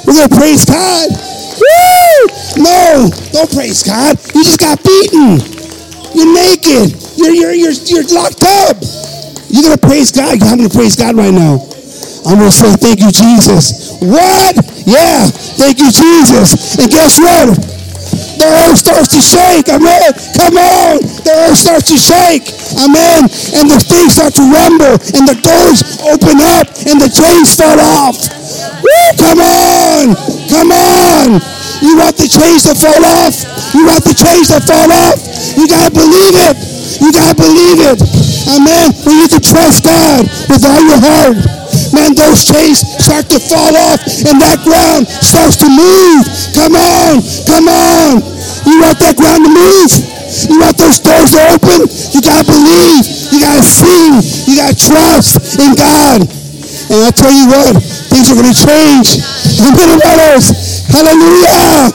[0.10, 1.14] We're going to praise God.
[1.72, 2.64] Woo!
[2.64, 4.20] No, don't praise God.
[4.36, 5.40] You just got beaten.
[6.12, 6.92] You're naked.
[7.16, 8.78] You're, you're, you're, you're locked up.
[9.48, 10.36] You're going to praise God.
[10.40, 11.64] You're going to praise God right now.
[12.28, 13.98] I'm going to say, thank you, Jesus.
[14.04, 14.56] What?
[14.86, 15.26] Yeah,
[15.58, 16.78] thank you, Jesus.
[16.78, 17.56] And guess what?
[18.38, 19.70] The earth starts to shake.
[19.70, 20.12] Amen.
[20.36, 21.00] Come on.
[21.24, 22.50] The earth starts to shake.
[22.82, 23.30] Amen.
[23.56, 24.98] And the things start to rumble.
[25.16, 26.68] And the doors open up.
[26.90, 28.18] And the chains start off.
[28.82, 30.16] Woo, come on.
[30.50, 31.61] Come on.
[31.82, 33.34] You want the chains to fall off?
[33.74, 35.18] You want the chains to fall off?
[35.58, 36.56] You got to believe it.
[37.02, 37.98] You got to believe it.
[38.54, 38.94] Amen.
[39.10, 41.42] We need to trust God with all your heart.
[41.90, 43.98] Man, those chains start to fall off
[44.30, 46.22] and that ground starts to move.
[46.54, 47.26] Come on.
[47.50, 48.22] Come on.
[48.70, 49.92] You want that ground to move?
[50.54, 51.90] You want those doors to open?
[52.14, 53.04] You got to believe.
[53.34, 54.06] You got to see.
[54.46, 56.41] You got to trust in God.
[56.92, 57.80] And I tell you what,
[58.12, 59.24] things are going to change.
[59.64, 60.52] Amen, hermanos.
[60.92, 61.88] Hallelujah.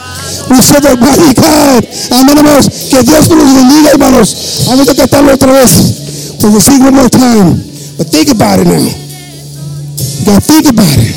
[0.49, 1.85] We serve a mighty God.
[2.17, 2.89] Amén, hermanos.
[2.89, 4.65] Que Dios nos bendiga, hermanos.
[4.65, 6.41] Vamos a cantarlo otra vez.
[6.41, 7.61] For the sing one more time.
[7.99, 8.81] But think about it now.
[8.81, 11.13] You gotta think about it.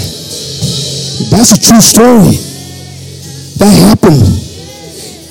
[1.31, 2.35] That's a true story.
[3.63, 4.27] That happened.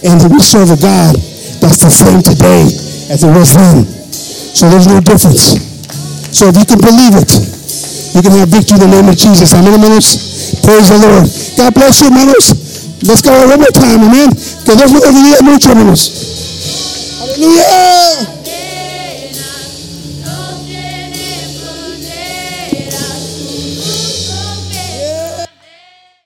[0.08, 1.16] And we serve a God
[1.60, 2.64] that's the same today
[3.12, 3.84] as it was then.
[4.56, 5.60] So there's no difference.
[6.32, 7.57] So if you can believe it,
[8.18, 9.54] you can have victory in the name of Jesus.
[9.54, 10.58] Amen, hermanos.
[10.66, 11.22] Praise the Lord.
[11.54, 12.50] God bless you, hermanos.
[13.06, 14.34] Let's go one more time, amen.
[14.66, 16.10] Que Dios nos bendiga mucho, hermanos.
[17.22, 18.38] Aleluya.